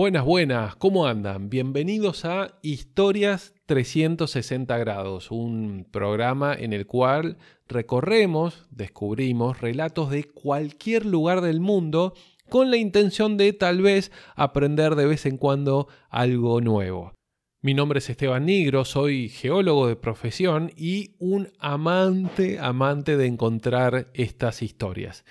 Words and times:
Buenas, 0.00 0.24
buenas, 0.24 0.76
¿cómo 0.76 1.06
andan? 1.06 1.50
Bienvenidos 1.50 2.24
a 2.24 2.58
Historias 2.62 3.52
360 3.66 4.78
grados, 4.78 5.30
un 5.30 5.86
programa 5.90 6.54
en 6.54 6.72
el 6.72 6.86
cual 6.86 7.36
recorremos, 7.68 8.66
descubrimos 8.70 9.60
relatos 9.60 10.08
de 10.08 10.24
cualquier 10.24 11.04
lugar 11.04 11.42
del 11.42 11.60
mundo 11.60 12.14
con 12.48 12.70
la 12.70 12.78
intención 12.78 13.36
de 13.36 13.52
tal 13.52 13.82
vez 13.82 14.10
aprender 14.36 14.94
de 14.94 15.04
vez 15.04 15.26
en 15.26 15.36
cuando 15.36 15.86
algo 16.08 16.62
nuevo. 16.62 17.12
Mi 17.60 17.74
nombre 17.74 17.98
es 17.98 18.08
Esteban 18.08 18.46
Nigro, 18.46 18.86
soy 18.86 19.28
geólogo 19.28 19.86
de 19.86 19.96
profesión 19.96 20.72
y 20.78 21.14
un 21.18 21.50
amante, 21.58 22.58
amante 22.58 23.18
de 23.18 23.26
encontrar 23.26 24.06
estas 24.14 24.62
historias. 24.62 25.26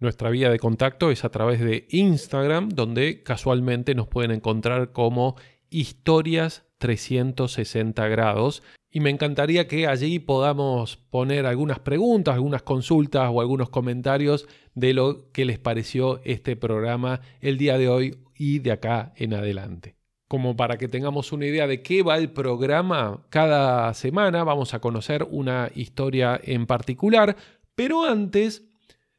Nuestra 0.00 0.30
vía 0.30 0.48
de 0.48 0.60
contacto 0.60 1.10
es 1.10 1.24
a 1.24 1.30
través 1.30 1.58
de 1.58 1.88
Instagram, 1.90 2.68
donde 2.68 3.24
casualmente 3.24 3.96
nos 3.96 4.06
pueden 4.06 4.30
encontrar 4.30 4.92
como 4.92 5.34
historias 5.70 6.64
360 6.78 8.06
grados. 8.06 8.62
Y 8.92 9.00
me 9.00 9.10
encantaría 9.10 9.66
que 9.66 9.88
allí 9.88 10.20
podamos 10.20 10.96
poner 10.96 11.46
algunas 11.46 11.80
preguntas, 11.80 12.34
algunas 12.34 12.62
consultas 12.62 13.28
o 13.32 13.40
algunos 13.40 13.70
comentarios 13.70 14.46
de 14.74 14.94
lo 14.94 15.32
que 15.32 15.44
les 15.44 15.58
pareció 15.58 16.20
este 16.24 16.54
programa 16.54 17.20
el 17.40 17.58
día 17.58 17.76
de 17.76 17.88
hoy 17.88 18.18
y 18.36 18.60
de 18.60 18.70
acá 18.70 19.12
en 19.16 19.34
adelante. 19.34 19.96
Como 20.28 20.56
para 20.56 20.78
que 20.78 20.86
tengamos 20.86 21.32
una 21.32 21.46
idea 21.46 21.66
de 21.66 21.82
qué 21.82 22.04
va 22.04 22.18
el 22.18 22.30
programa, 22.30 23.24
cada 23.30 23.92
semana 23.94 24.44
vamos 24.44 24.74
a 24.74 24.80
conocer 24.80 25.26
una 25.28 25.70
historia 25.74 26.40
en 26.40 26.66
particular, 26.66 27.36
pero 27.74 28.04
antes 28.04 28.67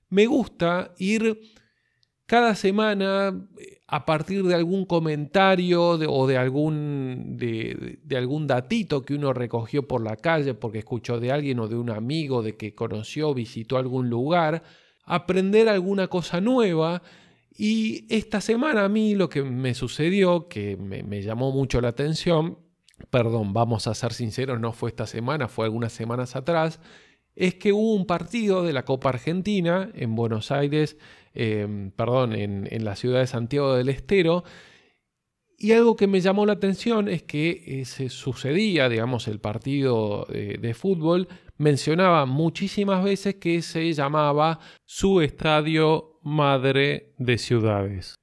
me 0.09 0.25
gusta 0.25 0.93
ir 0.97 1.39
cada 2.29 2.53
semana 2.53 3.47
eh, 3.59 3.81
a 3.87 4.05
partir 4.05 4.43
de 4.43 4.53
algún 4.53 4.85
comentario 4.85 5.83
o 5.83 6.27
de 6.27 6.37
algún, 6.37 7.37
de, 7.37 7.99
algún 8.15 8.45
datito 8.45 9.01
que 9.03 9.15
uno 9.15 9.33
recogió 9.33 9.87
por 9.87 10.03
la 10.03 10.15
calle 10.15 10.53
porque 10.53 10.77
escuchó 10.77 11.19
de 11.19 11.31
alguien 11.31 11.59
o 11.59 11.67
de 11.67 11.75
un 11.75 11.89
amigo 11.89 12.43
de 12.43 12.55
que 12.55 12.75
conoció, 12.75 13.33
visitó 13.33 13.77
algún 13.77 14.09
lugar, 14.09 14.61
aprender 15.05 15.67
alguna 15.69 16.07
cosa 16.07 16.39
nueva. 16.39 17.01
Y 17.57 18.05
esta 18.13 18.41
semana 18.41 18.85
a 18.85 18.89
mí 18.89 19.15
lo 19.15 19.27
que 19.27 19.41
me 19.41 19.73
sucedió, 19.73 20.47
que 20.47 20.77
me, 20.77 21.01
me 21.01 21.23
llamó 21.23 21.51
mucho 21.51 21.81
la 21.81 21.87
atención, 21.87 22.59
perdón, 23.09 23.53
vamos 23.53 23.87
a 23.87 23.95
ser 23.95 24.13
sinceros, 24.13 24.59
no 24.59 24.71
fue 24.71 24.91
esta 24.91 25.07
semana, 25.07 25.47
fue 25.47 25.65
algunas 25.65 25.93
semanas 25.93 26.35
atrás, 26.35 26.79
es 27.39 27.55
que 27.55 27.71
hubo 27.71 27.95
un 27.95 28.05
partido 28.05 28.63
de 28.63 28.73
la 28.73 28.83
Copa 28.83 29.09
Argentina 29.09 29.89
en 29.95 30.13
Buenos 30.13 30.51
Aires, 30.51 30.97
em, 31.33 31.89
perdón, 31.91 32.33
en, 32.33 32.83
la 32.83 32.97
ciudad 32.97 33.21
de 33.21 33.27
Santiago 33.27 33.75
del 33.75 33.87
Estero, 33.87 34.43
y 35.57 35.71
algo 35.71 35.95
que 35.95 36.07
me 36.07 36.19
llamó 36.19 36.45
la 36.45 36.53
atención 36.53 37.07
es 37.07 37.23
que 37.23 37.63
eh, 37.65 37.85
se 37.85 38.09
sucedía, 38.09 38.89
digamos, 38.89 39.27
el 39.29 39.39
partido 39.39 40.27
de 40.29 40.73
fútbol, 40.73 41.27
mencionaba 41.57 42.25
muchísimas 42.25 43.03
veces 43.03 43.35
que 43.35 43.61
se 43.61 43.91
llamaba 43.93 44.59
su 44.85 45.21
estadio 45.21 46.19
madre 46.21 47.13
de 47.17 47.37
ciudades. 47.37 48.15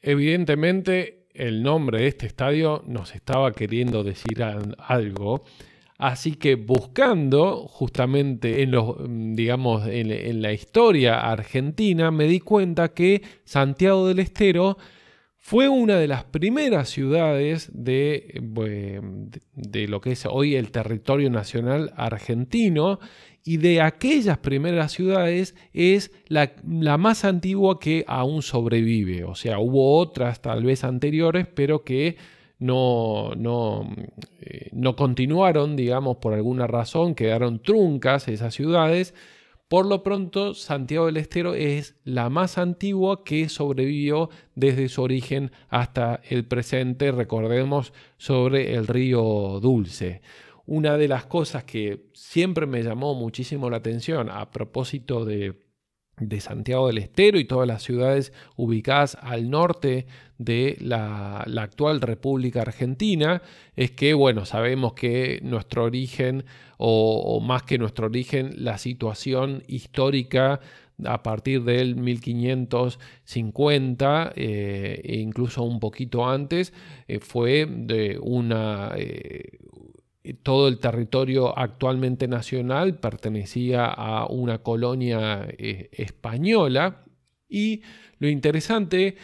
Evidentemente, 0.00 1.26
el 1.32 1.62
nombre 1.62 2.00
de 2.00 2.08
este 2.08 2.26
estadio 2.26 2.82
nos 2.86 3.14
estaba 3.14 3.52
queriendo 3.52 4.04
decir 4.04 4.42
algo, 4.42 5.44
Así 5.98 6.34
que 6.36 6.54
buscando 6.54 7.66
justamente 7.66 8.62
en 8.62 8.70
los, 8.70 8.96
digamos, 9.08 9.84
en, 9.88 10.40
la 10.40 10.52
historia 10.52 11.18
argentina, 11.18 12.12
me 12.12 12.28
di 12.28 12.38
cuenta 12.38 12.94
que 12.94 13.22
Santiago 13.44 14.06
del 14.06 14.20
Estero 14.20 14.78
fue 15.38 15.68
una 15.68 15.96
de 15.96 16.06
las 16.06 16.22
primeras 16.22 16.88
ciudades 16.88 17.68
de, 17.74 18.40
de, 19.54 19.88
lo 19.88 20.00
que 20.00 20.12
es 20.12 20.24
hoy 20.26 20.54
el 20.54 20.70
territorio 20.70 21.30
nacional 21.30 21.92
argentino 21.96 23.00
y 23.42 23.56
de 23.56 23.80
aquellas 23.80 24.38
primeras 24.38 24.92
ciudades 24.92 25.56
es 25.72 26.12
la, 26.28 26.52
la, 26.64 26.96
más 26.96 27.24
antigua 27.24 27.80
que 27.80 28.04
aún 28.06 28.42
sobrevive. 28.42 29.24
O 29.24 29.34
sea, 29.34 29.58
hubo 29.58 29.96
otras 29.96 30.42
tal 30.42 30.62
vez 30.62 30.84
anteriores, 30.84 31.48
pero 31.52 31.82
que 31.82 32.16
no, 32.58 33.34
no, 33.36 33.88
eh, 34.40 34.70
no 34.72 34.96
continuaron, 34.96 35.76
digamos, 35.76 36.16
por 36.16 36.34
alguna 36.34 36.66
razón, 36.66 37.14
quedaron 37.14 37.62
truncas 37.62 38.28
esas 38.28 38.54
ciudades. 38.54 39.14
Por 39.68 39.86
lo 39.86 40.02
pronto, 40.02 40.54
Santiago 40.54 41.06
del 41.06 41.18
Estero 41.18 41.54
es 41.54 41.96
la 42.04 42.30
más 42.30 42.58
antigua 42.58 43.22
que 43.22 43.48
sobrevivió 43.48 44.30
desde 44.54 44.88
su 44.88 45.02
origen 45.02 45.52
hasta 45.68 46.20
el 46.28 46.46
presente, 46.46 47.12
recordemos, 47.12 47.92
sobre 48.16 48.74
el 48.74 48.86
río 48.86 49.60
Dulce. 49.60 50.22
Una 50.66 50.96
de 50.96 51.08
las 51.08 51.26
cosas 51.26 51.64
que 51.64 52.08
siempre 52.14 52.66
me 52.66 52.82
llamó 52.82 53.14
muchísimo 53.14 53.70
la 53.70 53.76
atención 53.76 54.30
a 54.30 54.50
propósito 54.50 55.24
de 55.24 55.68
de 56.20 56.40
Santiago 56.40 56.88
del 56.88 56.98
Estero 56.98 57.38
y 57.38 57.44
todas 57.44 57.66
las 57.66 57.82
ciudades 57.82 58.32
ubicadas 58.56 59.16
al 59.20 59.50
norte 59.50 60.06
de 60.38 60.78
la, 60.80 61.42
actual 61.42 62.00
República 62.00 62.62
Argentina, 62.62 63.42
es 63.76 63.90
que, 63.90 64.14
bueno, 64.14 64.46
sabemos 64.46 64.94
que 64.94 65.40
nuestro 65.42 65.84
origen, 65.84 66.46
o, 66.78 67.40
más 67.40 67.64
que 67.64 67.76
nuestro 67.78 68.06
origen, 68.06 68.54
la 68.56 68.78
situación 68.78 69.62
histórica 69.66 70.60
a 71.04 71.22
partir 71.22 71.62
del 71.62 71.94
1550 71.96 74.32
eh, 74.34 75.00
e 75.04 75.18
incluso 75.18 75.62
un 75.62 75.78
poquito 75.78 76.28
antes, 76.28 76.72
eh, 77.06 77.20
fue 77.20 77.66
de 77.66 78.18
una, 78.20 78.94
eh, 78.96 79.58
todo 80.42 80.68
el 80.68 80.78
territorio 80.78 81.58
actualmente 81.58 82.28
nacional 82.28 82.98
pertenecía 82.98 83.86
a 83.86 84.26
una 84.26 84.58
colonia 84.58 85.46
eh, 85.48 85.88
española. 85.92 87.04
Y 87.48 87.82
lo 88.18 88.28
interesante 88.28 89.16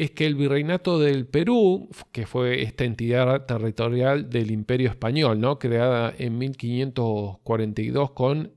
es 0.00 0.12
que 0.12 0.24
el 0.24 0.34
virreinato 0.34 0.98
del 0.98 1.26
Perú, 1.26 1.90
que 2.10 2.24
fue 2.26 2.62
esta 2.62 2.84
entidad 2.84 3.44
territorial 3.44 4.30
del 4.30 4.50
Imperio 4.50 4.88
Español, 4.88 5.38
¿no? 5.38 5.58
creada 5.58 6.14
en 6.16 6.38
1542 6.38 8.12
con 8.12 8.50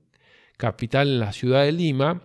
capital 0.56 1.10
en 1.10 1.20
la 1.20 1.34
ciudad 1.34 1.64
de 1.64 1.74
Lima, 1.74 2.22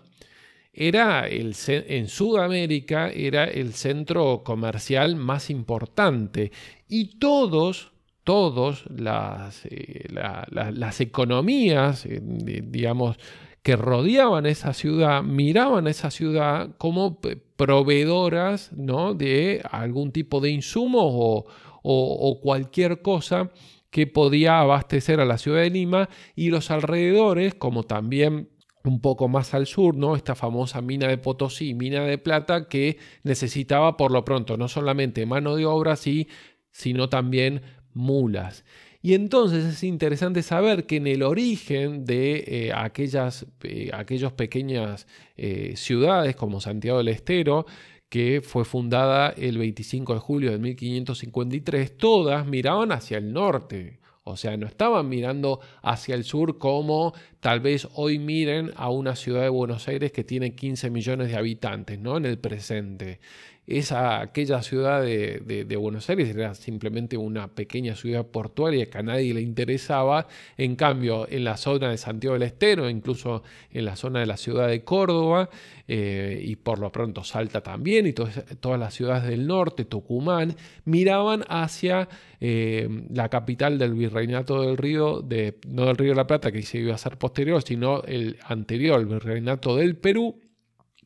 era 0.72 1.26
el, 1.26 1.56
en 1.66 2.06
Sudamérica 2.06 3.10
era 3.10 3.46
el 3.46 3.72
centro 3.72 4.44
comercial 4.44 5.16
más 5.16 5.50
importante 5.50 6.52
y 6.88 7.18
todos 7.18 7.90
todos 8.22 8.84
las, 8.94 9.64
eh, 9.64 10.06
las 10.10 11.00
economías, 11.00 12.06
eh, 12.06 12.20
digamos, 12.22 13.16
que 13.62 13.74
rodeaban 13.74 14.46
esa 14.46 14.74
ciudad, 14.74 15.22
miraban 15.22 15.88
esa 15.88 16.10
ciudad 16.10 16.76
como 16.76 17.18
proveedoras 17.58 18.72
¿no? 18.72 19.14
de 19.14 19.60
algún 19.69 20.12
tipo 20.12 20.41
de 20.41 20.50
insumos 20.50 21.02
o, 21.04 21.44
o, 21.82 22.41
cualquier 22.41 23.02
cosa 23.02 23.50
que 23.91 24.06
podía 24.06 24.60
abastecer 24.60 25.19
a 25.19 25.24
la 25.24 25.38
ciudad 25.38 25.62
de 25.62 25.70
Lima 25.70 26.08
y 26.36 26.50
los 26.50 26.70
alrededores, 26.70 27.54
como 27.54 27.82
también 27.82 28.48
un 28.84 29.00
poco 29.00 29.26
más 29.26 29.54
al 29.54 29.66
sur, 29.66 29.96
¿no? 29.96 30.14
Esta 30.14 30.36
famosa 30.36 30.80
mina 30.82 31.08
de 31.08 31.19
Potosí, 31.19 31.74
mina 31.74 32.04
de 32.04 32.16
plata, 32.19 32.69
que 32.69 32.98
necesitaba 33.24 33.96
por 33.96 34.12
lo 34.12 34.25
pronto 34.25 34.56
no 34.56 34.69
solamente 34.69 35.26
mano 35.26 35.56
de 35.56 35.66
obra, 35.66 35.96
sí, 35.96 36.28
sino 36.70 37.08
también 37.08 37.62
mulas. 37.92 38.64
Y 39.00 39.14
entonces 39.14 39.64
es 39.64 39.84
interesante 39.84 40.42
saber 40.42 40.84
que 40.86 40.97
en 40.97 41.06
el 41.06 41.22
origen 41.22 42.04
de 42.04 42.44
eh, 42.47 42.72
aquellas, 42.75 43.47
eh, 43.62 43.92
pequeñas 44.36 45.06
eh, 45.36 45.75
ciudades 45.76 46.34
como 46.34 46.60
Santiago 46.60 46.98
del 46.98 47.08
Estero, 47.08 47.66
que 48.08 48.41
fue 48.42 48.64
fundada 48.64 49.31
el 49.31 49.58
25 49.58 50.14
de 50.14 50.20
julio 50.20 50.50
de 50.50 50.58
1553, 50.58 51.96
todas 51.96 52.46
miraban 52.46 52.90
hacia 52.90 53.19
el 53.19 53.32
norte. 53.32 54.00
O 54.25 54.37
sea, 54.37 54.56
no 54.56 54.67
estaban 54.67 55.08
mirando 55.08 55.61
hacia 55.82 56.14
el 56.14 56.25
sur 56.25 56.58
como 56.58 57.14
tal 57.40 57.61
vez 57.61 57.88
hoy 57.94 58.19
miren 58.19 58.73
a 58.76 58.90
una 58.90 59.17
ciudad 59.17 59.43
de 59.43 59.49
Buenos 59.49 59.88
Aires 59.88 60.12
que 60.12 60.25
tiene 60.25 60.55
15 60.55 60.90
millones 60.90 61.29
de 61.29 61.37
habitantes, 61.37 61.99
¿no? 61.99 62.17
En 62.17 62.26
el 62.26 62.38
presente 62.38 63.20
esa, 63.69 64.23
aquella 64.23 64.62
ciudad 64.62 65.02
de, 65.02 65.76
Buenos 65.79 66.08
Aires 66.08 66.35
era 66.35 66.55
simplemente 66.55 67.19
una 67.19 67.49
pequeña 67.49 67.94
ciudad 67.94 68.26
portuaria 68.26 68.87
que 68.87 68.96
a 68.96 69.02
nadie 69.02 69.35
le 69.35 69.43
interesaba. 69.43 70.26
En 70.56 70.75
cambio, 70.75 71.29
en 71.29 71.44
la 71.44 71.58
zona 71.58 71.90
de 71.90 71.99
Santiago 71.99 72.32
del 72.32 72.44
Estero, 72.44 72.88
incluso 72.88 73.43
en 73.70 73.84
la 73.84 73.94
zona 73.94 74.20
de 74.20 74.26
la 74.26 74.38
ciudad 74.38 74.69
de 74.69 74.84
Córdoba, 74.84 75.50
eh, 75.87 76.41
y 76.43 76.56
por 76.56 76.79
lo 76.79 76.91
pronto 76.91 77.25
Salta 77.25 77.61
también, 77.61 78.06
y 78.06 78.14
todas, 78.14 78.81
las 78.81 78.94
ciudades 78.94 79.29
del 79.29 79.46
norte, 79.46 79.84
Tucumán, 79.84 80.56
miraban 80.87 81.44
hacia 81.49 82.08
eh, 82.41 82.88
la 83.12 83.29
capital 83.29 83.79
del 83.79 83.93
virreinato 83.93 84.62
del 84.62 84.79
río, 84.79 85.20
de, 85.20 85.58
no 85.69 85.84
del 85.84 85.96
río 85.99 86.11
de 86.11 86.17
la 86.17 86.26
Plata, 86.26 86.50
que 86.50 86.62
se 86.62 86.79
iba 86.79 86.94
a 86.94 86.99
ser 86.99 87.19
posterior, 87.28 87.62
sino 87.62 88.02
el 88.04 88.38
anterior, 88.44 88.98
el 88.98 89.06
virreinato 89.06 89.76
del 89.76 89.96
Perú 89.96 90.40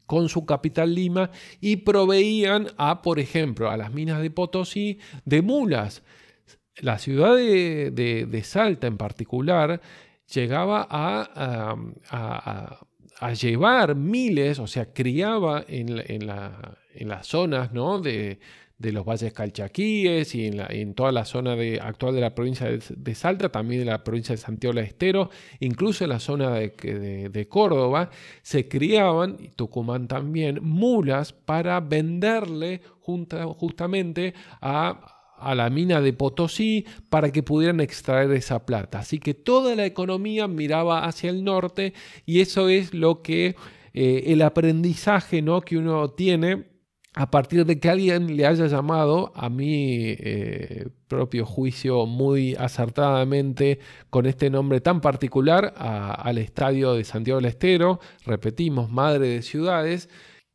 con 0.06 0.28
su 0.28 0.46
capital 0.46 0.94
Lima 0.94 1.30
y 1.60 1.76
proveían 1.76 2.68
a, 2.76 3.02
por 3.02 3.18
ejemplo, 3.18 3.70
a 3.70 3.76
las 3.76 3.92
minas 3.92 4.22
de 4.22 4.30
Potosí 4.30 4.98
de 5.24 5.42
mulas. 5.42 6.02
La 6.76 6.98
ciudad 6.98 7.34
de, 7.36 8.42
Salta 8.44 8.86
en 8.86 8.98
particular 8.98 9.80
llegaba 10.32 10.86
a, 10.88 11.74
llevar 13.34 13.94
miles, 13.94 14.58
o 14.58 14.66
sea, 14.66 14.92
criaba 14.92 15.64
en, 15.66 16.26
la, 16.26 16.78
en 16.94 17.08
las 17.08 17.26
zonas 17.26 17.72
¿no? 17.72 18.00
de, 18.00 18.38
de 18.82 18.92
los 18.92 19.06
valles 19.06 19.32
calchaquíes 19.32 20.34
y 20.34 20.46
en, 20.46 20.94
toda 20.94 21.12
la 21.12 21.24
zona 21.24 21.54
de, 21.54 21.80
actual 21.80 22.14
de 22.14 22.20
la 22.20 22.34
provincia 22.34 22.68
de, 22.68 23.14
Salta, 23.14 23.48
también 23.48 23.82
de 23.82 23.90
la 23.90 24.02
provincia 24.02 24.34
de 24.34 24.38
Santiago 24.38 24.74
del 24.74 24.84
Estero, 24.84 25.30
incluso 25.60 26.04
en 26.04 26.10
la 26.10 26.18
zona 26.18 26.50
de, 26.50 27.46
Córdoba, 27.48 28.10
se 28.42 28.68
criaban, 28.68 29.36
y 29.38 29.48
Tucumán 29.48 30.08
también, 30.08 30.58
mulas 30.62 31.32
para 31.32 31.80
venderle 31.80 32.80
justamente 33.00 34.34
a, 34.60 35.18
la 35.54 35.70
mina 35.70 36.00
de 36.00 36.12
Potosí 36.12 36.86
para 37.08 37.32
que 37.32 37.42
pudieran 37.42 37.80
extraer 37.80 38.30
esa 38.32 38.64
plata. 38.64 39.00
Así 39.00 39.18
que 39.18 39.34
toda 39.34 39.74
la 39.74 39.86
economía 39.86 40.46
miraba 40.46 41.04
hacia 41.04 41.30
el 41.30 41.42
norte 41.42 41.94
y 42.26 42.40
eso 42.40 42.68
es 42.68 42.94
lo 42.94 43.22
que 43.22 43.56
eh, 43.92 44.24
el 44.26 44.42
aprendizaje 44.42 45.42
¿no? 45.42 45.60
que 45.60 45.78
uno 45.78 46.10
tiene 46.10 46.71
a 47.14 47.30
partir 47.30 47.66
de 47.66 47.78
que 47.78 47.90
alguien 47.90 48.36
le 48.36 48.46
haya 48.46 48.66
llamado, 48.66 49.32
a 49.34 49.50
mi 49.50 50.14
eh, 50.18 50.88
propio 51.08 51.44
juicio 51.44 52.06
muy 52.06 52.54
acertadamente, 52.54 53.80
con 54.08 54.24
este 54.24 54.48
nombre 54.48 54.80
tan 54.80 55.02
particular, 55.02 55.74
al 55.76 56.38
estadio 56.38 56.94
de 56.94 57.04
Santiago 57.04 57.38
del 57.40 57.50
Estero, 57.50 58.00
repetimos, 58.24 58.90
Madre 58.90 59.28
de 59.28 59.42
Ciudades, 59.42 60.08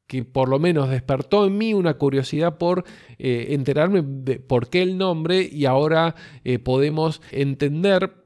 que 0.07 0.23
por 0.23 0.49
lo 0.49 0.57
menos 0.57 0.89
despertó 0.89 1.45
en 1.45 1.57
mí 1.57 1.73
una 1.73 1.95
curiosidad 1.95 2.57
por 2.57 2.85
eh, 3.19 3.47
enterarme 3.49 4.01
de 4.03 4.39
por 4.39 4.69
qué 4.69 4.81
el 4.81 4.97
nombre 4.97 5.47
y 5.51 5.65
ahora 5.65 6.15
eh, 6.43 6.59
podemos 6.59 7.21
entender 7.31 8.23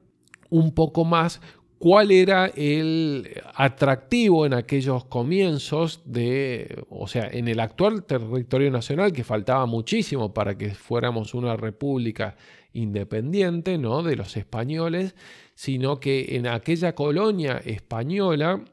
un 0.50 0.74
poco 0.74 1.06
más 1.06 1.42
cuál 1.82 2.12
era 2.12 2.46
el 2.46 3.42
atractivo 3.56 4.46
en 4.46 4.54
aquellos 4.54 5.04
comienzos 5.06 6.02
de, 6.06 6.86
o 6.92 7.08
sea, 7.08 7.28
en 7.32 7.48
el 7.48 7.60
actual 7.60 8.04
territorio 8.04 8.70
nacional, 8.70 9.12
que 9.12 9.24
faltaba 9.24 9.66
muchísimo 9.66 10.32
para 10.32 10.56
que 10.56 10.76
fuéramos 10.76 11.34
una 11.34 11.58
república 11.58 12.36
independiente, 12.74 13.80
¿no? 13.80 14.04
De 14.04 14.16
los 14.16 14.38
españoles, 14.38 15.16
sino 15.56 16.00
que 16.00 16.36
en 16.36 16.46
aquella 16.46 16.94
colonia 16.94 17.58
española 17.66 18.64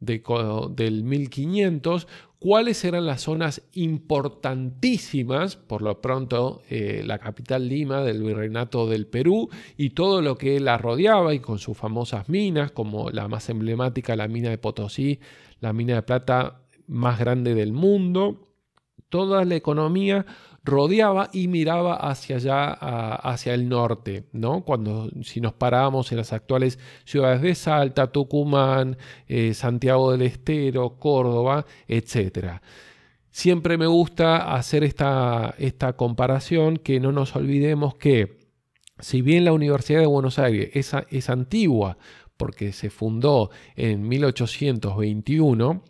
de, 0.00 0.22
del 0.74 1.04
1500 1.04 2.06
cuáles 2.38 2.84
eran 2.84 3.06
las 3.06 3.22
zonas 3.22 3.62
importantísimas, 3.72 5.56
por 5.56 5.82
lo 5.82 6.00
pronto 6.00 6.62
eh, 6.68 7.02
la 7.04 7.18
capital 7.18 7.68
Lima 7.68 8.02
del 8.02 8.22
Virreinato 8.22 8.88
del 8.88 9.06
Perú 9.06 9.48
y 9.76 9.90
todo 9.90 10.22
lo 10.22 10.36
que 10.36 10.60
la 10.60 10.78
rodeaba 10.78 11.34
y 11.34 11.40
con 11.40 11.58
sus 11.58 11.76
famosas 11.76 12.28
minas, 12.28 12.72
como 12.72 13.10
la 13.10 13.28
más 13.28 13.48
emblemática, 13.48 14.16
la 14.16 14.28
mina 14.28 14.50
de 14.50 14.58
Potosí, 14.58 15.18
la 15.60 15.72
mina 15.72 15.94
de 15.94 16.02
plata 16.02 16.62
más 16.86 17.18
grande 17.18 17.54
del 17.54 17.72
mundo, 17.72 18.48
toda 19.08 19.44
la 19.44 19.56
economía 19.56 20.26
rodeaba 20.66 21.30
y 21.32 21.48
miraba 21.48 21.94
hacia 21.94 22.36
allá, 22.36 22.72
hacia 22.72 23.54
el 23.54 23.68
norte, 23.68 24.24
¿no? 24.32 24.64
Cuando 24.64 25.08
si 25.22 25.40
nos 25.40 25.54
parábamos 25.54 26.10
en 26.12 26.18
las 26.18 26.32
actuales 26.32 26.78
ciudades 27.04 27.40
de 27.40 27.54
Salta, 27.54 28.12
Tucumán, 28.12 28.98
eh, 29.28 29.54
Santiago 29.54 30.12
del 30.12 30.22
Estero, 30.22 30.98
Córdoba, 30.98 31.64
etc. 31.88 32.60
Siempre 33.30 33.78
me 33.78 33.86
gusta 33.86 34.54
hacer 34.54 34.84
esta, 34.84 35.54
esta 35.58 35.94
comparación, 35.94 36.76
que 36.78 37.00
no 37.00 37.12
nos 37.12 37.36
olvidemos 37.36 37.94
que 37.94 38.38
si 38.98 39.22
bien 39.22 39.44
la 39.44 39.52
Universidad 39.52 40.00
de 40.00 40.06
Buenos 40.06 40.38
Aires 40.38 40.70
es, 40.74 40.92
es 41.10 41.30
antigua, 41.30 41.96
porque 42.36 42.72
se 42.72 42.90
fundó 42.90 43.50
en 43.76 44.08
1821, 44.08 45.82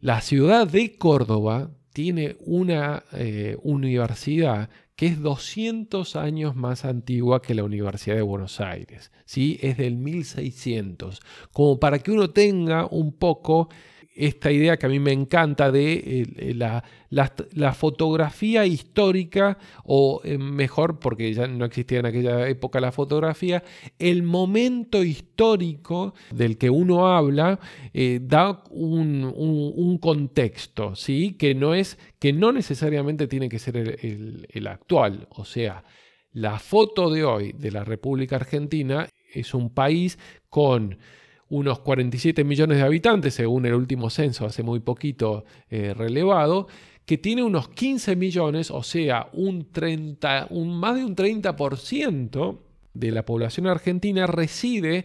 la 0.00 0.20
ciudad 0.20 0.66
de 0.66 0.96
Córdoba 0.96 1.70
tiene 1.92 2.36
una 2.40 3.04
eh, 3.12 3.56
universidad 3.62 4.70
que 4.96 5.06
es 5.06 5.20
200 5.20 6.16
años 6.16 6.54
más 6.54 6.84
antigua 6.84 7.42
que 7.42 7.54
la 7.54 7.64
Universidad 7.64 8.16
de 8.16 8.22
Buenos 8.22 8.60
Aires. 8.60 9.10
¿sí? 9.24 9.58
Es 9.62 9.76
del 9.78 9.96
1600. 9.96 11.20
Como 11.52 11.80
para 11.80 11.98
que 11.98 12.12
uno 12.12 12.30
tenga 12.30 12.86
un 12.86 13.12
poco 13.12 13.68
esta 14.14 14.50
idea 14.50 14.76
que 14.76 14.86
a 14.86 14.88
mí 14.88 14.98
me 14.98 15.12
encanta 15.12 15.72
de 15.72 16.24
eh, 16.36 16.54
la, 16.54 17.72
fotografía 17.72 18.66
histórica, 18.66 19.58
o 19.84 20.20
eh, 20.24 20.38
mejor, 20.38 20.98
porque 20.98 21.32
ya 21.32 21.46
no 21.46 21.64
existía 21.64 22.00
en 22.00 22.06
aquella 22.06 22.48
época 22.48 22.80
la 22.80 22.92
fotografía, 22.92 23.62
el 23.98 24.22
momento 24.22 25.02
histórico 25.02 26.14
del 26.30 26.58
que 26.58 26.70
uno 26.70 27.08
habla 27.08 27.58
eh, 27.94 28.20
da 28.22 28.62
un, 28.70 29.98
contexto, 30.00 30.94
¿sí? 30.94 31.34
que, 31.38 31.54
no 31.54 31.74
es, 31.74 31.98
que 32.18 32.32
no 32.32 32.52
necesariamente 32.52 33.26
tiene 33.26 33.48
que 33.48 33.58
ser 33.58 33.76
el 33.76 34.66
actual. 34.66 35.28
O 35.30 35.44
sea, 35.44 35.84
la 36.32 36.58
foto 36.58 37.10
de 37.10 37.24
hoy 37.24 37.52
de 37.52 37.70
la 37.70 37.84
República 37.84 38.36
Argentina 38.36 39.08
es 39.32 39.54
un 39.54 39.70
país 39.70 40.18
con 40.48 40.98
unos 41.52 41.80
47 41.80 42.44
millones 42.44 42.78
de 42.78 42.84
habitantes, 42.84 43.34
según 43.34 43.66
el 43.66 43.74
último 43.74 44.08
censo 44.08 44.46
hace 44.46 44.62
muy 44.62 44.80
poquito 44.80 45.44
eh, 45.68 45.92
relevado, 45.92 46.66
que 47.04 47.18
tiene 47.18 47.42
unos 47.42 47.68
15 47.68 48.16
millones, 48.16 48.70
o 48.70 48.82
sea, 48.82 49.28
un 49.34 49.70
30, 49.70 50.46
un, 50.48 50.74
más 50.74 50.96
de 50.96 51.04
un 51.04 51.14
30% 51.14 52.58
de 52.94 53.10
la 53.10 53.26
población 53.26 53.66
argentina 53.66 54.26
reside 54.26 55.04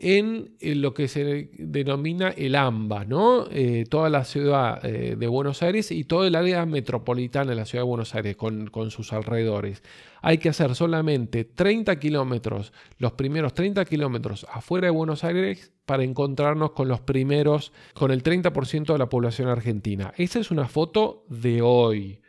en, 0.00 0.56
lo 0.60 0.94
que 0.94 1.08
se 1.08 1.50
denomina 1.58 2.30
el 2.30 2.54
AMBA, 2.54 3.04
¿no? 3.04 3.46
Eh, 3.50 3.84
toda 3.88 4.08
la 4.08 4.24
ciudad 4.24 4.82
eh, 4.84 5.14
de 5.16 5.26
Buenos 5.26 5.62
Aires 5.62 5.90
y 5.92 6.04
todo 6.04 6.26
el 6.26 6.34
área 6.34 6.64
metropolitana 6.64 7.50
de 7.50 7.56
la 7.56 7.66
ciudad 7.66 7.84
de 7.84 7.88
Buenos 7.88 8.14
Aires 8.14 8.34
con, 8.34 8.68
con 8.68 8.90
sus 8.90 9.12
alrededores. 9.12 9.82
Hay 10.22 10.38
que 10.38 10.48
hacer 10.48 10.74
solamente 10.74 11.44
30 11.44 11.98
kilómetros, 11.98 12.72
los 12.98 13.12
primeros 13.12 13.52
30 13.52 13.84
kilómetros 13.84 14.46
afuera 14.50 14.86
de 14.86 14.92
Buenos 14.92 15.22
Aires 15.22 15.70
para 15.84 16.02
encontrarnos 16.02 16.70
con 16.70 16.88
los 16.88 17.00
primeros, 17.00 17.72
con 17.92 18.10
el 18.10 18.22
30% 18.22 18.92
de 18.92 18.98
la 18.98 19.10
población 19.10 19.48
argentina. 19.48 20.14
Esa 20.16 20.38
es 20.40 20.50
una 20.50 20.66
foto 20.66 21.24
de 21.28 21.60
hoy 21.60 22.20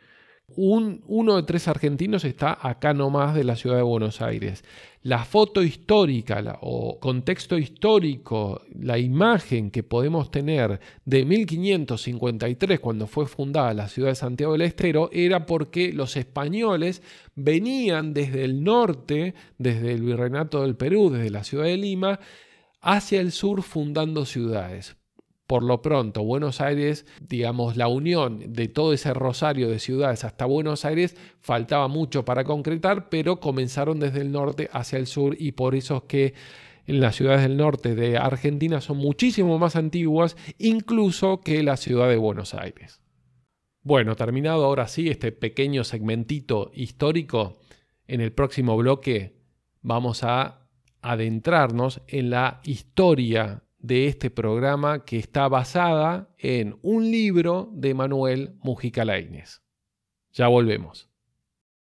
uno 0.56 1.36
de 1.36 1.42
tres 1.44 1.68
argentinos 1.68 2.24
está 2.24 2.58
acá 2.60 2.92
nomás 2.92 3.34
de 3.34 3.44
la 3.44 3.56
ciudad 3.56 3.76
de 3.76 3.82
Buenos 3.82 4.20
Aires. 4.20 4.64
La 5.02 5.24
foto 5.24 5.62
histórica 5.62 6.58
o 6.60 7.00
contexto 7.00 7.58
histórico, 7.58 8.62
la 8.78 8.98
imagen 8.98 9.70
que 9.70 9.82
podemos 9.82 10.30
tener 10.30 10.80
de 11.04 11.24
1553, 11.24 12.80
cuando 12.80 13.06
fue 13.06 13.26
fundada 13.26 13.74
la 13.74 13.88
ciudad 13.88 14.10
de 14.10 14.14
Santiago 14.14 14.52
del 14.52 14.62
Estero, 14.62 15.10
era 15.12 15.46
porque 15.46 15.92
los 15.92 16.16
españoles 16.16 17.02
venían 17.34 18.12
desde 18.12 18.44
el 18.44 18.62
norte, 18.62 19.34
desde 19.58 19.92
el 19.92 20.02
Virreinato 20.02 20.62
del 20.62 20.76
Perú, 20.76 21.10
desde 21.10 21.30
la 21.30 21.44
ciudad 21.44 21.64
de 21.64 21.78
Lima, 21.78 22.20
hacia 22.80 23.20
el 23.20 23.32
sur 23.32 23.62
fundando 23.62 24.24
ciudades. 24.24 24.96
Por 25.46 25.62
lo 25.62 25.82
pronto, 25.82 26.22
Buenos 26.22 26.60
Aires, 26.60 27.04
digamos, 27.20 27.76
la 27.76 27.88
unión 27.88 28.52
de 28.52 28.68
todo 28.68 28.92
ese 28.92 29.12
rosario 29.12 29.68
de 29.68 29.78
ciudades 29.78 30.24
hasta 30.24 30.46
Buenos 30.46 30.84
Aires, 30.84 31.16
faltaba 31.40 31.88
mucho 31.88 32.24
para 32.24 32.44
concretar, 32.44 33.08
pero 33.08 33.40
comenzaron 33.40 34.00
desde 34.00 34.20
el 34.20 34.32
norte 34.32 34.70
hacia 34.72 34.98
el 34.98 35.06
sur 35.06 35.36
y 35.38 35.52
por 35.52 35.74
eso 35.74 35.96
es 35.96 36.02
que 36.04 36.34
en 36.86 37.00
las 37.00 37.16
ciudades 37.16 37.42
del 37.42 37.56
norte 37.56 37.94
de 37.94 38.16
Argentina 38.16 38.80
son 38.80 38.96
muchísimo 38.96 39.58
más 39.58 39.76
antiguas, 39.76 40.36
incluso 40.58 41.40
que 41.40 41.62
la 41.62 41.76
ciudad 41.76 42.08
de 42.08 42.16
Buenos 42.16 42.54
Aires. 42.54 43.00
Bueno, 43.82 44.14
terminado 44.14 44.64
ahora 44.64 44.86
sí 44.86 45.08
este 45.08 45.32
pequeño 45.32 45.84
segmentito 45.84 46.70
histórico, 46.74 47.58
en 48.06 48.20
el 48.20 48.32
próximo 48.32 48.76
bloque 48.76 49.36
vamos 49.80 50.22
a 50.22 50.68
adentrarnos 51.00 52.00
en 52.06 52.30
la 52.30 52.60
historia 52.64 53.64
de 53.82 54.06
este 54.06 54.30
programa 54.30 55.04
que 55.04 55.18
está 55.18 55.48
basada 55.48 56.28
en 56.38 56.76
un 56.82 57.10
libro 57.10 57.68
de 57.72 57.94
Manuel 57.94 58.54
Mujica 58.62 59.04
Lainez. 59.04 59.60
Ya 60.32 60.48
volvemos. 60.48 61.10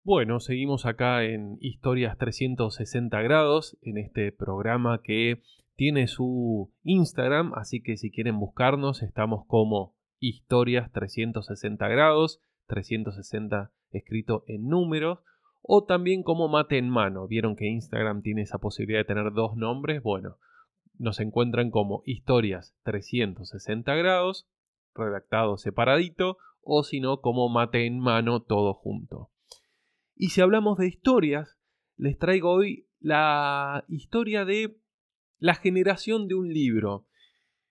Bueno, 0.04 0.40
seguimos 0.40 0.86
acá 0.86 1.24
en 1.24 1.58
Historias 1.60 2.16
360 2.18 3.20
grados, 3.22 3.76
en 3.82 3.98
este 3.98 4.32
programa 4.32 5.00
que 5.02 5.42
tiene 5.76 6.06
su 6.06 6.72
Instagram, 6.84 7.52
así 7.54 7.82
que 7.82 7.96
si 7.96 8.10
quieren 8.10 8.38
buscarnos, 8.38 9.02
estamos 9.02 9.44
como 9.46 9.94
Historias 10.18 10.90
360 10.92 11.88
grados, 11.88 12.40
360 12.66 13.72
escrito 13.90 14.44
en 14.46 14.68
números, 14.68 15.18
o 15.62 15.84
también 15.84 16.22
como 16.22 16.48
Mate 16.48 16.78
en 16.78 16.88
Mano. 16.88 17.26
Vieron 17.26 17.56
que 17.56 17.68
Instagram 17.68 18.22
tiene 18.22 18.42
esa 18.42 18.58
posibilidad 18.58 19.00
de 19.00 19.04
tener 19.04 19.32
dos 19.32 19.56
nombres. 19.56 20.02
Bueno, 20.02 20.36
nos 20.98 21.20
encuentran 21.20 21.70
como 21.70 22.02
historias 22.04 22.74
360 22.84 23.94
grados 23.94 24.46
redactado 24.94 25.56
separadito, 25.56 26.38
o 26.62 26.84
si 26.84 27.00
no, 27.00 27.20
como 27.20 27.48
mate 27.48 27.86
en 27.86 27.98
mano 27.98 28.42
todo 28.42 28.74
junto. 28.74 29.30
Y 30.14 30.28
si 30.30 30.40
hablamos 30.40 30.78
de 30.78 30.86
historias, 30.86 31.58
les 31.96 32.18
traigo 32.18 32.52
hoy 32.52 32.86
la 33.00 33.84
historia 33.88 34.44
de 34.44 34.76
la 35.38 35.54
generación 35.54 36.28
de 36.28 36.34
un 36.34 36.52
libro. 36.52 37.06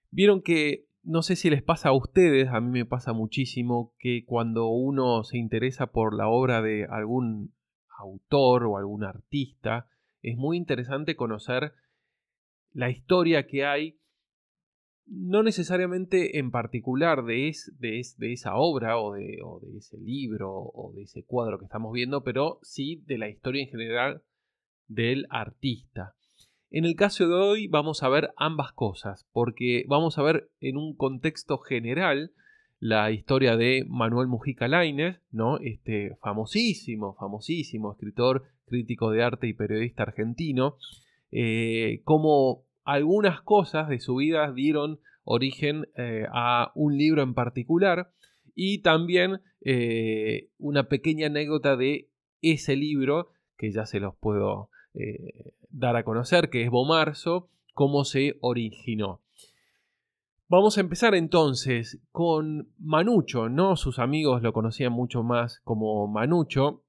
Vieron 0.09 0.41
que, 0.41 0.87
no 1.03 1.21
sé 1.21 1.35
si 1.35 1.49
les 1.49 1.63
pasa 1.63 1.89
a 1.89 1.93
ustedes, 1.93 2.49
a 2.49 2.59
mí 2.59 2.69
me 2.69 2.85
pasa 2.85 3.13
muchísimo, 3.13 3.93
que 3.97 4.25
cuando 4.25 4.67
uno 4.67 5.23
se 5.23 5.37
interesa 5.37 5.87
por 5.87 6.13
la 6.13 6.27
obra 6.27 6.61
de 6.61 6.85
algún 6.89 7.53
autor 7.97 8.65
o 8.65 8.77
algún 8.77 9.03
artista, 9.05 9.87
es 10.21 10.35
muy 10.35 10.57
interesante 10.57 11.15
conocer 11.15 11.73
la 12.73 12.89
historia 12.89 13.47
que 13.47 13.65
hay, 13.65 13.97
no 15.05 15.43
necesariamente 15.43 16.39
en 16.39 16.51
particular 16.51 17.25
de, 17.25 17.53
de, 17.79 18.01
de 18.17 18.33
esa 18.33 18.55
obra 18.55 18.97
o 18.97 19.13
de, 19.13 19.39
o 19.43 19.59
de, 19.59 19.77
ese 19.77 19.97
libro 19.97 20.51
o 20.51 20.93
de 20.95 21.03
ese 21.03 21.23
cuadro 21.23 21.59
que 21.59 21.65
estamos 21.65 21.91
viendo, 21.91 22.23
pero 22.23 22.59
sí 22.61 23.03
de 23.05 23.17
la 23.17 23.29
historia 23.29 23.63
en 23.63 23.69
general 23.69 24.23
del 24.87 25.27
artista. 25.29 26.15
En 26.69 26.85
el 26.85 26.95
caso 26.95 27.27
de 27.27 27.33
hoy 27.33 27.67
vamos 27.67 28.03
a 28.03 28.09
ver 28.09 28.31
ambas 28.37 28.71
cosas, 28.71 29.27
porque 29.33 29.83
vamos 29.87 30.17
a 30.17 30.23
ver 30.23 30.49
en 30.61 30.77
un 30.77 30.95
contexto 30.95 31.57
general 31.57 32.31
la 32.79 33.11
historia 33.11 33.57
de 33.57 33.85
Manuel 33.87 34.27
Mujica 34.27 34.67
Lainez, 34.67 35.21
¿no? 35.31 35.59
Este 35.59 36.15
famosísimo, 36.21 37.13
famosísimo 37.15 37.91
escritor, 37.91 38.45
crítico 38.65 39.11
de 39.11 39.21
arte 39.21 39.47
y 39.47 39.53
periodista 39.53 40.03
argentino, 40.03 40.77
eh, 41.31 42.01
como 42.03 42.65
algunas 42.83 43.41
cosas 43.41 43.87
de 43.87 43.99
su 43.99 44.15
vida 44.15 44.51
dieron 44.51 44.99
origen 45.23 45.87
eh, 45.95 46.25
a 46.33 46.71
un 46.75 46.97
libro 46.97 47.21
en 47.21 47.33
particular 47.33 48.11
y 48.55 48.81
también 48.81 49.41
eh, 49.61 50.49
una 50.57 50.89
pequeña 50.89 51.27
anécdota 51.27 51.77
de 51.77 52.09
ese 52.41 52.75
libro 52.75 53.29
que 53.57 53.71
ya 53.71 53.85
se 53.85 53.99
los 53.99 54.15
puedo 54.15 54.69
dar 55.69 55.95
a 55.95 56.03
conocer, 56.03 56.49
que 56.49 56.63
es 56.63 56.69
Bomarzo, 56.69 57.47
cómo 57.73 58.03
se 58.03 58.37
originó. 58.41 59.21
Vamos 60.49 60.77
a 60.77 60.81
empezar 60.81 61.15
entonces 61.15 62.01
con 62.11 62.73
Manucho, 62.77 63.47
¿no? 63.47 63.77
Sus 63.77 63.99
amigos 63.99 64.41
lo 64.41 64.51
conocían 64.51 64.91
mucho 64.91 65.23
más 65.23 65.61
como 65.63 66.07
Manucho. 66.07 66.83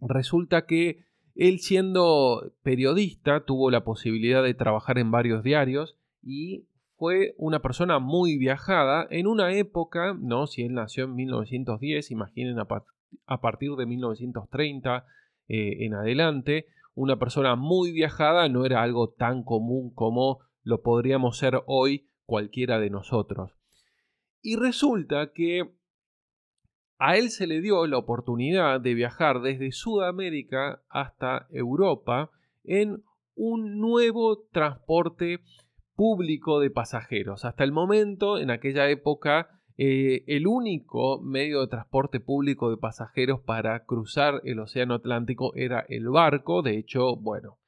Resulta 0.00 0.64
que 0.64 1.04
él 1.34 1.58
siendo 1.58 2.52
periodista 2.62 3.44
tuvo 3.44 3.70
la 3.70 3.84
posibilidad 3.84 4.42
de 4.42 4.54
trabajar 4.54 4.98
en 4.98 5.10
varios 5.10 5.42
diarios 5.42 5.96
y 6.22 6.66
fue 6.96 7.34
una 7.38 7.60
persona 7.60 7.98
muy 7.98 8.38
viajada 8.38 9.06
en 9.10 9.26
una 9.26 9.52
época, 9.52 10.16
¿no? 10.18 10.46
Si 10.46 10.62
él 10.62 10.74
nació 10.74 11.04
en 11.04 11.14
1910, 11.16 12.10
imaginen 12.12 12.58
a, 12.58 13.40
partir 13.40 13.72
de 13.72 13.86
1930 13.86 15.04
eh, 15.48 15.84
en 15.84 15.94
adelante, 15.94 16.66
una 16.94 17.18
persona 17.18 17.56
muy 17.56 17.90
viajada 17.90 18.48
no 18.48 18.64
era 18.64 18.82
algo 18.82 19.10
tan 19.10 19.42
común 19.42 19.92
como 19.92 20.38
lo 20.62 20.82
podríamos 20.82 21.36
ser 21.36 21.62
hoy 21.66 22.08
cualquiera 22.26 22.78
de 22.78 22.90
nosotros. 22.90 23.52
Y 24.40 24.56
resulta 24.56 25.32
que 25.32 25.74
a 26.98 27.16
él 27.16 27.30
se 27.30 27.46
le 27.46 27.60
dio 27.60 27.86
la 27.86 27.98
oportunidad 27.98 28.80
de 28.80 28.94
viajar 28.94 29.40
desde 29.40 29.72
Sudamérica 29.72 30.82
hasta 30.88 31.46
Europa 31.50 32.30
en 32.62 33.02
un 33.34 33.78
nuevo 33.78 34.44
transporte 34.52 35.40
público 35.96 36.60
de 36.60 36.70
pasajeros. 36.70 37.44
Hasta 37.44 37.64
el 37.64 37.72
momento, 37.72 38.38
en 38.38 38.50
aquella 38.50 38.88
época, 38.88 39.60
eh, 39.76 40.22
el 40.28 40.46
único 40.46 41.20
medio 41.20 41.60
de 41.60 41.66
transporte 41.66 42.20
público 42.20 42.70
de 42.70 42.76
pasajeros 42.76 43.40
para 43.40 43.84
cruzar 43.84 44.40
el 44.44 44.60
Océano 44.60 44.94
Atlántico 44.94 45.54
era 45.56 45.84
el 45.88 46.08
barco. 46.08 46.62
De 46.62 46.78
hecho, 46.78 47.16
bueno, 47.16 47.58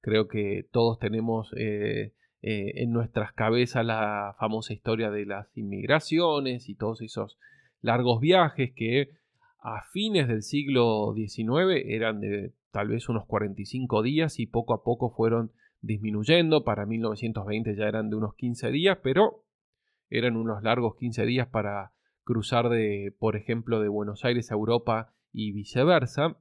creo 0.00 0.26
que 0.26 0.66
todos 0.72 0.98
tenemos 0.98 1.52
eh, 1.56 2.14
eh, 2.42 2.72
en 2.82 2.92
nuestras 2.92 3.32
cabezas 3.34 3.84
la 3.84 4.34
famosa 4.38 4.72
historia 4.72 5.10
de 5.10 5.26
las 5.26 5.54
inmigraciones 5.54 6.68
y 6.70 6.74
todos 6.74 7.02
esos 7.02 7.38
largos 7.82 8.20
viajes 8.20 8.72
que 8.74 9.10
a 9.58 9.82
fines 9.92 10.28
del 10.28 10.42
siglo 10.42 11.12
XIX 11.14 11.84
eran 11.84 12.20
de 12.20 12.52
tal 12.70 12.88
vez 12.88 13.08
unos 13.08 13.26
45 13.26 14.02
días 14.02 14.38
y 14.38 14.46
poco 14.46 14.74
a 14.74 14.82
poco 14.82 15.10
fueron 15.10 15.52
disminuyendo. 15.82 16.64
Para 16.64 16.86
1920 16.86 17.76
ya 17.76 17.84
eran 17.84 18.10
de 18.10 18.16
unos 18.16 18.34
15 18.34 18.70
días, 18.70 18.98
pero 19.02 19.44
eran 20.08 20.36
unos 20.36 20.62
largos 20.62 20.96
15 20.96 21.24
días 21.26 21.48
para 21.48 21.92
cruzar 22.24 22.68
de, 22.68 23.14
por 23.18 23.36
ejemplo, 23.36 23.80
de 23.80 23.88
Buenos 23.88 24.24
Aires 24.24 24.50
a 24.50 24.54
Europa 24.54 25.12
y 25.32 25.52
viceversa. 25.52 26.36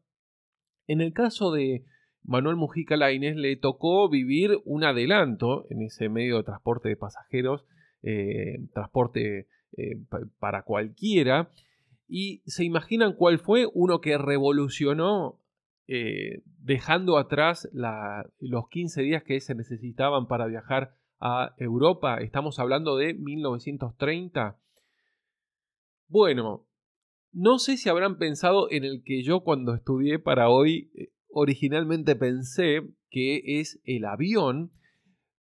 En 0.87 1.01
el 1.01 1.13
caso 1.13 1.51
de 1.51 1.85
Manuel 2.23 2.55
Mujica 2.55 2.97
Lainez 2.97 3.35
le 3.35 3.55
tocó 3.55 4.09
vivir 4.09 4.59
un 4.65 4.83
adelanto 4.83 5.65
en 5.69 5.81
ese 5.81 6.09
medio 6.09 6.37
de 6.37 6.43
transporte 6.43 6.89
de 6.89 6.97
pasajeros, 6.97 7.65
eh, 8.01 8.59
transporte 8.73 9.47
eh, 9.77 9.97
para 10.39 10.63
cualquiera, 10.63 11.51
y 12.07 12.41
se 12.45 12.63
imaginan 12.63 13.13
cuál 13.13 13.39
fue 13.39 13.67
uno 13.73 14.01
que 14.01 14.17
revolucionó 14.17 15.39
eh, 15.87 16.41
dejando 16.59 17.17
atrás 17.17 17.69
los 17.71 18.69
15 18.69 19.01
días 19.01 19.23
que 19.23 19.39
se 19.39 19.55
necesitaban 19.55 20.27
para 20.27 20.47
viajar 20.47 20.95
a 21.19 21.53
Europa. 21.57 22.17
Estamos 22.17 22.59
hablando 22.59 22.95
de 22.95 23.13
1930. 23.13 24.59
Bueno, 26.07 26.67
no 27.31 27.59
sé 27.59 27.77
si 27.77 27.89
habrán 27.89 28.17
pensado 28.17 28.69
en 28.71 28.83
el 28.83 29.03
que 29.03 29.23
yo 29.23 29.41
cuando 29.41 29.75
estudié 29.75 30.19
para 30.19 30.49
hoy 30.49 30.91
eh, 30.95 31.11
originalmente 31.29 32.15
pensé 32.15 32.81
que 33.09 33.59
es 33.59 33.79
el 33.83 34.05
avión, 34.05 34.71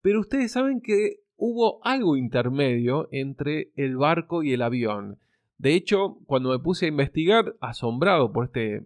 pero 0.03 0.21
ustedes 0.21 0.53
saben 0.53 0.81
que 0.81 1.21
hubo 1.37 1.81
algo 1.85 2.17
intermedio 2.17 3.09
entre 3.13 3.71
el 3.77 3.97
barco 3.97 4.43
y 4.43 4.53
el 4.53 4.63
avión. 4.63 5.19
De 5.59 5.75
hecho, 5.75 6.19
cuando 6.27 6.51
me 6.51 6.59
puse 6.59 6.85
a 6.85 6.89
investigar, 6.89 7.55
asombrado 7.61 8.33
por 8.33 8.47
este 8.47 8.77
eh, 8.77 8.83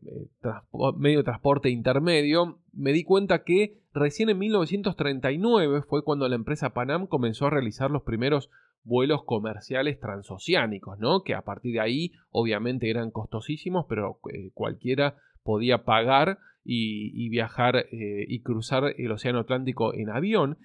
medio 0.96 1.18
de 1.18 1.24
transporte 1.24 1.68
intermedio, 1.68 2.60
me 2.72 2.92
di 2.92 3.02
cuenta 3.02 3.42
que 3.42 3.80
recién 3.92 4.28
en 4.28 4.38
1939 4.38 5.82
fue 5.82 6.04
cuando 6.04 6.28
la 6.28 6.36
empresa 6.36 6.70
Panam 6.70 7.08
comenzó 7.08 7.46
a 7.46 7.50
realizar 7.50 7.90
los 7.90 8.02
primeros 8.02 8.50
vuelos 8.84 9.24
comerciales 9.24 9.98
transoceánicos, 9.98 10.98
¿no? 10.98 11.22
Que 11.22 11.34
a 11.34 11.42
partir 11.42 11.74
de 11.74 11.80
ahí 11.80 12.12
obviamente 12.30 12.88
eran 12.88 13.10
costosísimos, 13.10 13.86
pero 13.88 14.20
eh, 14.32 14.50
cualquiera 14.54 15.16
podía 15.42 15.84
pagar 15.84 16.38
y, 16.64 17.28
viajar 17.30 17.76
eh, 17.76 18.26
y 18.28 18.42
cruzar 18.42 18.94
el 18.96 19.10
Océano 19.10 19.40
Atlántico 19.40 19.94
en 19.94 20.10
avión. 20.10 20.58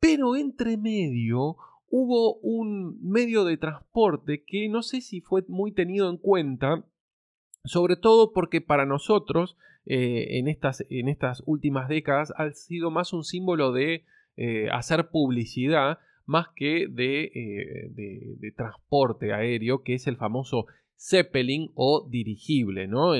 Pero 0.00 0.34
entre 0.34 0.76
medio 0.76 1.56
hubo 1.90 2.36
un 2.36 2.98
medio 3.02 3.44
de 3.44 3.56
transporte 3.56 4.44
que 4.46 4.68
no 4.68 4.82
sé 4.82 5.00
si 5.00 5.20
fue 5.20 5.44
muy 5.48 5.72
tenido 5.72 6.08
en 6.08 6.16
cuenta, 6.16 6.84
sobre 7.64 7.96
todo 7.96 8.32
porque 8.32 8.60
para 8.60 8.86
nosotros 8.86 9.56
eh, 9.86 10.38
en, 10.38 10.48
estas, 10.48 10.86
en, 10.88 11.08
estas, 11.08 11.42
últimas 11.46 11.88
décadas 11.88 12.32
ha 12.36 12.50
sido 12.52 12.90
más 12.90 13.12
un 13.12 13.24
símbolo 13.24 13.72
de 13.72 14.04
eh, 14.36 14.68
hacer 14.70 15.08
publicidad 15.08 15.98
más 16.26 16.46
que 16.54 16.86
de, 16.88 17.24
eh, 17.24 17.90
de, 17.90 18.52
transporte 18.52 19.32
aéreo, 19.32 19.82
que 19.82 19.94
es 19.94 20.06
el 20.06 20.16
famoso 20.16 20.66
Zeppelin 20.96 21.70
o 21.74 22.06
dirigible. 22.08 22.86
¿no? 22.86 23.14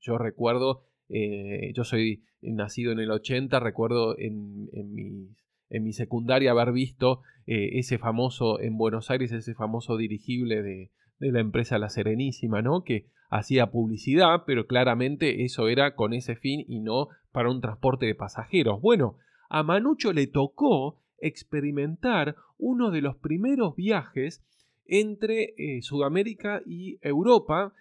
yo 0.00 0.18
recuerdo, 0.18 0.82
yo 1.08 1.84
soy 1.84 2.24
nacido 2.42 2.90
en 2.92 2.98
el 2.98 3.10
80, 3.10 3.60
recuerdo 3.60 4.18
en, 4.18 4.68
en 4.72 4.92
mis 4.94 5.45
en 5.68 5.84
mi 5.84 5.92
secundaria 5.92 6.52
haber 6.52 6.72
visto 6.72 7.22
eh, 7.46 7.78
ese 7.78 7.98
famoso, 7.98 8.60
en 8.60 8.76
Buenos 8.76 9.10
Aires, 9.10 9.32
ese 9.32 9.54
famoso 9.54 9.96
dirigible 9.96 10.62
de, 10.62 10.90
de 11.18 11.32
la 11.32 11.40
empresa 11.40 11.78
La 11.78 11.88
Serenísima, 11.88 12.62
¿no? 12.62 12.82
Que 12.84 13.06
hacía 13.30 13.70
publicidad, 13.70 14.44
pero 14.46 14.66
claramente 14.66 15.44
eso 15.44 15.68
era 15.68 15.94
con 15.94 16.12
ese 16.12 16.36
fin 16.36 16.64
y 16.66 16.80
no 16.80 17.08
para 17.32 17.50
un 17.50 17.60
transporte 17.60 18.06
de 18.06 18.14
pasajeros. 18.14 18.80
Bueno, 18.80 19.16
a 19.48 19.62
Manucho 19.62 20.12
le 20.12 20.26
tocó 20.26 20.98
experimentar 21.18 22.36
uno 22.58 22.90
de 22.90 23.02
los 23.02 23.16
primeros 23.16 23.74
viajes 23.76 24.42
entre 24.86 25.54
eh, 25.56 25.82
Sudamérica 25.82 26.62
y 26.66 26.98
Europa. 27.00 27.72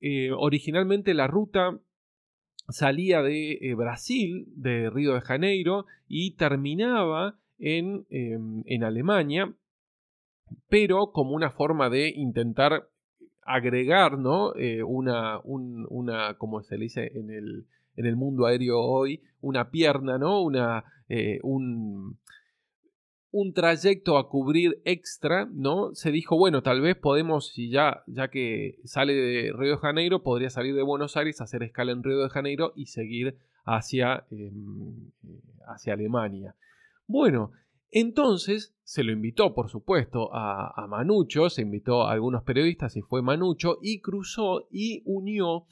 Eh, 0.00 0.30
originalmente 0.32 1.14
la 1.14 1.26
ruta 1.26 1.78
salía 2.70 3.22
de 3.22 3.58
eh, 3.60 3.74
Brasil, 3.74 4.46
de 4.56 4.90
Río 4.90 5.14
de 5.14 5.20
Janeiro, 5.20 5.86
y 6.08 6.32
terminaba 6.32 7.36
en, 7.58 8.06
em, 8.10 8.62
en 8.66 8.84
Alemania, 8.84 9.52
pero 10.68 11.12
como 11.12 11.32
una 11.32 11.50
forma 11.50 11.90
de 11.90 12.08
intentar 12.08 12.88
agregar, 13.42 14.18
¿no? 14.18 14.54
Eh, 14.54 14.82
una, 14.82 15.40
una, 15.44 16.34
como 16.34 16.62
se 16.62 16.76
le 16.76 16.84
dice 16.84 17.12
en 17.14 17.30
el, 17.30 17.66
en 17.96 18.06
el 18.06 18.16
mundo 18.16 18.46
aéreo 18.46 18.80
hoy, 18.80 19.22
una 19.40 19.70
pierna, 19.70 20.18
¿no? 20.18 20.42
Una, 20.42 20.84
eh, 21.08 21.40
un, 21.42 22.18
un 23.32 23.52
trayecto 23.52 24.18
a 24.18 24.28
cubrir 24.28 24.80
extra, 24.84 25.48
¿no? 25.52 25.94
Se 25.94 26.10
dijo, 26.10 26.36
bueno, 26.36 26.62
tal 26.62 26.80
vez 26.80 26.96
podemos, 26.96 27.52
si 27.52 27.70
ya, 27.70 28.02
ya 28.06 28.28
que 28.28 28.78
sale 28.84 29.14
de 29.14 29.52
Río 29.52 29.72
de 29.72 29.78
Janeiro, 29.78 30.22
podría 30.22 30.50
salir 30.50 30.74
de 30.74 30.82
Buenos 30.82 31.16
Aires, 31.16 31.40
hacer 31.40 31.62
escala 31.62 31.92
en 31.92 32.02
Río 32.02 32.18
de 32.22 32.28
Janeiro 32.28 32.72
y 32.74 32.86
seguir 32.86 33.38
hacia, 33.64 34.24
em, 34.30 35.12
hacia 35.66 35.92
Alemania. 35.92 36.56
Bueno, 37.06 37.52
entonces 37.92 38.74
se 38.82 39.04
lo 39.04 39.12
invitó, 39.12 39.54
por 39.54 39.68
supuesto, 39.68 40.30
a, 40.32 40.86
Manucho, 40.88 41.50
se 41.50 41.62
invitó 41.62 42.02
a 42.02 42.12
algunos 42.12 42.42
periodistas 42.42 42.96
y 42.96 43.02
fue 43.02 43.22
Manucho 43.22 43.78
y 43.80 44.00
cruzó 44.00 44.66
y 44.70 45.02
unió 45.04 45.66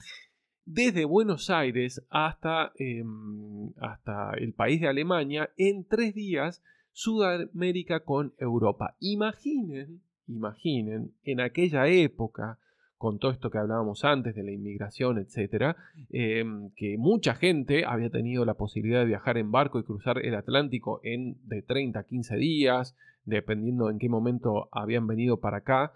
desde 0.65 1.05
Buenos 1.05 1.51
Aires 1.51 2.05
hasta, 2.11 2.73
em, 2.77 3.73
hasta 3.81 4.33
el 4.37 4.53
país 4.53 4.81
de 4.81 4.89
Alemania 4.89 5.51
en 5.57 5.85
tres 5.85 6.15
días 6.15 6.63
Sudamérica 6.99 8.01
con 8.01 8.35
Europa. 8.39 8.97
Imaginen, 8.99 10.03
imaginen, 10.27 11.13
en 11.23 11.41
aquella 11.41 11.87
época, 11.87 12.59
con 12.97 13.21
todo 13.21 13.31
esto 13.31 13.51
que 13.51 13.59
hablábamos 13.59 14.05
antes 14.05 14.35
de 14.35 14.43
la 14.43 14.51
inmigración, 14.51 15.19
etcétera, 15.19 15.77
em, 16.11 16.71
que 16.75 16.99
mucha 16.99 17.37
gente 17.37 17.85
había 17.85 18.11
tenido 18.11 18.45
la 18.45 18.55
posibilidad 18.55 18.99
de 18.99 19.07
viajar 19.07 19.39
en 19.39 19.53
barco 19.53 19.79
y 19.79 19.85
cruzar 19.85 20.19
el 20.19 20.35
Atlántico 20.35 20.99
en 21.05 21.37
de 21.47 21.63
30 21.63 22.01
a 22.01 22.03
15 22.03 22.35
días, 22.35 22.97
dependiendo 23.25 23.91
en 23.91 24.01
qué 24.01 24.09
momento 24.09 24.69
habían 24.73 25.07
venido 25.07 25.39
para 25.39 25.59
acá. 25.59 25.93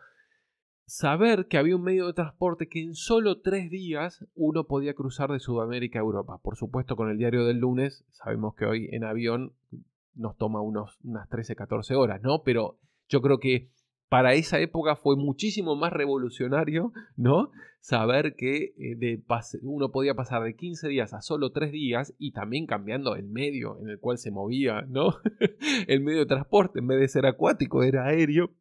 Saber 0.87 1.49
que 1.49 1.59
había 1.59 1.75
un 1.75 1.83
medio 1.83 2.07
de 2.07 2.13
transporte 2.13 2.69
que 2.69 2.81
en 2.81 2.95
solo 2.95 3.41
tres 3.41 3.71
días 3.71 4.25
uno 4.37 4.69
podía 4.69 4.95
cruzar 4.95 5.33
de 5.33 5.41
Sudamérica 5.41 5.99
a 5.99 6.03
Europa. 6.03 6.39
Por 6.41 6.57
supuesto, 6.57 6.95
con 6.95 7.11
el 7.11 7.19
diario 7.19 7.45
del 7.45 7.59
lunes, 7.59 8.05
sabemos 8.13 8.55
que 8.55 8.67
hoy 8.67 8.89
en 8.93 9.03
avión 9.03 9.53
nos 10.15 10.37
toma 10.37 10.61
unos, 10.61 10.99
unas 11.03 11.29
13, 11.29 11.57
14 11.57 11.95
horas, 11.95 12.21
¿no? 12.23 12.43
Pero 12.45 12.79
yo 13.09 13.21
creo 13.21 13.39
que 13.39 13.71
para 14.09 14.35
esa 14.35 14.61
época 14.61 14.95
fue 14.95 15.17
muchísimo 15.17 15.75
más 15.75 15.91
revolucionario, 15.91 16.93
¿no? 17.17 17.51
Saber 17.81 18.35
que 18.37 18.75
eh, 18.77 18.95
de 18.97 19.23
uno 19.63 19.91
podía 19.91 20.15
pasar 20.15 20.43
de 20.43 20.55
15 20.55 20.89
días 20.89 21.15
a 21.15 21.23
solo 21.23 21.51
3 21.51 21.73
días 21.73 22.15
y 22.19 22.33
también 22.33 22.67
cambiando 22.67 23.17
el 23.17 23.27
medio 23.27 23.81
en 23.81 23.89
el 23.89 23.99
cual 23.99 24.19
se 24.19 24.31
movía, 24.31 24.83
¿no? 24.83 25.15
el 25.89 26.03
medio 26.03 26.21
de 26.21 26.27
transporte, 26.27 26.81
en 26.81 26.89
vez 26.89 27.01
de 27.01 27.09
ser 27.09 27.27
acuático, 27.27 27.83
era 27.83 28.07
aéreo. 28.07 28.55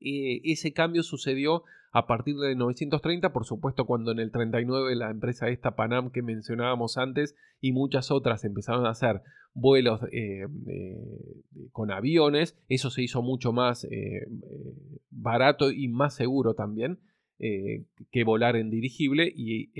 Eh, 0.00 0.40
ese 0.44 0.72
cambio 0.72 1.02
sucedió 1.02 1.64
a 1.94 2.08
partir 2.08 2.34
de 2.36 2.48
1930, 2.48 3.32
por 3.32 3.46
supuesto 3.46 3.86
cuando 3.86 4.10
en 4.10 4.18
el 4.18 4.32
39 4.32 4.96
la 4.96 5.10
empresa 5.10 5.48
esta 5.48 5.76
Panam 5.76 6.10
que 6.10 6.22
mencionábamos 6.22 6.98
antes 6.98 7.36
y 7.60 7.70
muchas 7.70 8.10
otras 8.10 8.44
empezaron 8.44 8.84
a 8.84 8.90
hacer 8.90 9.22
vuelos 9.54 10.00
eh, 10.10 10.44
con 11.70 11.92
aviones, 11.92 12.58
eso 12.68 12.90
se 12.90 13.02
hizo 13.02 13.22
mucho 13.22 13.52
más 13.52 13.84
eh, 13.84 14.26
barato 15.08 15.70
y 15.70 15.86
más 15.86 16.16
seguro 16.16 16.54
también 16.54 16.98
eh, 17.38 17.84
que 18.10 18.24
volar 18.24 18.56
en 18.56 18.70
dirigible 18.70 19.32
y 19.32 19.70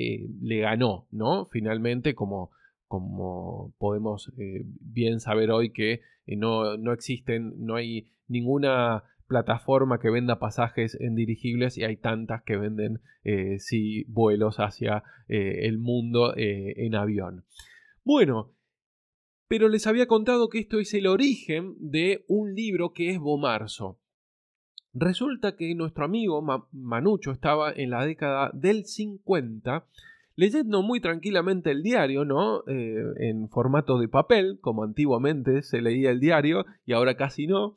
le 0.40 0.60
ganó, 0.60 1.08
¿no? 1.10 1.46
Finalmente 1.46 2.14
como 2.14 2.50
como 2.86 3.74
podemos 3.78 4.32
bien 4.36 5.18
saber 5.18 5.50
hoy 5.50 5.72
que 5.72 6.02
no, 6.28 6.76
no 6.76 6.92
existen, 6.92 7.54
no 7.58 7.74
hay 7.74 8.06
ninguna 8.28 9.02
plataforma 9.26 9.98
que 9.98 10.10
venda 10.10 10.38
pasajes 10.38 10.96
en 11.00 11.14
dirigibles 11.14 11.78
y 11.78 11.84
hay 11.84 11.96
tantas 11.96 12.42
que 12.42 12.56
venden 12.56 13.00
eh, 13.24 13.58
vuelos 14.06 14.56
hacia 14.58 15.02
eh, 15.28 15.66
el 15.66 15.78
mundo 15.78 16.34
eh, 16.36 16.74
en 16.84 16.94
avión. 16.94 17.44
Bueno, 18.04 18.52
pero 19.48 19.68
les 19.68 19.86
había 19.86 20.06
contado 20.06 20.48
que 20.48 20.58
esto 20.58 20.78
es 20.78 20.92
el 20.94 21.06
origen 21.06 21.74
de 21.78 22.24
un 22.28 22.54
libro 22.54 22.92
que 22.92 23.10
es 23.10 23.18
Bomarzo. 23.18 23.98
Resulta 24.92 25.56
que 25.56 25.74
nuestro 25.74 26.04
amigo 26.04 26.40
Manucho 26.72 27.32
estaba 27.32 27.72
en 27.72 27.90
la 27.90 28.04
década 28.04 28.50
del 28.54 28.84
50 28.84 29.86
leyendo 30.36 30.82
muy 30.82 31.00
tranquilamente 31.00 31.70
el 31.70 31.82
diario, 31.82 32.24
¿no? 32.24 32.64
en 32.66 33.48
formato 33.48 33.98
de 33.98 34.08
papel, 34.08 34.58
como 34.60 34.82
antiguamente 34.82 35.62
se 35.62 35.80
leía 35.80 36.10
el 36.10 36.18
diario 36.18 36.64
y 36.84 36.92
ahora 36.92 37.16
casi 37.16 37.46
no. 37.46 37.76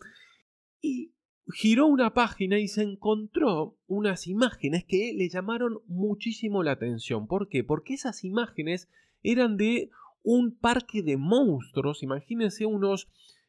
Y 0.82 1.12
giró 1.54 1.88
una 1.88 2.14
página 2.14 2.60
y 2.60 2.68
se 2.68 2.84
encontró 2.84 3.78
unas 3.88 4.28
imágenes 4.28 4.84
que 4.86 5.14
le 5.16 5.30
llamaron 5.30 5.80
muchísimo 5.88 6.64
la 6.64 6.72
atención. 6.72 7.28
¿Por 7.28 7.50
qué? 7.50 7.64
Porque 7.64 7.94
esas 7.94 8.24
imágenes 8.24 8.90
eran 9.24 9.58
de 9.58 9.90
un 10.24 10.56
parque 10.56 11.04
de 11.04 11.18
monstruos. 11.18 12.04
Imagínense 12.04 12.66
unos, 12.66 13.08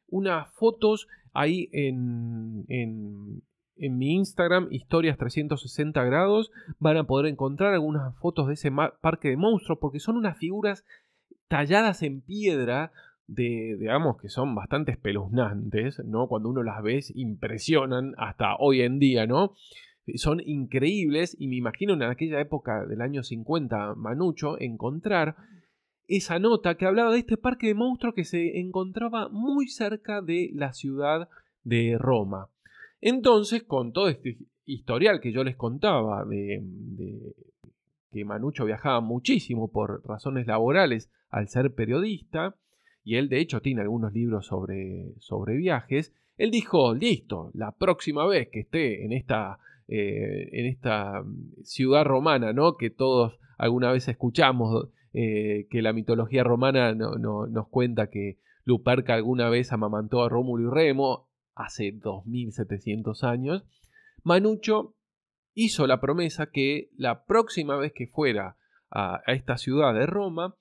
unas 0.09 0.53
fotos 0.55 1.09
ahí 1.33 1.69
en, 1.73 2.65
en, 2.69 3.43
en 3.77 3.99
mi 3.99 4.15
Instagram, 4.15 4.69
historias 4.71 5.19
360 5.19 6.03
grados. 6.05 6.53
Van 6.79 6.97
a 6.97 7.05
poder 7.05 7.27
encontrar 7.27 7.75
algunas 7.75 8.17
fotos 8.19 8.47
de 8.47 8.55
ese 8.55 8.71
parque 9.01 9.29
de 9.29 9.37
monstruos 9.37 9.79
porque 9.81 10.01
son 10.01 10.17
unas 10.17 10.39
figuras 10.39 10.85
talladas 11.49 12.03
en 12.03 12.21
piedra 12.21 12.93
de, 13.29 13.77
digamos, 13.79 14.21
que 14.21 14.29
son 14.29 14.55
bastante 14.55 14.91
espeluznantes, 14.91 16.03
¿no? 16.05 16.27
Cuando 16.27 16.49
uno 16.49 16.62
las 16.62 16.83
ve, 16.83 17.01
impresionan 17.14 18.14
hasta 18.17 18.57
hoy 18.57 18.81
en 18.81 18.99
día, 18.99 19.27
¿no? 19.27 19.53
Son 20.17 20.41
increíbles 20.45 21.37
y 21.38 21.49
me 21.49 21.57
imagino 21.57 21.93
en 21.93 22.03
aquella 22.03 22.41
época 22.41 22.87
del 22.87 23.03
año 23.03 23.23
50, 23.23 23.95
Manucho, 23.95 24.59
encontrar 24.59 25.37
esa 26.07 26.38
nota 26.38 26.77
que 26.77 26.87
hablaba 26.87 27.12
de 27.12 27.19
este 27.19 27.37
parque 27.37 27.67
de 27.67 27.75
monstruos 27.75 28.14
que 28.14 28.25
se 28.25 28.59
encontraba 28.59 29.29
muy 29.29 29.69
cerca 29.69 30.23
de 30.23 30.51
la 30.55 30.73
ciudad 30.73 31.29
de 31.64 31.99
Roma. 31.99 32.49
Entonces, 33.03 33.62
con 33.62 33.93
todo 33.93 34.09
este 34.09 34.38
historial 34.64 35.21
que 35.21 35.33
yo 35.33 35.45
les 35.45 35.57
contaba 35.57 36.25
de 36.25 36.62
que 38.11 38.25
Manucho 38.25 38.64
viajaba 38.64 39.03
muchísimo 39.03 39.71
por 39.71 40.03
razones 40.07 40.47
laborales 40.47 41.11
al 41.29 41.49
ser 41.49 41.75
periodista, 41.75 42.57
y 43.09 43.16
él 43.16 43.31
de 43.31 43.40
hecho 43.40 43.62
tiene 43.62 43.81
algunos 43.81 44.12
libros 44.12 44.44
sobre, 44.44 45.14
sobre 45.18 45.57
viajes, 45.57 46.12
él 46.37 46.51
dijo, 46.51 46.94
listo, 46.94 47.51
la 47.55 47.73
próxima 47.73 48.27
vez 48.27 48.51
que 48.51 48.61
esté 48.61 49.03
en 49.07 49.14
esta, 49.14 49.61
eh, 49.88 50.51
en 50.53 50.66
esta 50.66 51.23
mm, 51.23 51.62
ciudad 51.64 52.05
romana, 52.05 52.53
¿no? 52.53 52.77
Que 52.77 52.90
todos 52.90 53.40
alguna 53.57 53.92
vez 53.92 54.09
escuchamos 54.09 54.90
eh, 55.14 55.68
que 55.71 55.81
la 55.81 55.94
mitología 55.94 56.44
romana 56.44 56.94
nos 56.94 57.68
cuenta 57.68 58.11
que 58.11 58.40
Luperca 58.64 59.14
alguna 59.14 59.49
vez 59.49 59.73
amamantó 59.73 60.23
a 60.23 60.29
Rómulo 60.29 60.68
y 60.68 60.75
Remo 60.75 61.31
hace 61.55 61.92
2700 61.92 63.25
años, 63.25 63.64
Manucho 64.23 64.97
hizo 65.55 65.87
la 65.87 65.99
promesa 65.99 66.51
que 66.51 66.90
la 66.94 67.25
próxima 67.25 67.79
vez 67.79 67.94
que 67.94 68.07
fuera 68.07 68.59
a 68.90 69.23
esta 69.29 69.57
ciudad 69.57 69.94
de 69.94 70.05
Roma, 70.05 70.57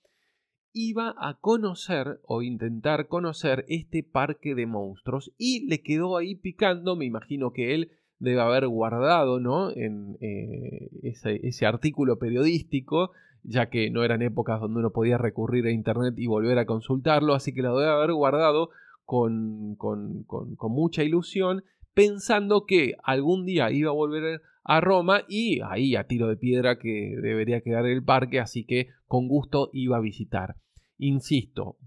iba 0.77 1.15
a 1.17 1.39
conocer 1.39 2.19
o 2.23 2.43
intentar 2.43 3.07
conocer 3.07 3.65
este 3.67 4.03
parque 4.03 4.53
de 4.53 4.67
monstruos 4.67 5.33
y 5.35 5.67
le 5.67 5.81
quedó 5.81 6.17
ahí 6.17 6.35
picando, 6.35 6.95
me 6.95 7.05
imagino 7.05 7.51
que 7.51 7.73
él 7.73 7.89
debe 8.19 8.41
haber 8.41 8.67
guardado 8.67 9.39
¿no? 9.39 9.71
en 9.71 10.17
eh, 10.21 10.89
ese, 11.01 11.65
artículo 11.65 12.19
periodístico, 12.19 13.11
ya 13.41 13.69
que 13.71 13.89
no 13.89 14.03
eran 14.03 14.21
épocas 14.21 14.61
donde 14.61 14.79
uno 14.79 14.91
podía 14.91 15.17
recurrir 15.17 15.65
a 15.65 15.71
internet 15.71 16.13
y 16.17 16.27
volver 16.27 16.59
a 16.59 16.67
consultarlo, 16.67 17.33
así 17.33 17.55
que 17.55 17.63
lo 17.63 17.77
debe 17.79 17.91
haber 17.91 18.13
guardado 18.13 18.69
con, 19.03 19.75
con, 19.77 20.23
con, 20.25 20.55
con 20.55 20.71
mucha 20.71 21.03
ilusión, 21.03 21.63
pensando 21.95 22.65
que 22.67 22.93
algún 23.03 23.45
día 23.45 23.71
iba 23.71 23.89
a 23.89 23.95
volver 23.95 24.41
a 24.63 24.79
Roma 24.79 25.21
y 25.27 25.61
ahí 25.61 25.95
a 25.95 26.03
tiro 26.03 26.27
de 26.27 26.37
piedra 26.37 26.77
que 26.77 27.15
debería 27.19 27.61
quedar 27.61 27.87
el 27.87 28.03
parque, 28.03 28.39
así 28.39 28.63
que 28.63 28.89
con 29.07 29.27
gusto 29.27 29.71
iba 29.73 29.97
a 29.97 30.01
visitar. 30.01 30.55
Insisto, 30.97 31.77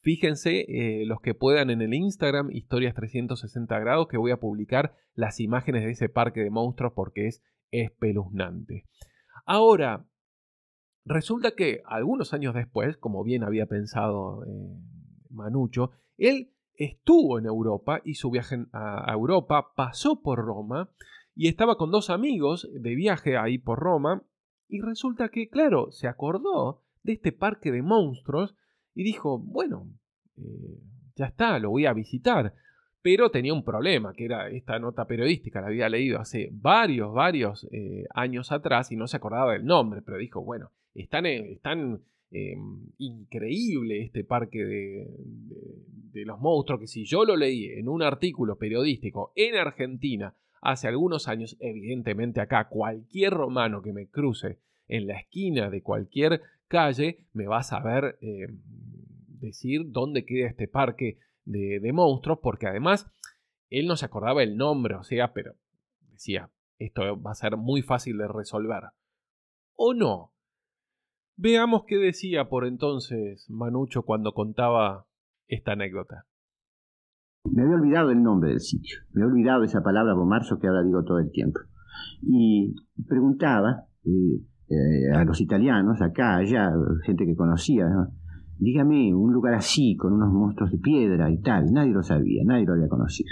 fíjense 0.00 0.64
eh, 0.68 1.04
los 1.06 1.20
que 1.20 1.34
puedan 1.34 1.70
en 1.70 1.82
el 1.82 1.94
Instagram, 1.94 2.50
historias 2.50 2.94
360 2.94 3.78
grados, 3.78 4.08
que 4.08 4.16
voy 4.16 4.30
a 4.30 4.40
publicar 4.40 4.94
las 5.14 5.40
imágenes 5.40 5.84
de 5.84 5.90
ese 5.90 6.08
parque 6.08 6.40
de 6.40 6.50
monstruos 6.50 6.92
porque 6.94 7.26
es 7.26 7.42
espeluznante. 7.70 8.84
Ahora, 9.44 10.06
resulta 11.04 11.54
que 11.54 11.82
algunos 11.86 12.32
años 12.32 12.54
después, 12.54 12.96
como 12.96 13.22
bien 13.22 13.44
había 13.44 13.66
pensado 13.66 14.44
eh, 14.44 14.78
Manucho, 15.30 15.90
él 16.16 16.50
estuvo 16.76 17.38
en 17.38 17.46
Europa 17.46 18.00
su 18.14 18.30
viaje 18.30 18.66
a 18.72 19.12
Europa 19.12 19.72
pasó 19.76 20.22
por 20.22 20.44
Roma 20.44 20.90
y 21.34 21.48
estaba 21.48 21.76
con 21.76 21.90
dos 21.90 22.10
amigos 22.10 22.68
de 22.72 22.94
viaje 22.94 23.36
ahí 23.36 23.58
por 23.58 23.78
Roma 23.78 24.22
y 24.68 24.80
resulta 24.80 25.28
que, 25.28 25.48
claro, 25.48 25.92
se 25.92 26.08
acordó 26.08 26.83
de 27.04 27.12
este 27.12 27.30
parque 27.30 27.70
de 27.70 27.82
monstruos 27.82 28.56
y 28.94 29.04
dijo, 29.04 29.38
bueno, 29.38 29.86
eh, 30.36 30.80
ya 31.14 31.26
está, 31.26 31.58
lo 31.60 31.70
voy 31.70 31.86
a 31.86 31.92
visitar. 31.92 32.54
Pero 33.02 33.30
tenía 33.30 33.52
un 33.52 33.62
problema, 33.62 34.14
que 34.14 34.24
era 34.24 34.48
esta 34.48 34.78
nota 34.78 35.06
periodística, 35.06 35.60
la 35.60 35.66
había 35.66 35.90
leído 35.90 36.18
hace 36.18 36.48
varios, 36.52 37.12
varios 37.12 37.68
eh, 37.70 38.06
años 38.14 38.50
atrás 38.50 38.90
y 38.90 38.96
no 38.96 39.06
se 39.06 39.18
acordaba 39.18 39.52
del 39.52 39.66
nombre, 39.66 40.00
pero 40.00 40.16
dijo, 40.16 40.42
bueno, 40.42 40.70
están, 40.94 41.26
están 41.26 42.00
em, 42.30 42.86
increíble 42.96 44.02
este 44.02 44.24
parque 44.24 44.64
de, 44.64 45.06
de, 46.12 46.24
los 46.24 46.40
monstruos, 46.40 46.80
que 46.80 46.86
si 46.86 47.04
yo 47.04 47.26
lo 47.26 47.36
leí 47.36 47.66
en 47.66 47.90
un 47.90 48.02
artículo 48.02 48.56
periodístico 48.56 49.32
en 49.36 49.56
Argentina 49.56 50.34
hace 50.62 50.88
algunos 50.88 51.28
años, 51.28 51.58
evidentemente 51.60 52.40
acá 52.40 52.68
cualquier 52.68 53.34
romano 53.34 53.82
que 53.82 53.92
me 53.92 54.06
cruce 54.06 54.60
en 54.88 55.06
la 55.06 55.18
esquina 55.18 55.68
de 55.68 55.82
cualquier 55.82 56.40
calle 56.68 57.26
me 57.32 57.46
va 57.46 57.58
a 57.58 57.62
saber 57.62 58.18
em, 58.20 58.60
decir 59.40 59.82
dónde 59.90 60.24
queda 60.24 60.48
este 60.48 60.68
parque 60.68 61.18
de, 61.44 61.80
de 61.80 61.92
monstruos, 61.92 62.38
porque 62.42 62.66
además 62.66 63.10
él 63.70 63.86
no 63.86 63.96
se 63.96 64.06
acordaba 64.06 64.42
el 64.42 64.56
nombre, 64.56 64.94
o 64.94 65.02
sea, 65.02 65.32
pero 65.32 65.54
decía, 66.10 66.50
esto 66.78 67.20
va 67.20 67.32
a 67.32 67.34
ser 67.34 67.56
muy 67.56 67.82
fácil 67.82 68.18
de 68.18 68.28
resolver. 68.28 68.84
¿O 69.76 69.94
no? 69.94 70.32
Veamos 71.36 71.82
qué 71.86 71.96
decía 71.96 72.48
por 72.48 72.64
entonces 72.64 73.46
Manucho 73.50 74.02
cuando 74.02 74.32
contaba 74.32 75.06
esta 75.48 75.72
anécdota. 75.72 76.26
Me 77.44 77.62
había 77.62 77.74
olvidado 77.74 78.10
el 78.10 78.22
nombre 78.22 78.50
del 78.50 78.60
sitio, 78.60 79.00
me 79.12 79.22
había 79.22 79.34
olvidado 79.34 79.64
esa 79.64 79.82
palabra 79.82 80.14
bomarzo 80.14 80.58
que 80.58 80.68
ahora 80.68 80.82
digo 80.82 81.04
todo 81.04 81.18
el 81.18 81.30
tiempo. 81.30 81.60
Y 82.22 82.74
preguntaba 83.06 83.86
eh, 84.04 84.40
eh, 84.68 85.12
a 85.14 85.24
los 85.24 85.40
italianos, 85.40 86.00
acá, 86.00 86.36
allá, 86.36 86.72
gente 87.04 87.26
que 87.26 87.36
conocía, 87.36 87.86
dígame 88.58 89.14
un 89.14 89.32
lugar 89.32 89.54
así, 89.54 89.96
con 89.96 90.12
unos 90.14 90.32
monstruos 90.32 90.70
de 90.70 90.78
piedra 90.78 91.30
y 91.30 91.40
tal. 91.40 91.72
Nadie 91.72 91.92
lo 91.92 92.02
sabía, 92.02 92.42
nadie 92.44 92.66
lo 92.66 92.74
había 92.74 92.88
conocido. 92.88 93.30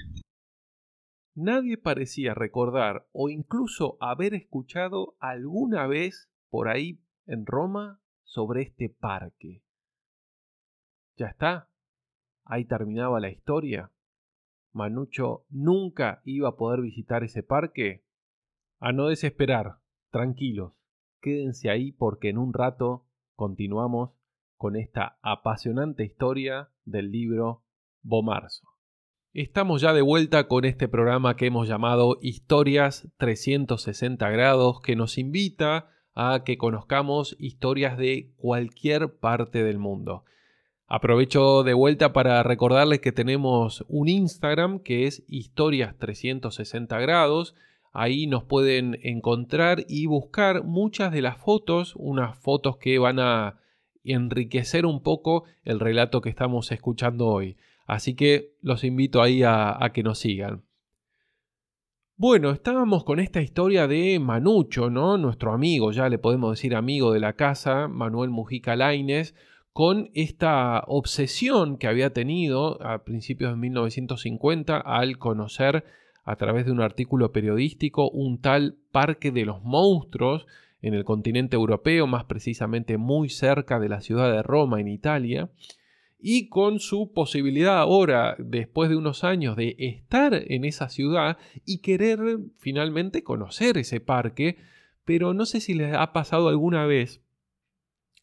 Nadie 1.34 1.78
parecía 1.78 2.34
recordar 2.34 3.06
o 3.12 3.30
incluso 3.30 3.96
haber 4.00 4.34
escuchado 4.34 5.16
alguna 5.18 5.86
vez 5.86 6.30
por 6.50 6.68
ahí 6.68 7.00
en 7.26 7.46
Roma 7.46 8.00
sobre 8.22 8.62
este 8.62 8.90
parque. 8.90 9.62
Ya 11.16 11.28
está. 11.28 11.68
Ahí 12.44 12.66
terminaba 12.66 13.20
la 13.20 13.30
historia. 13.30 13.90
Manucho 14.72 15.46
nunca 15.48 16.20
iba 16.24 16.50
a 16.50 16.56
poder 16.56 16.82
visitar 16.82 17.24
ese 17.24 17.42
parque. 17.42 18.04
A 18.78 18.92
no 18.92 19.08
desesperar. 19.08 19.78
Tranquilos. 20.10 20.74
Quédense 21.22 21.70
ahí 21.70 21.92
porque 21.92 22.30
en 22.30 22.36
un 22.36 22.52
rato 22.52 23.06
continuamos 23.36 24.10
con 24.56 24.74
esta 24.74 25.18
apasionante 25.22 26.04
historia 26.04 26.70
del 26.84 27.12
libro 27.12 27.62
Bomarzo. 28.02 28.66
Estamos 29.32 29.80
ya 29.80 29.92
de 29.92 30.02
vuelta 30.02 30.48
con 30.48 30.64
este 30.64 30.88
programa 30.88 31.36
que 31.36 31.46
hemos 31.46 31.68
llamado 31.68 32.18
Historias 32.20 33.08
360 33.18 34.28
grados, 34.30 34.80
que 34.80 34.96
nos 34.96 35.16
invita 35.16 35.90
a 36.14 36.42
que 36.44 36.58
conozcamos 36.58 37.36
historias 37.38 37.96
de 37.96 38.32
cualquier 38.36 39.16
parte 39.18 39.62
del 39.62 39.78
mundo. 39.78 40.24
Aprovecho 40.88 41.62
de 41.62 41.72
vuelta 41.72 42.12
para 42.12 42.42
recordarles 42.42 43.00
que 43.00 43.12
tenemos 43.12 43.84
un 43.88 44.08
Instagram 44.08 44.80
que 44.80 45.06
es 45.06 45.24
Historias 45.28 45.96
360 45.98 46.98
grados. 46.98 47.54
Ahí 47.92 48.26
nos 48.26 48.44
pueden 48.44 48.98
encontrar 49.02 49.84
y 49.86 50.06
buscar 50.06 50.64
muchas 50.64 51.12
de 51.12 51.20
las 51.20 51.36
fotos, 51.36 51.94
unas 51.96 52.38
fotos 52.38 52.78
que 52.78 52.98
van 52.98 53.18
a 53.18 53.60
enriquecer 54.02 54.86
un 54.86 55.02
poco 55.02 55.44
el 55.62 55.78
relato 55.78 56.22
que 56.22 56.30
estamos 56.30 56.72
escuchando 56.72 57.26
hoy. 57.28 57.56
Así 57.86 58.14
que 58.14 58.56
los 58.62 58.84
invito 58.84 59.20
ahí 59.20 59.42
a, 59.44 59.78
que 59.92 60.02
nos 60.02 60.18
sigan. 60.18 60.64
Bueno, 62.16 62.50
estábamos 62.50 63.04
con 63.04 63.20
esta 63.20 63.42
historia 63.42 63.86
de 63.86 64.18
Manucho, 64.18 64.88
¿no? 64.88 65.18
Nuestro 65.18 65.52
amigo, 65.52 65.92
ya 65.92 66.08
le 66.08 66.18
podemos 66.18 66.52
decir 66.52 66.74
amigo 66.74 67.12
de 67.12 67.20
la 67.20 67.34
casa, 67.34 67.88
Manuel 67.88 68.30
Mujica 68.30 68.76
Laines, 68.76 69.34
con 69.72 70.10
esta 70.14 70.84
obsesión 70.86 71.78
que 71.78 71.88
había 71.88 72.12
tenido 72.12 72.80
a 72.82 73.04
principios 73.04 73.52
de 73.52 73.56
1950 73.56 74.78
al 74.78 75.18
conocer 75.18 75.84
a 76.24 76.36
través 76.36 76.66
de 76.66 76.72
un 76.72 76.80
artículo 76.80 77.32
periodístico 77.32 78.10
un 78.10 78.40
tal 78.40 78.76
Parque 78.90 79.30
de 79.30 79.44
los 79.44 79.62
Monstruos 79.62 80.46
en 80.80 80.94
el 80.94 81.04
continente 81.04 81.56
europeo, 81.56 82.06
más 82.06 82.24
precisamente 82.24 82.96
muy 82.96 83.28
cerca 83.28 83.78
de 83.78 83.88
la 83.88 84.00
ciudad 84.00 84.32
de 84.32 84.42
Roma, 84.42 84.80
en 84.80 84.88
Italia 84.88 85.50
y 86.24 86.48
con 86.48 86.78
su 86.78 87.12
posibilidad 87.12 87.78
ahora, 87.78 88.36
después 88.38 88.88
de 88.88 88.96
unos 88.96 89.24
años, 89.24 89.56
de 89.56 89.74
estar 89.78 90.32
en 90.34 90.64
esa 90.64 90.88
ciudad 90.88 91.36
y 91.66 91.78
querer 91.78 92.38
finalmente 92.58 93.24
conocer 93.24 93.76
ese 93.76 93.98
parque, 93.98 94.56
pero 95.04 95.34
no 95.34 95.46
sé 95.46 95.60
si 95.60 95.74
les 95.74 95.94
ha 95.94 96.12
pasado 96.12 96.48
alguna 96.48 96.86
vez 96.86 97.20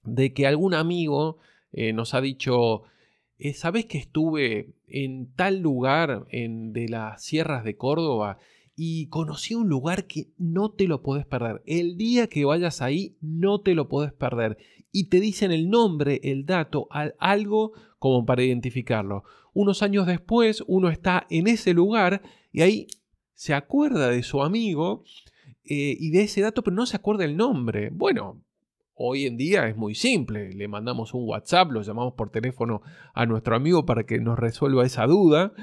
de 0.03 0.33
que 0.33 0.47
algún 0.47 0.73
amigo 0.73 1.39
eh, 1.73 1.91
nos 1.91 2.13
ha 2.13 2.21
dicho, 2.21 2.83
eh, 3.39 3.53
¿sabes 3.53 3.85
que 3.85 3.97
estuve 3.97 4.75
en 4.87 5.33
tal 5.33 5.59
lugar 5.59 6.27
en, 6.29 6.73
de 6.73 6.87
las 6.89 7.23
sierras 7.23 7.63
de 7.63 7.75
Córdoba? 7.75 8.37
y 8.81 9.07
conocí 9.07 9.55
un 9.55 9.67
lugar 9.67 10.07
que 10.07 10.29
no 10.37 10.71
te 10.71 10.87
lo 10.87 11.03
podés 11.03 11.25
perder. 11.25 11.61
El 11.65 11.97
día 11.97 12.27
que 12.27 12.45
vayas 12.45 12.81
ahí, 12.81 13.17
no 13.19 13.59
te 13.59 13.75
lo 13.75 13.89
podés 13.89 14.13
perder. 14.13 14.57
Y 14.89 15.09
te 15.09 15.19
dicen 15.19 15.51
el 15.51 15.69
nombre, 15.69 16.21
el 16.23 16.45
dato, 16.45 16.87
algo 17.19 17.73
como 17.97 18.25
para 18.25 18.41
identificarlo. 18.41 19.25
Unos 19.53 19.83
años 19.83 20.07
después, 20.07 20.63
uno 20.65 20.87
está 20.87 21.27
en 21.29 21.47
ese 21.47 21.73
lugar 21.73 22.21
y 22.53 22.61
ahí 22.61 22.87
se 23.33 23.53
acuerda 23.53 24.07
de 24.07 24.23
su 24.23 24.41
amigo 24.41 25.03
eh, 25.65 25.97
y 25.99 26.11
de 26.11 26.21
ese 26.21 26.39
dato, 26.39 26.63
pero 26.63 26.77
no 26.77 26.85
se 26.85 26.95
acuerda 26.95 27.25
el 27.25 27.35
nombre. 27.35 27.89
Bueno, 27.91 28.41
hoy 28.99 29.25
en 29.25 29.37
día 29.37 29.67
es 29.67 29.75
muy 29.75 29.95
simple. 29.95 30.51
Le 30.53 30.67
mandamos 30.67 31.13
un 31.13 31.27
WhatsApp, 31.27 31.71
lo 31.71 31.81
llamamos 31.81 32.13
por 32.13 32.29
teléfono 32.29 32.81
a 33.13 33.25
nuestro 33.25 33.55
amigo 33.55 33.85
para 33.85 34.05
que 34.05 34.19
nos 34.19 34.37
resuelva 34.37 34.85
esa 34.85 35.07
duda. 35.07 35.53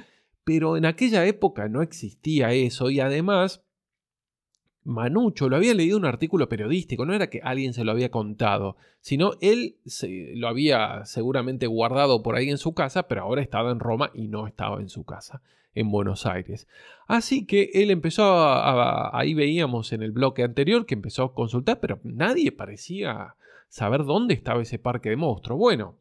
Pero 0.42 0.76
en 0.76 0.86
aquella 0.86 1.26
época 1.26 1.68
no 1.68 1.82
existía 1.82 2.52
eso 2.52 2.90
y 2.90 3.00
además 3.00 3.66
Manucho 4.86 5.48
lo 5.48 5.56
había 5.56 5.74
leído 5.74 5.98
un 5.98 6.04
artículo 6.04 6.48
periodístico, 6.48 7.04
no 7.04 7.12
era 7.12 7.28
que 7.28 7.40
alguien 7.42 7.74
se 7.74 7.82
lo 7.82 7.90
había 7.90 8.12
contado, 8.12 8.76
sino 9.00 9.32
él 9.40 9.78
lo 10.36 10.46
había 10.46 11.04
seguramente 11.04 11.66
guardado 11.66 12.22
por 12.22 12.36
ahí 12.36 12.50
en 12.50 12.58
su 12.58 12.72
casa, 12.72 13.08
pero 13.08 13.22
ahora 13.22 13.42
estaba 13.42 13.72
en 13.72 13.80
Roma 13.80 14.12
y 14.14 14.28
no 14.28 14.46
estaba 14.46 14.80
en 14.80 14.88
su 14.88 15.04
casa, 15.04 15.42
en 15.76 15.90
Buenos 15.90 16.26
Aires. 16.26 16.66
Así 17.06 17.46
que 17.46 17.70
él 17.74 17.92
empezó 17.92 18.24
a, 18.24 19.16
ahí 19.16 19.34
veíamos 19.34 19.92
en 19.92 20.02
el 20.02 20.10
bloque 20.10 20.42
anterior 20.42 20.84
que 20.86 20.94
empezó 20.94 21.22
a 21.22 21.34
consultar, 21.34 21.78
pero 21.78 22.00
nadie 22.02 22.50
parecía 22.50 23.36
saber 23.68 24.04
dónde 24.04 24.34
estaba 24.34 24.62
ese 24.62 24.80
parque 24.80 25.10
de 25.10 25.16
monstruos. 25.16 25.58
Bueno, 25.60 25.98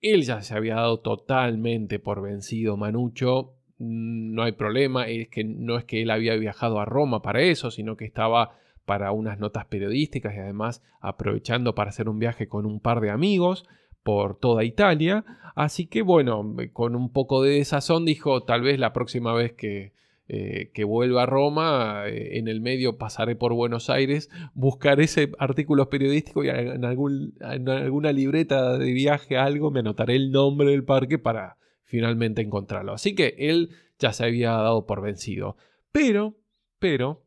él 0.00 0.22
ya 0.22 0.42
se 0.42 0.54
había 0.54 0.76
dado 0.76 1.00
totalmente 1.00 1.98
por 1.98 2.22
vencido, 2.22 2.76
Manucho, 2.76 3.58
Mm, 3.78 4.34
no 4.34 4.42
hay 4.42 4.52
problema, 4.52 5.06
es 5.06 5.28
que 5.28 5.44
no 5.44 5.78
es 5.78 5.84
que 5.84 6.02
él 6.02 6.10
había 6.10 6.34
viajado 6.36 6.80
a 6.80 6.84
Roma 6.84 7.22
para 7.22 7.42
eso, 7.42 7.70
sino 7.70 7.96
que 7.96 8.04
estaba 8.04 8.58
para 8.84 9.12
unas 9.12 9.38
notas 9.38 9.66
periodísticas 9.66 10.34
y 10.34 10.38
además 10.38 10.82
aprovechando 11.00 11.74
para 11.74 11.90
hacer 11.90 12.08
un 12.08 12.18
viaje 12.18 12.48
con 12.48 12.66
un 12.66 12.80
par 12.80 13.00
de 13.00 13.10
amigos 13.10 13.66
por 14.02 14.38
toda 14.38 14.64
Italia. 14.64 15.24
Así 15.54 15.86
que 15.86 16.02
bueno, 16.02 16.54
con 16.72 16.94
un 16.94 17.12
poco 17.12 17.42
de 17.42 17.54
desazón 17.54 18.04
dijo, 18.04 18.44
tal 18.44 18.62
vez 18.62 18.78
la 18.78 18.92
próxima 18.92 19.34
vez 19.34 19.52
que, 19.52 19.92
eh, 20.28 20.70
que 20.74 20.84
vuelva 20.84 21.24
a 21.24 21.26
Roma, 21.26 22.04
eh, 22.06 22.38
en 22.38 22.48
el 22.48 22.60
medio 22.60 22.98
pasaré 22.98 23.34
por 23.34 23.54
Buenos 23.54 23.90
Aires, 23.90 24.30
buscaré 24.54 25.04
ese 25.04 25.32
artículo 25.38 25.88
periodístico 25.90 26.44
y 26.44 26.48
en, 26.48 26.84
en 26.84 27.68
alguna 27.68 28.12
libreta 28.12 28.78
de 28.78 28.92
viaje, 28.92 29.36
algo, 29.36 29.70
me 29.70 29.80
anotaré 29.80 30.16
el 30.16 30.30
nombre 30.30 30.70
del 30.70 30.84
parque 30.84 31.18
para 31.18 31.56
finalmente 31.84 32.42
encontrarlo. 32.42 32.92
Así 32.92 33.14
que 33.14 33.34
él 33.38 33.70
ya 33.98 34.12
se 34.12 34.24
había 34.24 34.50
dado 34.50 34.86
por 34.86 35.00
vencido. 35.02 35.56
Pero, 35.92 36.36
pero, 36.78 37.24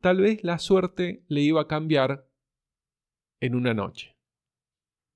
tal 0.00 0.22
vez 0.22 0.42
la 0.42 0.58
suerte 0.58 1.22
le 1.28 1.42
iba 1.42 1.60
a 1.60 1.68
cambiar 1.68 2.26
en 3.40 3.54
una 3.54 3.74
noche. 3.74 4.11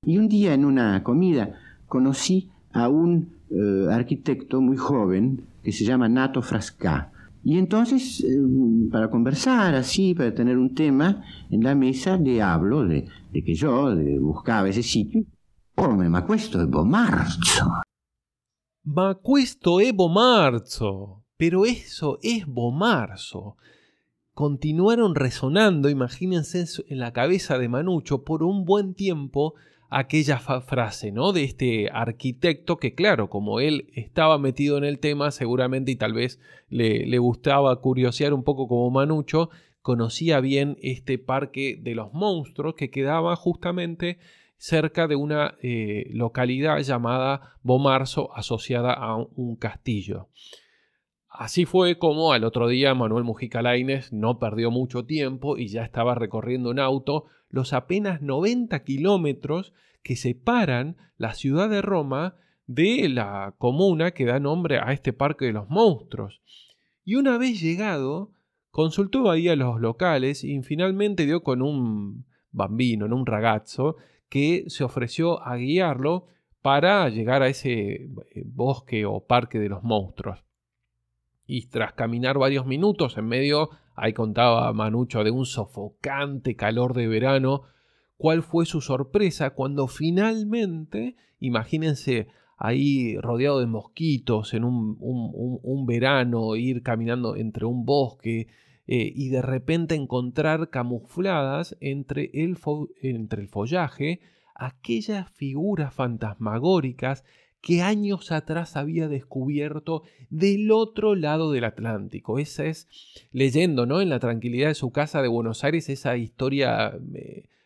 Y 0.06 0.18
un 0.18 0.28
día 0.28 0.54
en 0.54 0.64
una 0.64 1.02
comida 1.02 1.58
conocí 1.88 2.48
a 2.72 2.88
un 2.88 3.34
eh, 3.50 3.88
arquitecto 3.90 4.60
muy 4.60 4.76
joven 4.76 5.44
que 5.64 5.72
se 5.72 5.84
llama 5.84 6.08
Nato 6.08 6.42
Frasca. 6.42 7.10
Y 7.42 7.58
entonces, 7.58 8.22
eh, 8.22 8.38
para 8.90 9.10
conversar 9.10 9.74
así, 9.74 10.14
para 10.14 10.32
tener 10.32 10.58
un 10.58 10.74
tema 10.74 11.24
en 11.50 11.64
la 11.64 11.74
mesa, 11.74 12.16
le 12.16 12.40
hablo 12.40 12.84
de, 12.86 13.08
que 13.32 13.54
yo 13.54 13.94
buscaba 14.20 14.68
ese 14.68 14.84
sitio. 14.84 15.24
Oh, 15.74 15.94
ma 15.94 16.24
questo 16.24 16.60
è 16.60 16.66
Bomarzo. 16.66 17.80
Ma 18.84 19.14
questo 19.16 19.80
è 19.80 19.92
Bomarzo. 19.92 21.24
Pero 21.36 21.64
eso 21.66 22.18
es 22.22 22.46
Bomarzo. 22.46 23.56
Continuaron 24.32 25.16
resonando, 25.16 25.88
imagínense 25.88 26.64
en 26.88 26.98
la 26.98 27.12
cabeza 27.12 27.58
de 27.58 27.68
Manucho, 27.68 28.22
por 28.22 28.42
un 28.42 28.64
buen 28.64 28.94
tiempo 28.94 29.54
aquella 29.90 30.38
frase, 30.38 31.12
¿no? 31.12 31.32
De 31.32 31.44
este 31.44 31.88
arquitecto 31.90 32.78
que, 32.78 32.94
claro, 32.94 33.28
como 33.28 33.60
él 33.60 33.90
estaba 33.94 34.38
metido 34.38 34.78
en 34.78 34.84
el 34.84 34.98
tema, 34.98 35.30
seguramente 35.30 35.92
y 35.92 35.96
tal 35.96 36.12
vez 36.12 36.40
le, 36.68 37.06
le 37.06 37.18
gustaba 37.18 37.80
curiosear 37.80 38.34
un 38.34 38.44
poco 38.44 38.68
como 38.68 38.90
Manucho, 38.90 39.50
conocía 39.82 40.40
bien 40.40 40.76
este 40.82 41.18
parque 41.18 41.78
de 41.80 41.94
los 41.94 42.12
monstruos 42.12 42.74
que 42.74 42.90
quedaba 42.90 43.36
justamente 43.36 44.18
cerca 44.58 45.06
de 45.06 45.16
una 45.16 45.56
eh, 45.62 46.06
localidad 46.10 46.78
llamada 46.80 47.56
Bomarzo 47.62 48.34
asociada 48.34 48.92
a 48.92 49.16
un 49.16 49.56
castillo. 49.56 50.28
Así 51.38 51.66
fue 51.66 51.98
como 51.98 52.32
al 52.32 52.44
otro 52.44 52.66
día 52.66 52.94
Manuel 52.94 53.24
Mujica 53.24 53.60
Lainez 53.60 54.10
no 54.10 54.38
perdió 54.38 54.70
mucho 54.70 55.04
tiempo 55.04 55.58
y 55.58 55.68
ya 55.68 55.84
estaba 55.84 56.14
recorriendo 56.14 56.70
en 56.70 56.78
auto 56.78 57.26
los 57.50 57.74
apenas 57.74 58.22
90 58.22 58.82
kilómetros 58.84 59.74
que 60.02 60.16
separan 60.16 60.96
la 61.18 61.34
ciudad 61.34 61.68
de 61.68 61.82
Roma 61.82 62.36
de 62.66 63.10
la 63.10 63.54
comuna 63.58 64.12
que 64.12 64.24
da 64.24 64.40
nombre 64.40 64.78
a 64.78 64.92
este 64.92 65.12
parque 65.12 65.44
de 65.44 65.52
los 65.52 65.68
monstruos. 65.68 66.40
Y 67.04 67.16
una 67.16 67.36
vez 67.36 67.60
llegado, 67.60 68.32
consultó 68.70 69.30
ahí 69.30 69.48
a 69.48 69.56
los 69.56 69.78
locales 69.78 70.42
y 70.42 70.62
finalmente 70.62 71.26
dio 71.26 71.42
con 71.42 71.60
un 71.60 72.24
bambino, 72.50 73.04
un 73.04 73.26
ragazzo, 73.26 73.96
que 74.30 74.64
se 74.68 74.84
ofreció 74.84 75.46
a 75.46 75.56
guiarlo 75.56 76.28
para 76.62 77.06
llegar 77.10 77.42
a 77.42 77.48
ese 77.48 77.92
eh, 77.94 78.08
bosque 78.46 79.04
o 79.04 79.26
parque 79.26 79.58
de 79.58 79.68
los 79.68 79.82
monstruos. 79.82 80.45
Y 81.46 81.66
tras 81.66 81.92
caminar 81.92 82.38
varios 82.38 82.66
minutos 82.66 83.16
en 83.16 83.26
medio, 83.26 83.70
ahí 83.94 84.12
contaba 84.12 84.72
Manucho, 84.72 85.24
de 85.24 85.30
un 85.30 85.46
sofocante 85.46 86.56
calor 86.56 86.94
de 86.94 87.06
verano, 87.06 87.62
cuál 88.16 88.42
fue 88.42 88.66
su 88.66 88.80
sorpresa 88.80 89.50
cuando 89.50 89.86
finalmente, 89.86 91.16
imagínense, 91.38 92.28
ahí 92.56 93.16
rodeado 93.18 93.60
de 93.60 93.66
mosquitos 93.66 94.54
en 94.54 94.64
un, 94.64 95.86
verano, 95.86 96.56
ir 96.56 96.82
caminando 96.82 97.36
entre 97.36 97.66
un 97.66 97.84
bosque 97.84 98.48
eh, 98.86 99.12
y 99.14 99.28
de 99.28 99.42
repente 99.42 99.94
encontrar 99.94 100.70
camufladas 100.70 101.76
entre 101.80 102.30
el, 102.32 102.58
entre 103.02 103.42
el 103.42 103.48
follaje 103.48 104.20
aquellas 104.54 105.30
figuras 105.32 105.92
fantasmagóricas 105.92 107.24
que 107.60 107.82
años 107.82 108.32
atrás 108.32 108.76
había 108.76 109.08
descubierto 109.08 110.02
del 110.30 110.70
otro 110.70 111.14
lado 111.14 111.50
del 111.52 111.64
Atlántico. 111.64 112.38
Esa 112.38 112.64
es, 112.66 112.88
leyendo, 113.32 113.86
¿no? 113.86 114.00
En 114.00 114.08
la 114.08 114.20
tranquilidad 114.20 114.68
de 114.68 114.74
su 114.74 114.92
casa 114.92 115.22
de 115.22 115.28
Buenos 115.28 115.64
Aires, 115.64 115.88
esa 115.88 116.16
historia 116.16 116.96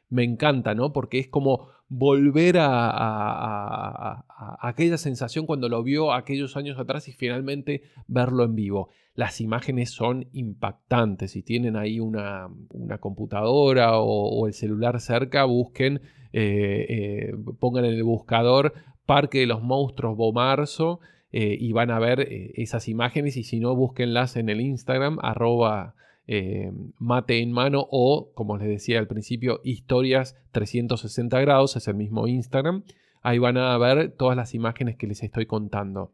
me, 0.08 0.24
encanta, 0.24 0.74
¿no? 0.74 0.92
Porque 0.92 1.18
es 1.18 1.28
como 1.28 1.68
volver 1.88 2.56
a, 2.60 4.24
aquella 4.60 4.96
sensación 4.96 5.44
cuando 5.44 5.68
lo 5.68 5.82
vio 5.82 6.12
aquellos 6.12 6.56
años 6.56 6.78
atrás 6.78 7.08
y 7.08 7.12
finalmente 7.12 7.82
verlo 8.06 8.44
en 8.44 8.54
vivo. 8.54 8.88
Las 9.14 9.40
imágenes 9.40 9.90
son 9.90 10.28
impactantes. 10.32 11.32
Si 11.32 11.42
tienen 11.42 11.76
ahí 11.76 12.00
una, 12.00 12.48
computadora 13.00 13.98
o, 13.98 14.46
el 14.46 14.54
celular 14.54 15.00
cerca, 15.00 15.44
busquen, 15.44 16.00
eh, 16.32 16.86
eh, 16.88 17.34
pongan 17.58 17.84
en 17.84 17.94
el 17.94 18.04
buscador 18.04 18.72
Parque 19.10 19.40
de 19.40 19.46
los 19.46 19.60
Monstruos 19.60 20.16
Bomarzo 20.16 21.00
eh, 21.32 21.56
y 21.58 21.72
van 21.72 21.90
a 21.90 21.98
ver 21.98 22.20
eh, 22.20 22.52
esas 22.54 22.86
imágenes 22.86 23.36
y 23.36 23.42
si 23.42 23.58
no, 23.58 23.74
búsquenlas 23.74 24.36
en 24.36 24.48
el 24.48 24.60
Instagram 24.60 25.18
arroba 25.20 25.96
eh, 26.28 26.70
mate 26.96 27.40
en 27.40 27.50
mano 27.50 27.88
o, 27.90 28.30
como 28.34 28.56
les 28.56 28.68
decía 28.68 29.00
al 29.00 29.08
principio, 29.08 29.62
historias 29.64 30.36
360 30.52 31.40
grados, 31.40 31.74
es 31.74 31.88
el 31.88 31.96
mismo 31.96 32.28
Instagram. 32.28 32.84
Ahí 33.20 33.40
van 33.40 33.56
a 33.56 33.76
ver 33.78 34.12
todas 34.12 34.36
las 34.36 34.54
imágenes 34.54 34.94
que 34.94 35.08
les 35.08 35.24
estoy 35.24 35.46
contando. 35.46 36.12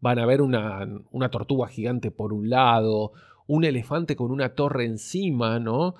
Van 0.00 0.18
a 0.18 0.24
ver 0.24 0.40
una, 0.40 0.88
una 1.10 1.28
tortuga 1.28 1.68
gigante 1.68 2.10
por 2.10 2.32
un 2.32 2.48
lado, 2.48 3.12
un 3.46 3.64
elefante 3.64 4.16
con 4.16 4.30
una 4.30 4.54
torre 4.54 4.86
encima, 4.86 5.58
¿no? 5.58 5.94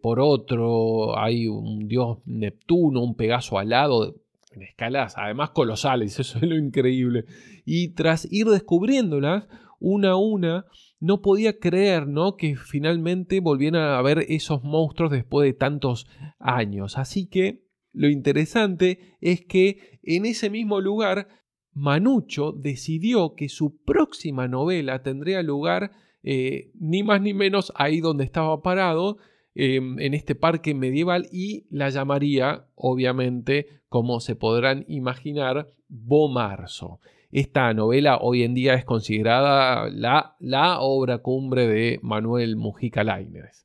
por 0.00 0.20
otro, 0.20 1.18
hay 1.18 1.48
un 1.48 1.86
dios 1.86 2.20
Neptuno, 2.24 3.02
un 3.02 3.14
Pegaso 3.14 3.58
alado, 3.58 4.23
en 4.54 4.62
escalas 4.62 5.14
además 5.16 5.50
colosales, 5.50 6.18
eso 6.20 6.38
es 6.38 6.44
lo 6.44 6.56
increíble. 6.56 7.24
Y 7.64 7.94
tras 7.94 8.30
ir 8.30 8.46
descubriéndolas 8.46 9.46
una 9.80 10.12
a 10.12 10.16
una, 10.16 10.64
no 10.98 11.20
podía 11.20 11.58
creer 11.58 12.06
¿no? 12.06 12.36
que 12.36 12.56
finalmente 12.56 13.40
volvieran 13.40 13.82
a 13.82 14.00
ver 14.00 14.24
esos 14.28 14.62
monstruos 14.62 15.10
después 15.12 15.46
de 15.46 15.52
tantos 15.52 16.06
años. 16.38 16.96
Así 16.96 17.28
que 17.28 17.64
lo 17.92 18.08
interesante 18.08 19.16
es 19.20 19.44
que 19.44 20.00
en 20.02 20.26
ese 20.26 20.50
mismo 20.50 20.80
lugar, 20.80 21.28
Manucho 21.72 22.52
decidió 22.52 23.34
que 23.34 23.48
su 23.48 23.82
próxima 23.84 24.48
novela 24.48 25.02
tendría 25.02 25.42
lugar 25.42 25.90
eh, 26.22 26.70
ni 26.80 27.02
más 27.02 27.20
ni 27.20 27.34
menos 27.34 27.72
ahí 27.76 28.00
donde 28.00 28.24
estaba 28.24 28.62
parado, 28.62 29.18
Em, 29.56 30.00
en 30.00 30.14
este 30.14 30.34
parque 30.34 30.74
medieval 30.74 31.28
y 31.30 31.66
la 31.70 31.88
llamaría, 31.88 32.66
obviamente, 32.74 33.82
como 33.88 34.18
se 34.18 34.34
podrán 34.34 34.84
imaginar, 34.88 35.68
Bomarzo. 35.88 36.98
Esta 37.30 37.72
novela 37.72 38.18
hoy 38.20 38.42
en 38.42 38.54
día 38.54 38.74
es 38.74 38.84
considerada 38.84 39.88
la, 39.90 40.34
la 40.40 40.80
obra 40.80 41.18
cumbre 41.18 41.68
de 41.68 42.00
Manuel 42.02 42.56
Mujica 42.56 43.04
Lainez. 43.04 43.64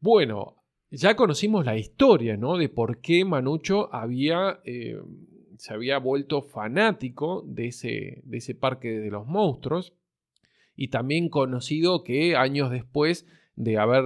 Bueno, 0.00 0.56
ya 0.92 1.16
conocimos 1.16 1.64
la 1.64 1.76
historia, 1.76 2.36
¿no? 2.36 2.56
De 2.56 2.68
por 2.68 3.00
qué 3.00 3.24
Manucho 3.24 3.92
había, 3.92 4.60
em, 4.64 5.26
se 5.56 5.74
había 5.74 5.98
vuelto 5.98 6.42
fanático 6.42 7.42
de 7.46 7.66
ese, 7.66 8.22
de 8.24 8.38
ese 8.38 8.54
parque 8.54 8.90
de 9.00 9.10
los 9.10 9.26
monstruos. 9.26 9.92
Y 10.76 10.88
también 10.88 11.28
conocido 11.28 12.04
que 12.04 12.36
años 12.36 12.70
después 12.70 13.26
de 13.60 13.76
haber 13.78 14.04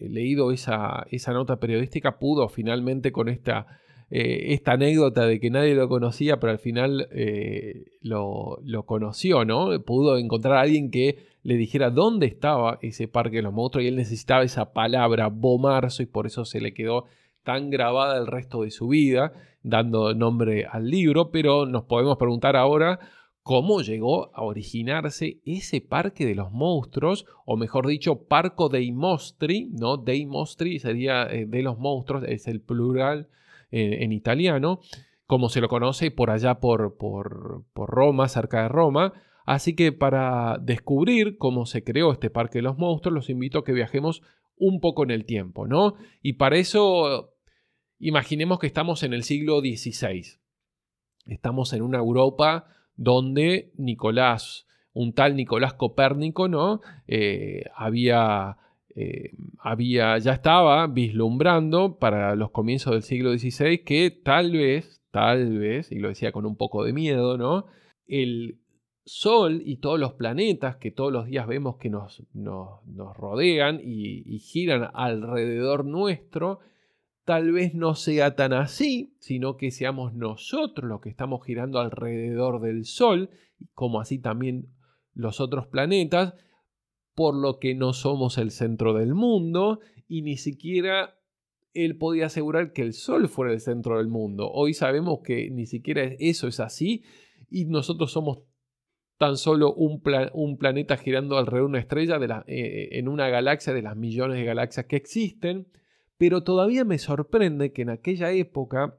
leído 0.00 0.50
esa, 0.50 1.06
esa 1.10 1.32
nota 1.32 1.60
periodística, 1.60 2.18
pudo 2.18 2.48
finalmente 2.48 3.12
con 3.12 3.28
esta, 3.28 3.66
eh, 4.10 4.52
esta 4.52 4.72
anécdota 4.72 5.26
de 5.26 5.38
que 5.38 5.48
nadie 5.48 5.76
lo 5.76 5.88
conocía, 5.88 6.40
pero 6.40 6.50
al 6.50 6.58
final 6.58 7.08
eh, 7.12 7.84
lo, 8.00 8.58
conoció, 8.84 9.44
¿no? 9.44 9.80
Pudo 9.84 10.18
encontrar 10.18 10.56
a 10.56 10.62
alguien 10.62 10.90
que 10.90 11.18
le 11.44 11.56
dijera 11.56 11.90
dónde 11.90 12.26
estaba 12.26 12.78
ese 12.82 13.06
parque 13.06 13.36
de 13.36 13.42
los 13.42 13.52
monstruos 13.52 13.84
y 13.84 13.88
él 13.88 13.96
necesitaba 13.96 14.42
esa 14.42 14.72
palabra, 14.72 15.28
Bomarzo, 15.28 16.02
y 16.02 16.06
por 16.06 16.26
eso 16.26 16.44
se 16.44 16.60
le 16.60 16.74
quedó 16.74 17.04
tan 17.44 17.70
grabada 17.70 18.18
el 18.18 18.26
resto 18.26 18.62
de 18.62 18.72
su 18.72 18.88
vida, 18.88 19.32
dando 19.62 20.14
nombre 20.14 20.66
al 20.66 20.90
libro, 20.90 21.30
pero 21.30 21.64
nos 21.64 21.84
podemos 21.84 22.16
preguntar 22.16 22.56
ahora 22.56 22.98
cómo 23.46 23.80
llegó 23.80 24.34
a 24.34 24.42
originarse 24.42 25.38
ese 25.44 25.80
parque 25.80 26.26
de 26.26 26.34
los 26.34 26.50
monstruos, 26.50 27.26
o 27.44 27.56
mejor 27.56 27.86
dicho, 27.86 28.24
Parco 28.26 28.68
dei 28.68 28.90
Mostri, 28.90 29.68
¿no? 29.70 29.98
Dei 29.98 30.26
Mostri 30.26 30.80
sería 30.80 31.28
eh, 31.30 31.46
de 31.46 31.62
los 31.62 31.78
monstruos, 31.78 32.24
es 32.26 32.48
el 32.48 32.60
plural 32.60 33.28
en 33.70 34.10
italiano, 34.10 34.80
como 35.26 35.48
se 35.48 35.60
lo 35.60 35.68
conoce 35.68 36.10
por 36.10 36.30
allá 36.30 36.58
por, 36.58 36.96
por, 36.96 37.62
por 37.72 37.88
Roma, 37.88 38.26
cerca 38.26 38.62
de 38.62 38.68
Roma. 38.68 39.12
Así 39.44 39.76
que 39.76 39.92
para 39.92 40.58
descubrir 40.60 41.38
cómo 41.38 41.66
se 41.66 41.84
creó 41.84 42.10
este 42.10 42.30
Parque 42.30 42.58
de 42.58 42.62
los 42.62 42.78
Monstruos, 42.78 43.14
los 43.14 43.30
invito 43.30 43.60
a 43.60 43.64
que 43.64 43.72
viajemos 43.72 44.22
un 44.56 44.80
poco 44.80 45.04
en 45.04 45.12
el 45.12 45.24
tiempo, 45.24 45.68
¿no? 45.68 45.94
Y 46.20 46.32
para 46.32 46.56
eso, 46.56 47.32
imaginemos 48.00 48.58
que 48.58 48.66
estamos 48.66 49.04
en 49.04 49.14
el 49.14 49.22
siglo 49.22 49.60
XVI. 49.60 50.40
Estamos 51.26 51.72
en 51.74 51.82
una 51.82 51.98
Europa 51.98 52.72
donde 52.96 53.72
Nicolás, 53.76 54.66
un 54.92 55.12
tal 55.12 55.36
Nicolás 55.36 55.74
Copérnico, 55.74 56.48
¿no? 56.48 56.80
Eh, 57.06 57.64
había, 57.74 58.56
eh, 58.94 59.32
había, 59.58 60.18
ya 60.18 60.32
estaba 60.32 60.86
vislumbrando 60.86 61.98
para 61.98 62.34
los 62.34 62.50
comienzos 62.50 62.92
del 62.92 63.02
siglo 63.02 63.36
XVI 63.36 63.84
que 63.84 64.10
tal 64.10 64.52
vez, 64.52 65.02
tal 65.10 65.58
vez, 65.58 65.92
y 65.92 65.98
lo 65.98 66.08
decía 66.08 66.32
con 66.32 66.46
un 66.46 66.56
poco 66.56 66.84
de 66.84 66.92
miedo, 66.92 67.36
¿no? 67.36 67.66
El 68.06 68.58
Sol 69.08 69.62
y 69.64 69.76
todos 69.76 70.00
los 70.00 70.14
planetas 70.14 70.78
que 70.78 70.90
todos 70.90 71.12
los 71.12 71.26
días 71.26 71.46
vemos 71.46 71.76
que 71.76 71.90
nos, 71.90 72.24
nos, 72.34 73.16
rodean 73.16 73.80
y 73.80 74.40
giran 74.40 74.90
alrededor 74.94 75.84
nuestro, 75.84 76.58
tal 77.26 77.50
vez 77.50 77.74
no 77.74 77.96
sea 77.96 78.36
tan 78.36 78.52
así, 78.52 79.16
sino 79.18 79.56
que 79.56 79.72
seamos 79.72 80.14
nosotros 80.14 80.88
los 80.88 81.00
que 81.00 81.08
estamos 81.08 81.44
girando 81.44 81.80
alrededor 81.80 82.60
del 82.60 82.84
Sol, 82.84 83.30
como 83.74 84.00
así 84.00 84.20
también 84.20 84.68
los 85.12 85.40
otros 85.40 85.66
planetas, 85.66 86.34
por 87.16 87.34
lo 87.34 87.58
que 87.58 87.74
no 87.74 87.94
somos 87.94 88.38
el 88.38 88.52
centro 88.52 88.94
del 88.94 89.14
mundo 89.14 89.80
y 90.06 90.22
ni 90.22 90.36
siquiera 90.36 91.18
él 91.74 91.98
podía 91.98 92.26
asegurar 92.26 92.72
que 92.72 92.82
el 92.82 92.92
Sol 92.92 93.28
fuera 93.28 93.52
el 93.52 93.60
centro 93.60 93.98
del 93.98 94.06
mundo. 94.06 94.48
Hoy 94.52 94.72
sabemos 94.72 95.18
que 95.24 95.50
ni 95.50 95.66
siquiera 95.66 96.04
eso 96.04 96.46
es 96.46 96.60
así 96.60 97.02
y 97.50 97.64
nosotros 97.64 98.12
somos 98.12 98.44
tan 99.18 99.36
solo 99.36 99.74
un, 99.74 100.00
planeta 100.58 100.96
girando 100.96 101.38
alrededor 101.38 101.64
de 101.64 101.70
una 101.70 101.80
estrella 101.80 102.44
eh, 102.46 102.90
en 102.92 103.08
una 103.08 103.28
galaxia 103.30 103.72
de 103.72 103.82
las 103.82 103.96
millones 103.96 104.38
de 104.38 104.44
galaxias 104.44 104.86
que 104.86 104.94
existen. 104.94 105.66
Pero 106.18 106.42
todavía 106.42 106.84
me 106.84 106.98
sorprende 106.98 107.72
que 107.72 107.82
en 107.82 107.90
aquella 107.90 108.32
época 108.32 108.98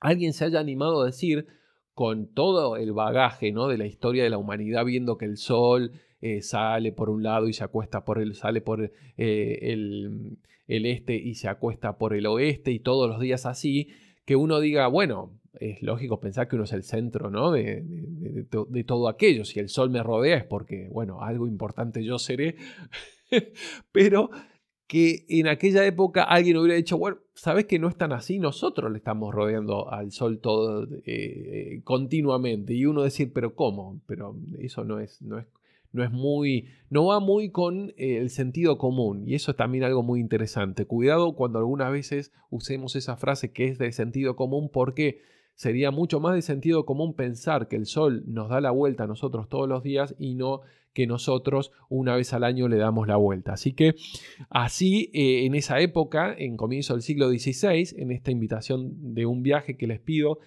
alguien 0.00 0.32
se 0.32 0.44
haya 0.44 0.60
animado 0.60 1.02
a 1.02 1.06
decir, 1.06 1.46
con 1.94 2.32
todo 2.32 2.76
el 2.76 2.92
bagaje 2.92 3.52
¿no? 3.52 3.68
de 3.68 3.76
la 3.76 3.86
historia 3.86 4.24
de 4.24 4.30
la 4.30 4.38
humanidad, 4.38 4.84
viendo 4.84 5.18
que 5.18 5.26
el 5.26 5.36
sol 5.36 5.92
eh, 6.22 6.40
sale 6.40 6.92
por 6.92 7.10
un 7.10 7.22
lado 7.22 7.48
y 7.48 7.52
se 7.52 7.64
acuesta 7.64 8.04
por 8.04 8.18
el, 8.18 8.34
sale 8.34 8.60
por 8.60 8.82
eh, 8.82 9.58
el, 9.60 10.38
el, 10.66 10.86
este 10.86 11.16
y 11.16 11.34
se 11.34 11.48
acuesta 11.48 11.98
por 11.98 12.14
el 12.14 12.26
oeste 12.26 12.70
y 12.70 12.78
todos 12.78 13.08
los 13.08 13.20
días 13.20 13.44
así, 13.44 13.88
que 14.24 14.36
uno 14.36 14.60
diga, 14.60 14.86
bueno, 14.86 15.40
es 15.58 15.82
lógico 15.82 16.20
pensar 16.20 16.48
que 16.48 16.56
uno 16.56 16.64
es 16.64 16.72
el 16.72 16.84
centro 16.84 17.30
¿no? 17.30 17.50
de, 17.50 17.82
de, 17.84 18.84
todo 18.84 19.08
aquello. 19.08 19.44
Si 19.44 19.58
el 19.58 19.68
sol 19.68 19.90
me 19.90 20.02
rodea 20.02 20.38
es 20.38 20.44
porque, 20.44 20.88
bueno, 20.90 21.22
algo 21.22 21.48
importante 21.48 22.04
yo 22.04 22.18
seré. 22.18 22.56
Pero 23.92 24.30
que 24.90 25.24
en 25.28 25.46
aquella 25.46 25.86
época 25.86 26.24
alguien 26.24 26.56
hubiera 26.56 26.74
dicho, 26.74 26.98
bueno, 26.98 27.18
sabes 27.32 27.66
que 27.66 27.78
no 27.78 27.86
es 27.86 27.94
tan 27.94 28.10
así, 28.12 28.40
nosotros 28.40 28.90
le 28.90 28.98
estamos 28.98 29.32
rodeando 29.32 29.88
al 29.88 30.10
sol 30.10 30.40
todo 30.40 30.88
eh, 31.06 31.80
continuamente. 31.84 32.74
Y 32.74 32.86
uno 32.86 33.02
decir, 33.02 33.32
pero 33.32 33.54
¿cómo? 33.54 34.00
Pero 34.08 34.34
eso 34.58 34.82
no 34.82 34.98
es, 34.98 35.22
no 35.22 35.38
es, 35.38 35.46
no 35.92 36.02
es 36.02 36.10
muy, 36.10 36.70
no 36.88 37.06
va 37.06 37.20
muy 37.20 37.50
con 37.50 37.90
eh, 37.90 38.16
el 38.16 38.30
sentido 38.30 38.78
común. 38.78 39.28
Y 39.28 39.36
eso 39.36 39.52
es 39.52 39.56
también 39.56 39.84
algo 39.84 40.02
muy 40.02 40.18
interesante. 40.18 40.86
Cuidado 40.86 41.36
cuando 41.36 41.60
algunas 41.60 41.92
veces 41.92 42.32
usemos 42.50 42.96
esa 42.96 43.16
frase 43.16 43.52
que 43.52 43.68
es 43.68 43.78
de 43.78 43.92
sentido 43.92 44.34
común 44.34 44.70
porque 44.72 45.20
sería 45.60 45.90
mucho 45.90 46.20
más 46.20 46.34
de 46.34 46.40
sentido 46.40 46.86
común 46.86 47.12
pensar 47.12 47.68
que 47.68 47.76
el 47.76 47.84
sol 47.84 48.24
nos 48.26 48.48
da 48.48 48.62
la 48.62 48.70
vuelta 48.70 49.04
a 49.04 49.06
nosotros 49.06 49.46
todos 49.50 49.68
los 49.68 49.82
días 49.82 50.14
y 50.18 50.34
no 50.34 50.62
que 50.94 51.06
nosotros 51.06 51.70
una 51.90 52.16
vez 52.16 52.32
al 52.32 52.44
año 52.44 52.66
le 52.66 52.78
damos 52.78 53.06
la 53.06 53.16
vuelta. 53.16 53.52
Así 53.52 53.74
que 53.74 53.94
así 54.48 55.10
eh, 55.12 55.44
en 55.44 55.54
esa 55.54 55.78
época, 55.80 56.34
en 56.34 56.56
comienzo 56.56 56.94
del 56.94 57.02
siglo 57.02 57.28
XVI, 57.28 57.94
en 57.98 58.10
esta 58.10 58.30
invitación 58.30 59.12
de 59.12 59.26
un 59.26 59.42
viaje 59.42 59.76
que 59.76 59.86
les 59.86 60.00
pido, 60.00 60.38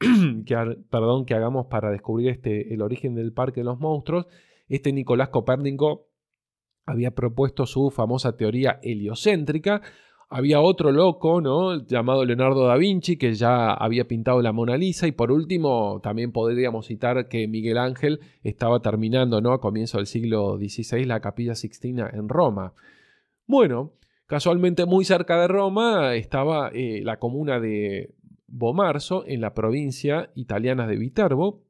que, 0.44 0.54
perdón, 0.90 1.24
que 1.24 1.32
hagamos 1.32 1.68
para 1.68 1.90
descubrir 1.90 2.28
este, 2.28 2.74
el 2.74 2.82
origen 2.82 3.14
del 3.14 3.32
Parque 3.32 3.60
de 3.60 3.64
los 3.64 3.80
Monstruos, 3.80 4.26
este 4.68 4.92
Nicolás 4.92 5.30
Copérnico 5.30 6.10
había 6.84 7.12
propuesto 7.12 7.64
su 7.64 7.90
famosa 7.90 8.36
teoría 8.36 8.80
heliocéntrica, 8.82 9.80
había 10.30 10.60
otro 10.60 10.92
loco, 10.92 11.40
¿no? 11.40 11.86
Llamado 11.86 12.24
Leonardo 12.24 12.66
da 12.66 12.76
Vinci, 12.76 13.16
que 13.16 13.34
ya 13.34 13.72
había 13.72 14.06
pintado 14.06 14.42
la 14.42 14.52
Mona 14.52 14.76
Lisa. 14.76 15.06
Y 15.06 15.12
por 15.12 15.32
último, 15.32 16.00
también 16.02 16.32
podríamos 16.32 16.86
citar 16.86 17.28
que 17.28 17.48
Miguel 17.48 17.78
Ángel 17.78 18.20
estaba 18.42 18.80
terminando, 18.80 19.40
¿no? 19.40 19.52
A 19.52 19.60
comienzo 19.60 19.98
del 19.98 20.06
siglo 20.06 20.58
XVI, 20.58 21.04
la 21.04 21.20
Capilla 21.20 21.54
Sixtina 21.54 22.10
en 22.12 22.28
Roma. 22.28 22.74
Bueno, 23.46 23.92
casualmente 24.26 24.84
muy 24.84 25.04
cerca 25.04 25.40
de 25.40 25.48
Roma 25.48 26.14
estaba 26.14 26.70
eh, 26.74 27.00
la 27.02 27.18
comuna 27.18 27.58
de 27.58 28.14
Bomarzo, 28.46 29.24
en 29.26 29.40
la 29.40 29.54
provincia 29.54 30.30
italiana 30.34 30.86
de 30.86 30.96
Viterbo. 30.96 31.62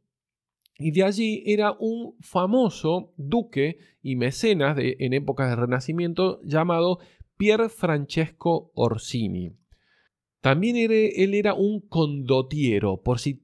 Y 0.81 0.92
de 0.92 1.03
allí 1.03 1.42
era 1.47 1.73
un 1.79 2.14
famoso 2.21 3.12
duque 3.16 3.79
y 4.01 4.14
mecenas 4.14 4.77
de, 4.77 4.97
en 5.01 5.12
épocas 5.12 5.51
de 5.51 5.57
Renacimiento 5.57 6.40
llamado 6.44 7.01
Pier 7.38 7.70
Francesco 7.70 8.72
Orsini. 8.74 9.57
También 10.42 10.77
él 10.77 11.35
era 11.35 11.55
un 11.55 11.81
condottiero, 11.81 13.01
por 13.03 13.18
si 13.18 13.42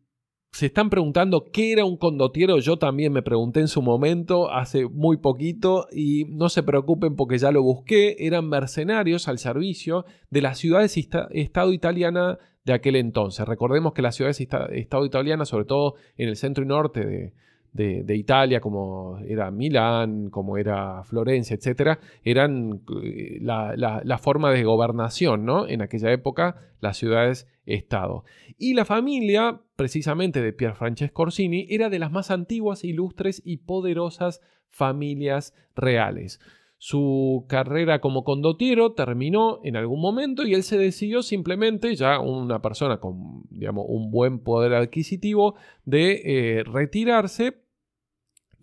se 0.53 0.67
están 0.67 0.89
preguntando 0.91 1.51
qué 1.53 1.73
era 1.73 1.85
un 1.85 1.97
condottiero, 1.97 2.59
yo 2.59 2.77
también 2.77 3.13
me 3.13 3.23
pregunté 3.23 3.59
en 3.59 3.67
su 3.67 3.83
momento, 3.83 4.53
hace 4.53 4.87
muy 4.87 5.17
poquito, 5.17 5.89
y 5.91 6.27
no 6.27 6.49
se 6.49 6.63
preocupen 6.63 7.17
porque 7.17 7.39
ya 7.39 7.51
lo 7.51 7.63
busqué, 7.63 8.17
eran 8.21 8.49
mercenarios 8.49 9.27
al 9.27 9.39
servicio 9.39 10.05
de 10.31 10.43
las 10.43 10.59
ciudades-estado 10.59 11.73
italiana 11.73 12.39
de 12.65 12.73
aquel 12.73 12.95
entonces. 12.95 13.47
Recordemos 13.47 13.95
que 13.95 14.03
las 14.03 14.15
ciudades-estado 14.15 15.05
italianas, 15.05 15.49
sobre 15.49 15.65
todo 15.65 15.95
en 16.17 16.29
el 16.29 16.37
centro 16.37 16.63
y 16.63 16.69
norte 16.69 17.05
de, 17.05 17.33
de, 17.75 18.17
Italia, 18.17 18.61
como 18.61 19.19
era 19.27 19.51
Milán, 19.51 20.31
como 20.31 20.57
era 20.57 21.03
Florencia, 21.03 21.57
etc., 21.57 21.99
eran 22.23 22.83
eh, 23.03 23.39
la, 23.41 24.19
forma 24.19 24.53
de 24.53 24.63
gobernación, 24.63 25.45
¿no? 25.45 25.67
En 25.67 25.83
aquella 25.83 26.13
época, 26.13 26.57
las 26.81 26.97
ciudades-estado. 26.97 28.25
Y 28.59 28.75
la 28.75 28.85
familia, 28.85 29.61
precisamente 29.75 30.41
de 30.41 30.53
Pier 30.53 30.75
Francesco 30.75 31.23
Orsini, 31.23 31.67
era 31.69 31.91
de 31.91 31.99
las 31.99 32.13
más 32.13 32.31
antiguas, 32.31 32.85
ilustres 32.85 33.43
y 33.45 33.59
poderosas 33.59 34.41
familias 34.71 35.53
reales. 35.75 36.41
Su 36.79 37.45
carrera 37.49 38.01
como 38.01 38.25
condottiero 38.25 38.93
terminó 38.93 39.61
en 39.65 39.77
algún 39.77 40.01
momento 40.01 40.47
y 40.47 40.55
él 40.55 40.63
se 40.63 40.79
decidió 40.79 41.23
simplemente, 41.23 41.97
ya 41.97 42.21
una 42.21 42.61
persona 42.61 42.99
con 42.99 43.45
digamos, 43.51 43.87
un 43.89 44.11
buen 44.11 44.39
poder 44.39 44.75
adquisitivo, 44.75 45.55
de 45.85 46.23
eh, 46.25 46.65
retirarse 46.65 47.64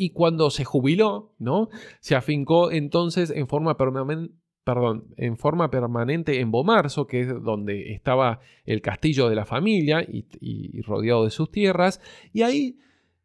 y 0.01 0.09
cuando 0.09 0.49
se 0.49 0.65
jubiló, 0.65 1.35
¿no? 1.37 1.69
Se 1.99 2.15
afincó 2.15 2.71
entonces 2.71 3.29
en 3.29 3.47
forma 3.47 3.77
permanente 3.77 4.33
perdón, 4.63 5.13
en 5.17 5.37
forma 5.37 5.69
permanente 5.69 6.39
en 6.39 6.51
Bomarzo, 6.51 7.05
que 7.05 7.21
es 7.21 7.27
donde 7.43 7.93
estaba 7.93 8.39
el 8.63 8.81
castillo 8.81 9.27
de 9.27 9.35
la 9.35 9.45
familia 9.45 10.01
y, 10.07 10.81
rodeado 10.81 11.23
de 11.23 11.31
sus 11.31 11.51
tierras, 11.51 11.99
y 12.31 12.43
ahí 12.43 12.77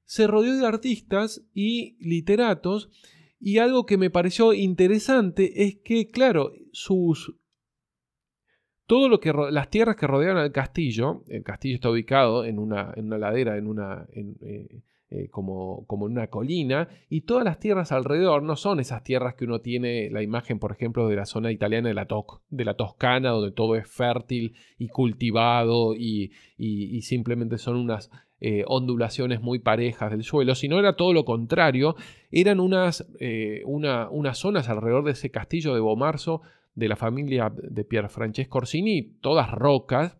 se 0.04 0.26
rodeó 0.26 0.54
de 0.56 0.66
artistas 0.66 1.46
y 1.52 1.96
literatos, 2.00 2.90
y 3.38 3.58
algo 3.58 3.84
que 3.84 3.98
me 3.98 4.10
pareció 4.10 4.54
interesante 4.54 5.64
es 5.64 5.76
que, 5.76 6.08
claro, 6.08 6.52
sus... 6.72 7.34
Todo 8.86 9.08
lo 9.08 9.20
que 9.20 9.32
las 9.50 9.68
tierras 9.68 9.96
que 9.96 10.06
rodean 10.06 10.38
al 10.38 10.52
castillo, 10.52 11.22
el 11.28 11.42
castillo 11.42 11.74
está 11.74 11.90
ubicado 11.90 12.44
en 12.44 12.58
una, 12.58 12.92
en 12.96 13.06
una 13.06 13.18
ladera, 13.18 13.58
en 13.58 13.66
una, 13.66 14.06
eh, 14.12 14.82
eh, 15.08 15.28
como, 15.30 15.86
como 15.86 16.06
en 16.06 16.14
una 16.14 16.26
colina, 16.26 16.88
y 17.08 17.20
todas 17.20 17.44
las 17.44 17.60
tierras 17.60 17.92
alrededor 17.92 18.42
no 18.42 18.56
son 18.56 18.80
esas 18.80 19.04
tierras 19.04 19.36
que 19.36 19.44
uno 19.44 19.60
tiene 19.60 20.10
la 20.10 20.20
imagen, 20.20 20.58
por 20.58 20.72
ejemplo, 20.72 21.06
de 21.06 21.14
la 21.14 21.26
zona 21.26 21.52
italiana 21.52 21.86
de 21.86 21.94
la, 21.94 22.08
de 22.50 22.64
la 22.64 22.74
Toscana, 22.74 23.30
donde 23.30 23.52
todo 23.52 23.76
es 23.76 23.88
fértil 23.88 24.56
y 24.78 24.88
cultivado 24.88 25.94
y, 25.94 26.32
simplemente 27.02 27.56
son 27.56 27.76
unas 27.76 28.10
eh, 28.40 28.64
ondulaciones 28.66 29.40
muy 29.40 29.60
parejas 29.60 30.10
del 30.10 30.24
suelo, 30.24 30.56
sino 30.56 30.76
era 30.80 30.96
todo 30.96 31.12
lo 31.12 31.24
contrario, 31.24 31.94
eran 32.32 32.58
unas, 32.58 33.06
eh, 33.20 33.62
unas 33.64 34.38
zonas 34.38 34.68
alrededor 34.68 35.04
de 35.04 35.12
ese 35.12 35.30
castillo 35.30 35.72
de 35.72 35.80
Bomarzo 35.80 36.42
de 36.74 36.88
la 36.88 36.96
familia 36.96 37.52
de 37.56 37.84
Pier 37.84 38.08
Francesco 38.08 38.58
Orsini, 38.58 39.02
todas 39.20 39.52
rocas, 39.52 40.18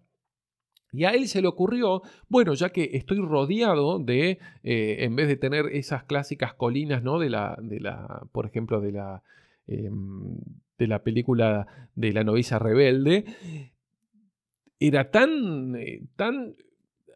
y 0.97 1.05
a 1.05 1.11
él 1.11 1.29
se 1.29 1.43
le 1.43 1.49
ocurrió, 1.49 2.01
bueno, 2.29 2.55
ya 2.55 2.71
que 2.71 2.91
estoy 2.95 3.19
rodeado 3.19 3.99
de, 3.99 4.39
eh, 4.63 4.97
en 5.01 5.15
vez 5.15 5.29
de 5.29 5.37
tener 5.37 5.67
esas 5.67 6.05
clásicas 6.05 6.55
colinas, 6.55 7.03
¿no? 7.03 7.19
De 7.19 7.29
la, 7.29 7.59
de 7.61 7.81
la 7.81 8.23
por 8.33 8.47
ejemplo, 8.47 8.81
de 8.81 8.93
la, 8.93 9.23
em, 9.67 10.39
de 10.79 10.87
la 10.87 11.03
película 11.03 11.67
de 11.95 12.13
la 12.15 12.25
novicia 12.25 12.59
rebelde, 12.59 13.27
era 14.81 15.11
tan, 15.11 15.77
eh, 15.77 16.03
tan 16.17 16.55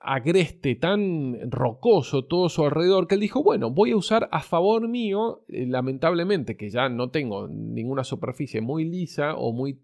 agreste, 0.02 0.74
tan 0.74 1.50
rocoso 1.50 2.26
todo 2.26 2.50
su 2.50 2.64
alrededor, 2.64 3.06
que 3.06 3.14
él 3.14 3.20
dijo, 3.22 3.42
bueno, 3.42 3.70
voy 3.70 3.92
a 3.92 3.96
usar 3.96 4.28
a 4.30 4.40
favor 4.40 4.88
mío, 4.88 5.42
eh, 5.48 5.66
lamentablemente, 5.66 6.56
que 6.56 6.68
ya 6.68 6.90
no 6.90 7.10
tengo 7.10 7.48
ninguna 7.48 8.04
superficie 8.04 8.60
muy 8.60 8.84
lisa 8.84 9.34
o 9.36 9.52
muy 9.52 9.78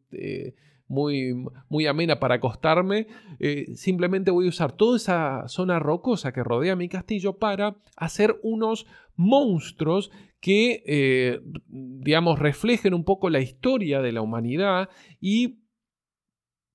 muy, 0.89 1.35
muy 1.69 1.87
amena 1.87 2.21
para 2.21 2.37
acostarme, 2.37 3.07
eh, 3.39 3.67
simplemente 3.75 4.31
voy 4.31 4.47
a 4.47 4.51
usar 4.51 4.73
toda 4.73 4.97
esa 4.97 5.49
zona 5.49 5.79
rocosa 5.79 6.33
que 6.33 6.45
rodea 6.45 6.77
mi 6.77 6.89
castillo 6.89 7.39
para 7.39 7.77
hacer 7.97 8.39
unos 8.43 8.87
monstruos 9.17 10.11
que, 10.41 10.83
eh, 10.87 11.41
digamos, 11.67 12.39
reflejen 12.39 12.95
un 12.95 13.05
poco 13.05 13.31
la 13.31 13.41
historia 13.41 14.01
de 14.01 14.13
la 14.13 14.23
humanidad 14.23 14.89
y 15.21 15.61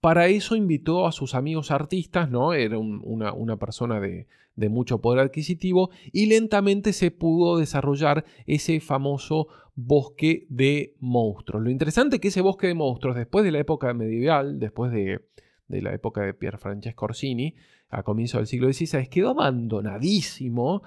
para 0.01 0.27
eso 0.27 0.55
invitó 0.55 1.05
a 1.05 1.11
sus 1.11 1.35
amigos 1.35 1.69
artistas, 1.69 2.29
¿no? 2.29 2.53
Era 2.53 2.79
una, 2.79 3.33
una, 3.33 3.57
persona 3.57 3.99
de, 3.99 4.27
de, 4.61 4.69
mucho 4.69 5.01
poder 5.01 5.19
adquisitivo 5.19 5.89
y 6.13 6.27
lentamente 6.27 6.93
se 6.93 7.11
pudo 7.11 7.57
desarrollar 7.57 8.23
ese 8.45 8.79
famoso 8.79 9.47
bosque 9.75 10.45
de 10.49 10.95
monstruos. 10.99 11.63
Lo 11.63 11.69
interesante 11.69 12.15
es 12.15 12.21
que 12.21 12.27
ese 12.29 12.41
bosque 12.41 12.67
de 12.67 12.73
monstruos, 12.73 13.15
después 13.15 13.43
de 13.43 13.51
la 13.51 13.59
época 13.59 13.93
medieval, 13.93 14.59
después 14.59 14.91
de, 14.91 15.21
la 15.67 15.93
época 15.93 16.21
de 16.21 16.33
Pier 16.33 16.57
Francesco 16.57 17.05
Orsini, 17.05 17.55
a 17.89 18.03
comienzos 18.03 18.39
del 18.39 18.47
siglo 18.47 18.71
XVI, 18.71 19.07
quedó 19.07 19.31
abandonadísimo, 19.31 20.83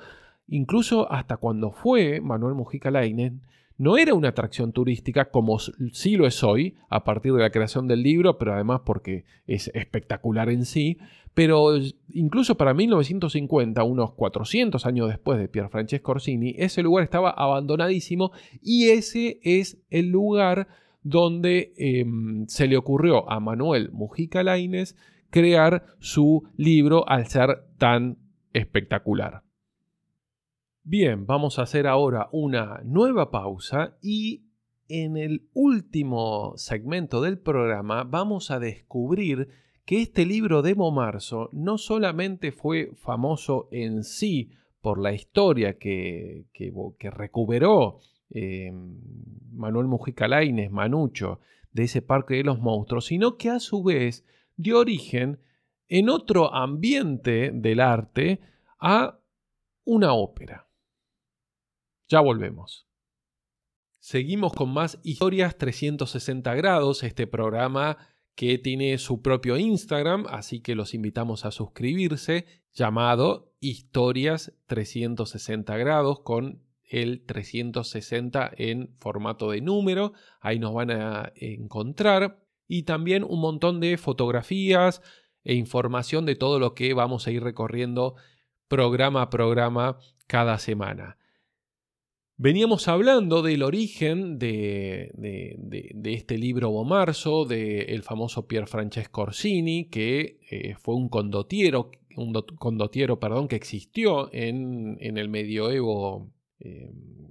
incluso 0.48 1.10
hasta 1.10 1.36
cuando 1.36 1.70
fue 1.70 2.20
Manuel 2.20 2.54
Mujica 2.54 2.90
Lainez, 2.90 3.32
no 3.76 3.96
era 3.96 4.14
una 4.14 4.28
atracción 4.28 4.72
turística 4.72 5.30
como 5.30 5.58
sí 5.58 6.16
lo 6.16 6.26
es 6.26 6.42
hoy, 6.44 6.76
a 6.88 7.04
partir 7.04 7.32
de 7.32 7.40
la 7.40 7.50
creación 7.50 7.88
del 7.88 8.02
libro, 8.02 8.38
pero 8.38 8.54
además 8.54 8.82
porque 8.84 9.24
es 9.46 9.70
espectacular 9.74 10.48
en 10.48 10.64
sí, 10.64 10.98
pero 11.34 11.76
incluso 12.12 12.56
para 12.56 12.74
1950, 12.74 13.82
unos 13.82 14.12
400 14.12 14.86
años 14.86 15.08
después 15.08 15.38
de 15.38 15.48
Pier 15.48 15.68
Francesco 15.68 16.12
Orsini, 16.12 16.54
ese 16.56 16.82
lugar 16.82 17.02
estaba 17.02 17.30
abandonadísimo 17.30 18.30
y 18.62 18.90
ese 18.90 19.40
es 19.42 19.78
el 19.90 20.10
lugar 20.10 20.68
donde 21.02 21.74
em, 21.76 22.46
se 22.46 22.68
le 22.68 22.76
ocurrió 22.76 23.30
a 23.30 23.40
Manuel 23.40 23.90
Mujica 23.92 24.42
Lainez 24.42 24.96
crear 25.30 25.84
su 25.98 26.48
libro 26.56 27.08
al 27.08 27.26
ser 27.26 27.64
tan 27.78 28.16
espectacular. 28.52 29.43
Bien, 30.86 31.24
vamos 31.24 31.58
a 31.58 31.62
hacer 31.62 31.86
ahora 31.86 32.28
una 32.30 32.82
nueva 32.84 33.30
pausa 33.30 33.96
y 34.02 34.42
en 34.86 35.16
el 35.16 35.48
último 35.54 36.52
segmento 36.56 37.22
del 37.22 37.38
programa 37.38 38.04
vamos 38.04 38.50
a 38.50 38.58
descubrir 38.58 39.48
que 39.86 40.02
este 40.02 40.26
libro 40.26 40.60
de 40.60 40.74
Bomarzo 40.74 41.48
no 41.52 41.78
solamente 41.78 42.52
fue 42.52 42.90
famoso 42.96 43.66
en 43.72 44.04
sí 44.04 44.50
por 44.82 45.00
la 45.00 45.14
historia 45.14 45.78
que, 45.78 46.48
que, 46.52 47.10
recuperó 47.10 48.00
eh, 48.28 48.70
Manuel 49.52 49.86
Mujica 49.86 50.28
Lainez, 50.28 50.70
Manucho, 50.70 51.40
de 51.72 51.84
ese 51.84 52.02
parque 52.02 52.34
de 52.34 52.44
los 52.44 52.60
monstruos, 52.60 53.06
sino 53.06 53.38
que 53.38 53.48
a 53.48 53.58
su 53.58 53.82
vez 53.82 54.26
dio 54.54 54.80
origen 54.80 55.40
en 55.88 56.10
otro 56.10 56.52
ambiente 56.52 57.52
del 57.54 57.80
arte 57.80 58.40
a 58.78 59.18
una 59.86 60.12
ópera. 60.12 60.63
Ya 62.14 62.20
volvemos. 62.20 62.86
Seguimos 63.98 64.52
con 64.52 64.72
más 64.72 65.00
historias 65.02 65.58
360 65.58 66.54
grados, 66.54 67.02
este 67.02 67.26
programa 67.26 67.98
que 68.36 68.56
tiene 68.58 68.98
su 68.98 69.20
propio 69.20 69.56
Instagram, 69.56 70.24
así 70.28 70.60
que 70.60 70.76
los 70.76 70.94
invitamos 70.94 71.44
a 71.44 71.50
suscribirse, 71.50 72.46
llamado 72.72 73.52
Historias 73.58 74.52
360 74.66 75.76
grados 75.76 76.20
con 76.20 76.62
el 76.84 77.26
360 77.26 78.52
en 78.58 78.94
formato 78.96 79.50
de 79.50 79.60
número, 79.60 80.12
ahí 80.38 80.60
nos 80.60 80.72
van 80.72 80.92
a 80.92 81.32
encontrar, 81.34 82.46
y 82.68 82.84
también 82.84 83.24
un 83.24 83.40
montón 83.40 83.80
de 83.80 83.98
fotografías 83.98 85.02
e 85.42 85.54
información 85.54 86.26
de 86.26 86.36
todo 86.36 86.60
lo 86.60 86.76
que 86.76 86.94
vamos 86.94 87.26
a 87.26 87.32
ir 87.32 87.42
recorriendo 87.42 88.14
programa 88.68 89.22
a 89.22 89.30
programa 89.30 89.98
cada 90.28 90.60
semana. 90.60 91.18
Veníamos 92.36 92.88
hablando 92.88 93.42
del 93.42 93.62
origen 93.62 94.40
de, 94.40 95.12
este 96.04 96.36
libro 96.36 96.68
Bomarzo, 96.70 97.44
del 97.44 98.02
famoso 98.02 98.48
Pier 98.48 98.66
Francesco 98.66 99.22
Orsini, 99.22 99.84
que 99.88 100.40
eh, 100.50 100.74
fue 100.76 100.96
un 100.96 101.08
condottiero, 101.08 101.92
un 102.16 102.32
condottiero 102.58 103.20
perdón, 103.20 103.46
que 103.46 103.54
existió 103.54 104.30
en, 104.32 104.98
el 105.00 105.28
medioevo 105.28 106.32
eh, 106.58 106.90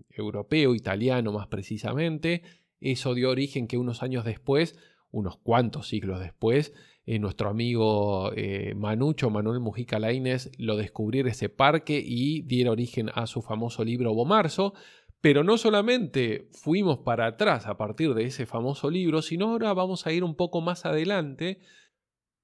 europeo, 0.10 0.74
italiano 0.74 1.34
más 1.34 1.48
precisamente. 1.48 2.42
Eso 2.80 3.14
dio 3.14 3.30
origen 3.30 3.68
que 3.68 3.78
unos 3.78 4.04
años 4.04 4.24
después, 4.24 4.78
unos 5.12 5.36
cuantos 5.36 5.90
siglos 5.90 6.22
después, 6.22 6.74
eh, 7.06 7.20
nuestro 7.20 7.50
amigo 7.50 8.32
Manucho, 8.76 9.30
Manuel 9.30 9.60
Mujica 9.60 10.00
Lainez, 10.00 10.52
lo 10.58 10.78
descubriera 10.78 11.30
ese 11.30 11.50
parque 11.50 12.02
y 12.04 12.42
diera 12.44 12.72
origen 12.72 13.10
a 13.14 13.28
su 13.28 13.42
famoso 13.42 13.84
libro 13.84 14.14
Bomarzo. 14.14 14.74
Pero 15.22 15.46
no 15.46 15.58
solamente 15.58 16.50
fuimos 16.52 17.00
para 17.00 17.28
atrás 17.28 17.66
a 17.68 17.78
partir 17.78 18.14
de 18.14 18.26
ese 18.26 18.46
famoso 18.46 18.90
libro, 18.90 19.22
sino 19.22 19.52
ahora 19.52 19.74
vamos 19.74 20.06
a 20.06 20.12
ir 20.12 20.24
un 20.24 20.36
poco 20.36 20.60
más 20.60 20.86
adelante 20.86 21.62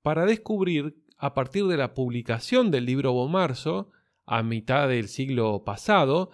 para 0.01 0.25
descubrir, 0.25 0.95
a 1.17 1.33
partir 1.33 1.67
de 1.67 1.75
la 1.75 1.93
publicación 1.93 2.71
del 2.71 2.85
libro 2.85 3.11
Bomarzo, 3.11 3.91
a 4.25 4.43
mitad 4.43 4.87
del 4.87 5.07
siglo 5.07 5.63
pasado, 5.65 6.29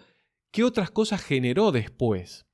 qué 0.51 0.63
otras 0.63 0.91
cosas 0.91 1.23
generó 1.23 1.71
después. 1.71 2.45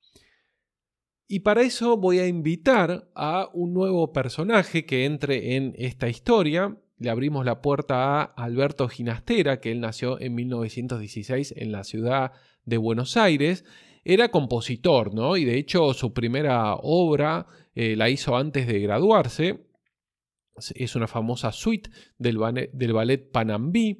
Y 1.31 1.39
para 1.39 1.61
eso 1.61 1.95
voy 1.95 2.19
a 2.19 2.27
invitar 2.27 3.09
a 3.15 3.47
un 3.53 3.73
nuevo 3.73 4.11
personaje 4.11 4.85
que 4.85 5.05
entre 5.05 5.55
en 5.55 5.73
esta 5.77 6.09
historia. 6.09 6.77
Le 6.97 7.09
abrimos 7.09 7.45
la 7.45 7.61
puerta 7.61 8.21
a 8.21 8.23
Alberto 8.23 8.89
Ginastera, 8.89 9.61
que 9.61 9.71
él 9.71 9.79
nació 9.79 10.19
en 10.19 10.35
1916 10.35 11.53
en 11.55 11.71
la 11.71 11.85
ciudad 11.85 12.33
de 12.65 12.75
Buenos 12.75 13.15
Aires. 13.15 13.63
Era 14.03 14.27
compositor, 14.27 15.13
¿no? 15.13 15.37
Y 15.37 15.45
de 15.45 15.57
hecho 15.57 15.93
su 15.93 16.11
primera 16.11 16.75
obra 16.75 17.47
eh, 17.75 17.95
la 17.95 18.09
hizo 18.09 18.35
antes 18.35 18.67
de 18.67 18.81
graduarse. 18.81 19.67
Es 20.75 20.97
una 20.97 21.07
famosa 21.07 21.53
suite 21.53 21.91
del 22.17 22.39
del 22.73 22.91
ballet 22.91 23.31
Panambí 23.31 23.99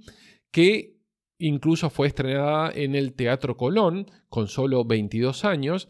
que 0.51 0.97
incluso 1.37 1.89
fue 1.89 2.07
estrenada 2.07 2.73
en 2.75 2.93
el 2.93 3.13
Teatro 3.13 3.55
Colón 3.55 4.11
con 4.27 4.49
solo 4.49 4.83
22 4.83 5.45
años 5.45 5.87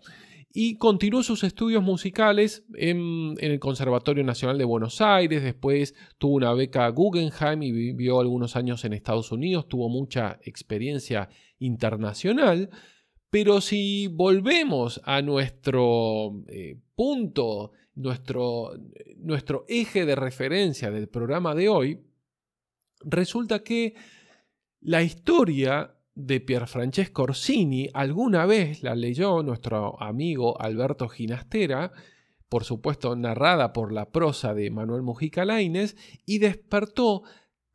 y 0.54 0.76
continuó 0.76 1.24
sus 1.24 1.44
estudios 1.44 1.82
musicales 1.82 2.66
en, 2.76 3.36
el 3.40 3.60
Conservatorio 3.60 4.24
Nacional 4.24 4.58
de 4.58 4.66
Buenos 4.66 5.00
Aires, 5.00 5.44
después 5.44 5.96
tuvo 6.18 6.36
una 6.36 6.54
beca 6.54 6.90
Guggenheim 6.90 7.64
y 7.64 7.72
vivió 7.72 8.20
algunos 8.20 8.56
años 8.56 8.84
en 8.84 8.94
Estados 8.94 9.32
Unidos, 9.32 9.68
tuvo 9.68 9.88
mucha 9.88 10.40
experiencia 10.44 11.30
internacional, 11.60 12.70
pero 13.30 13.62
si 13.62 14.08
volvemos 14.08 15.00
a 15.06 15.22
nuestro 15.22 16.44
eh, 16.48 16.78
punto, 16.96 17.72
nuestro, 17.96 18.72
nuestro 19.18 19.64
eje 19.70 20.06
de 20.06 20.16
referencia 20.16 20.92
del 20.92 21.08
programa 21.08 21.56
de 21.56 21.70
hoy, 21.70 22.02
resulta 23.06 23.64
que 23.64 23.96
la 24.82 25.02
historia 25.02 25.96
de 26.16 26.40
Pierfrancesco 26.40 27.24
Orsini 27.24 27.90
alguna 27.94 28.46
vez 28.46 28.84
la 28.84 28.96
leyó 28.96 29.44
nuestro 29.44 30.02
amigo 30.02 30.60
Alberto 30.62 31.08
Ginastera, 31.08 31.92
por 32.50 32.64
supuesto 32.64 33.16
narrada 33.16 33.74
por 33.74 33.94
la 33.94 34.12
prosa 34.12 34.54
de 34.54 34.72
Manuel 34.72 35.04
Mujica 35.04 35.46
Lainez, 35.46 35.96
y 36.26 36.40
despertó 36.40 37.24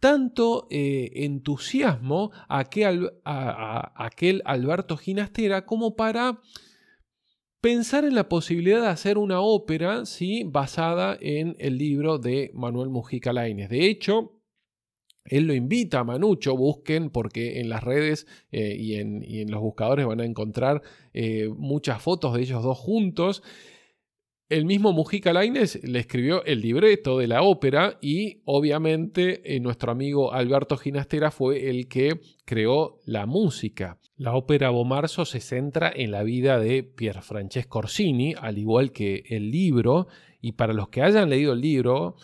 tanto 0.00 0.66
eh, 0.70 1.10
entusiasmo 1.14 2.30
a 2.48 2.58
aquel, 2.58 3.10
a, 3.24 4.04
aquel 4.04 4.42
Alberto 4.44 4.96
Ginastera 4.96 5.64
como 5.64 5.96
para 5.96 6.40
pensar 7.62 8.04
en 8.04 8.14
la 8.14 8.28
posibilidad 8.28 8.82
de 8.82 8.88
hacer 8.88 9.18
una 9.18 9.40
ópera 9.40 10.04
¿sí? 10.04 10.44
basada 10.44 11.16
en 11.20 11.56
el 11.58 11.78
libro 11.78 12.18
de 12.18 12.50
Manuel 12.54 12.90
Mujica 12.90 13.32
Lainez. 13.32 13.70
De 13.70 13.86
hecho, 13.86 14.35
él 15.28 15.46
lo 15.46 15.54
invita 15.54 16.00
a 16.00 16.04
Manucho, 16.04 16.56
busquen 16.56 17.10
porque 17.10 17.60
en 17.60 17.68
las 17.68 17.82
redes 17.82 18.26
eh, 18.52 18.76
y, 18.78 18.94
en, 18.94 19.50
los 19.50 19.60
buscadores 19.60 20.06
van 20.06 20.20
a 20.20 20.24
encontrar 20.24 20.82
eh, 21.14 21.48
muchas 21.56 22.02
fotos 22.02 22.34
de 22.34 22.42
ellos 22.42 22.62
dos 22.62 22.78
juntos. 22.78 23.42
El 24.48 24.64
mismo 24.64 24.92
Mujica 24.92 25.32
Lainez 25.32 25.82
le 25.82 25.98
escribió 25.98 26.44
el 26.44 26.60
libreto 26.60 27.18
de 27.18 27.26
la 27.26 27.42
ópera 27.42 27.98
y 28.00 28.42
obviamente 28.44 29.56
eh, 29.56 29.58
nuestro 29.58 29.90
amigo 29.90 30.32
Alberto 30.32 30.76
Ginastera 30.76 31.32
fue 31.32 31.68
el 31.68 31.88
que 31.88 32.20
creó 32.44 33.00
la 33.06 33.26
música. 33.26 33.98
La 34.16 34.36
ópera 34.36 34.70
Bomarzo 34.70 35.24
se 35.24 35.40
centra 35.40 35.92
en 35.92 36.12
la 36.12 36.22
vida 36.22 36.60
de 36.60 36.84
Pier 36.84 37.22
Francesco 37.22 37.80
Orsini, 37.80 38.34
al 38.40 38.56
igual 38.56 38.92
que 38.92 39.24
el 39.30 39.50
libro, 39.50 40.06
y 40.40 40.52
para 40.52 40.72
los 40.72 40.90
que 40.90 41.02
hayan 41.02 41.28
leído 41.28 41.52
el 41.52 41.60
libro, 41.60 42.14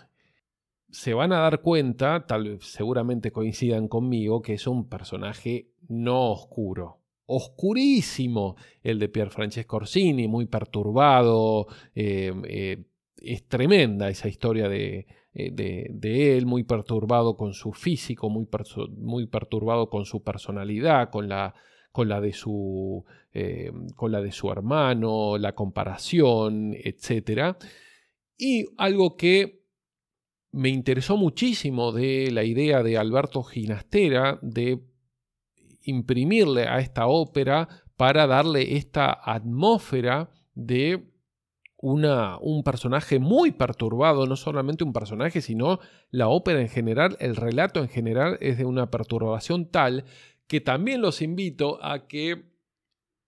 se 0.93 1.15
van 1.15 1.33
a 1.33 1.41
dar 1.41 1.63
cuenta, 1.63 2.27
tal 2.27 2.59
seguramente 2.61 3.33
coincidan 3.33 3.89
conmigo, 3.89 4.43
que 4.43 4.55
es 4.55 4.67
un 4.69 4.89
personaje 4.89 5.73
no 5.89 6.31
oscuro 6.31 7.03
oscurísimo 7.35 8.57
el 8.83 8.99
de 8.99 9.09
Pier 9.09 9.31
Francesco 9.31 9.77
Orsini, 9.77 10.29
muy 10.29 10.47
perturbado. 10.47 11.67
Eh, 11.95 12.33
eh, 12.45 12.85
es 13.17 13.49
tremenda 13.49 14.11
esa 14.11 14.29
historia 14.29 14.67
eh, 14.73 15.07
de, 15.33 15.89
de, 15.91 16.37
él, 16.37 16.47
muy 16.47 16.65
perturbado 16.65 17.37
con 17.37 17.55
su 17.55 17.73
físico, 17.73 18.29
muy, 18.29 18.47
muy 18.99 19.27
perturbado 19.27 19.89
con 19.89 20.05
su 20.05 20.23
personalidad, 20.23 21.11
con 21.11 21.29
la, 21.29 21.55
con 21.91 22.09
la, 22.09 22.21
de 22.21 22.33
su, 22.33 23.05
con 23.97 24.13
la 24.13 24.21
de 24.21 24.33
su 24.33 24.51
hermano, 24.51 25.39
la 25.39 25.55
comparación, 25.55 26.75
etc. 26.75 27.57
Y 28.37 28.67
algo 28.77 29.17
que 29.17 29.62
me 30.53 30.69
interesó 30.69 31.17
muchísimo 31.17 31.93
de 31.93 32.31
la 32.31 32.45
idea 32.45 32.83
de 32.83 32.99
Alberto 32.99 33.43
Ginastera 33.43 34.39
de 34.43 34.83
imprimirle 35.83 36.69
a 36.69 36.79
esta 36.79 37.07
ópera 37.07 37.69
para 37.97 38.27
darle 38.27 38.77
esta 38.77 39.19
atmósfera 39.25 40.31
de 40.55 41.09
una, 41.79 42.39
un 42.39 42.63
personaje 42.63 43.19
muy 43.19 43.51
perturbado, 43.51 44.27
no 44.27 44.37
solamente 44.37 44.85
un 44.85 44.93
personaje, 44.93 45.41
sino 45.41 45.81
la 46.11 46.29
ópera 46.29 46.61
en 46.61 46.69
general, 46.69 47.17
el 47.19 47.35
relato 47.35 47.81
en 47.81 47.89
general 47.89 48.39
es 48.41 48.59
de 48.59 48.65
una 48.65 48.91
perturbación 48.91 49.71
tal 49.71 50.05
que 50.47 50.61
también 50.61 51.01
los 51.01 51.23
invito 51.23 51.83
a 51.83 52.07
que 52.07 52.52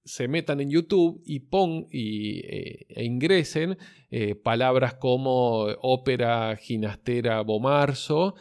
se 0.05 0.29
metan 0.29 0.61
en 0.61 0.71
YouTube 0.71 1.23
y 1.25 1.41
pon 1.41 1.87
y, 1.91 2.41
eh, 2.41 2.87
e 2.89 3.05
ingresen 3.05 3.79
eh, 4.11 4.35
palabras 4.35 4.95
como 4.95 5.65
ópera 5.81 6.57
ginastera 6.57 7.41
Bomarzo. 7.43 8.35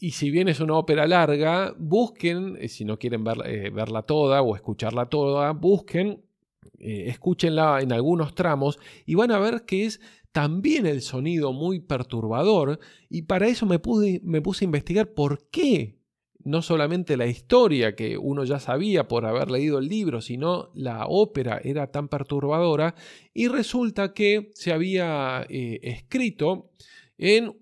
Y 0.00 0.12
si 0.12 0.30
bien 0.30 0.48
es 0.48 0.60
una 0.60 0.76
ópera 0.76 1.06
larga, 1.08 1.74
busquen, 1.76 2.56
eh, 2.60 2.68
si 2.68 2.84
no 2.84 2.98
quieren 2.98 3.24
eh, 3.44 3.70
verla 3.70 4.02
toda 4.02 4.42
o 4.42 4.54
escucharla 4.54 5.08
toda, 5.08 5.52
busquen, 5.52 6.22
eh, 6.78 7.08
escúchenla 7.08 7.80
en 7.80 7.92
algunos 7.92 8.34
tramos 8.34 8.78
y 9.04 9.16
van 9.16 9.32
a 9.32 9.40
ver 9.40 9.64
que 9.64 9.86
es 9.86 10.00
también 10.30 10.86
el 10.86 11.02
sonido 11.02 11.52
muy 11.52 11.80
perturbador. 11.80 12.78
Y 13.10 13.22
para 13.22 13.48
eso 13.48 13.66
me, 13.66 13.80
me 14.22 14.40
puse 14.40 14.64
a 14.64 14.66
investigar 14.66 15.12
por 15.14 15.48
qué 15.50 15.97
no 16.44 16.62
solamente 16.62 17.16
la 17.16 17.26
historia 17.26 17.94
que 17.94 18.16
uno 18.16 18.44
ya 18.44 18.60
sabía 18.60 19.08
por 19.08 19.26
haber 19.26 19.50
leído 19.50 19.78
el 19.78 19.88
libro, 19.88 20.20
sino 20.20 20.70
la 20.74 21.06
ópera 21.06 21.60
era 21.62 21.90
tan 21.90 22.08
perturbadora 22.08 22.94
y 23.34 23.48
resulta 23.48 24.14
que 24.14 24.50
se 24.54 24.72
había 24.72 25.44
escrito 25.48 26.70
en 27.18 27.56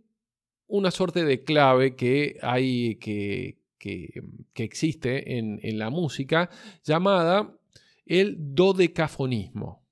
una 0.66 0.90
suerte 0.90 1.24
de 1.24 1.42
clave 1.42 1.96
que 1.96 2.38
hay 2.42 2.96
que, 2.96 3.58
que, 3.78 4.22
existe 4.54 5.38
en, 5.38 5.60
en 5.62 5.78
la 5.78 5.90
música 5.90 6.50
llamada 6.84 7.56
el 8.04 8.36
dodecafonismo. 8.38 9.84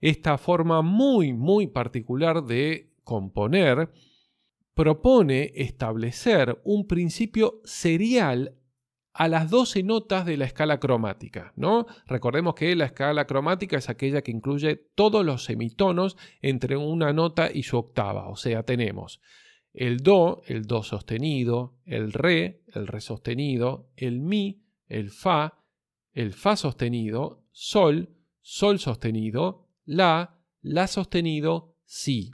Esta 0.00 0.38
forma 0.38 0.82
muy, 0.82 1.32
muy 1.32 1.66
particular 1.66 2.44
de 2.44 2.92
componer 3.02 3.90
propone 4.78 5.50
establecer 5.56 6.60
un 6.62 6.86
principio 6.86 7.60
serial 7.64 8.54
a 9.12 9.26
las 9.26 9.50
12 9.50 9.82
notas 9.82 10.24
de 10.24 10.36
la 10.36 10.44
escala 10.44 10.78
cromática, 10.78 11.52
¿no? 11.56 11.86
Recordemos 12.06 12.54
que 12.54 12.76
la 12.76 12.84
escala 12.84 13.26
cromática 13.26 13.76
es 13.76 13.88
aquella 13.88 14.22
que 14.22 14.30
incluye 14.30 14.76
todos 14.94 15.26
los 15.26 15.42
semitonos 15.42 16.16
entre 16.42 16.76
una 16.76 17.12
nota 17.12 17.50
y 17.52 17.64
su 17.64 17.76
octava, 17.76 18.28
o 18.28 18.36
sea, 18.36 18.62
tenemos 18.62 19.20
el 19.72 19.96
do, 19.96 20.42
el 20.46 20.66
do 20.66 20.84
sostenido, 20.84 21.76
el 21.84 22.12
re, 22.12 22.62
el 22.72 22.86
re 22.86 23.00
sostenido, 23.00 23.90
el 23.96 24.20
mi, 24.20 24.62
el 24.86 25.10
fa, 25.10 25.64
el 26.12 26.32
fa 26.32 26.54
sostenido, 26.54 27.42
sol, 27.50 28.10
sol 28.42 28.78
sostenido, 28.78 29.66
la, 29.84 30.38
la 30.62 30.86
sostenido, 30.86 31.74
si. 31.84 32.30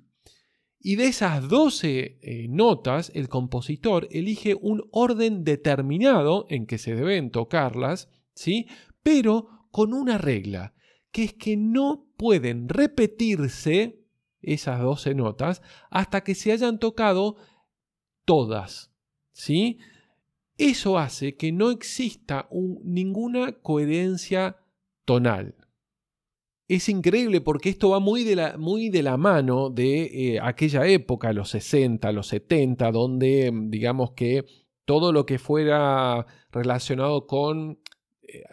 Y 0.87 0.97
de 0.97 1.07
esas 1.07 1.49
12 1.49 2.19
eh, 2.21 2.47
notas, 2.51 3.11
el 3.15 3.31
compositor 3.31 4.07
elige 4.11 4.55
un 4.55 4.87
orden 4.91 5.43
determinado 5.43 6.45
en 6.51 6.67
que 6.67 6.77
se 6.77 6.95
deben 6.95 7.31
tocarlas, 7.31 8.11
¿sí? 8.35 8.67
Pero 9.03 9.67
con 9.71 9.95
una 9.95 10.19
regla, 10.19 10.75
que 11.11 11.25
es 11.25 11.33
que 11.33 11.57
no 11.57 12.13
pueden 12.19 12.69
repetirse 12.69 14.05
esas 14.43 14.83
12 14.83 15.15
notas 15.15 15.63
hasta 15.89 16.23
que 16.23 16.35
se 16.35 16.53
hayan 16.53 16.79
tocado 16.79 17.37
todas, 18.27 18.93
¿sí? 19.33 19.79
Eso 20.59 20.99
hace 20.99 21.35
que 21.35 21.51
no 21.51 21.71
exista 21.71 22.47
ninguna 22.83 23.53
coherencia 23.53 24.59
tonal 25.07 25.55
es 26.69 26.89
increíble 26.89 27.41
porque 27.41 27.69
esto 27.69 27.91
va 27.91 28.01
muy 28.01 28.25
de 28.25 28.37
la, 28.37 28.57
muy 28.57 28.89
de 28.89 29.03
la 29.03 29.17
mano 29.17 29.71
de 29.71 30.35
eh, 30.35 30.41
aquella 30.41 30.87
época, 30.87 31.33
los 31.33 31.51
60, 31.51 32.11
los 32.13 32.29
70, 32.29 32.91
donde 32.91 33.51
mm, 33.53 33.71
digamos 33.71 34.13
que 34.13 34.45
todo 34.85 35.13
lo 35.13 35.27
que 35.27 35.39
fuera 35.39 36.27
relacionado 36.51 37.27
con 37.27 37.79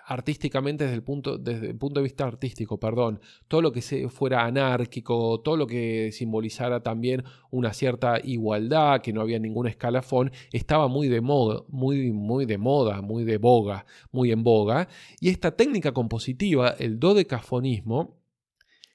artísticamente 0.06 0.84
desde 0.84 0.96
el, 0.96 1.04
punto, 1.04 1.38
desde 1.38 1.70
el 1.70 1.78
punto 1.78 2.00
de 2.00 2.04
vista 2.04 2.26
artístico, 2.26 2.80
perdón, 2.80 3.20
todo 3.48 3.62
lo 3.62 3.72
que 3.72 3.82
se 3.82 4.10
fuera 4.10 4.46
anárquico, 4.46 5.42
todo 5.42 5.58
lo 5.58 5.68
que 5.68 6.12
simbolizara 6.12 6.82
también 6.82 7.24
una 7.50 7.74
cierta 7.74 8.20
igualdad, 8.24 9.02
que 9.02 9.14
no 9.14 9.22
había 9.22 9.40
ningún 9.40 9.68
escalafón, 9.68 10.32
estaba 10.52 10.88
muy 10.88 11.08
de 11.08 11.22
moda, 11.22 11.64
muy, 11.70 12.12
muy 12.12 12.46
de 12.46 12.58
moda, 12.58 13.02
muy 13.02 13.24
de 13.24 13.38
boga, 13.38 13.86
muy 14.12 14.32
en 14.32 14.44
boga. 14.44 14.88
Y 15.20 15.30
esta 15.30 15.56
técnica 15.56 15.92
compositiva, 15.92 16.70
el 16.80 17.00
dodecafonismo, 17.00 18.22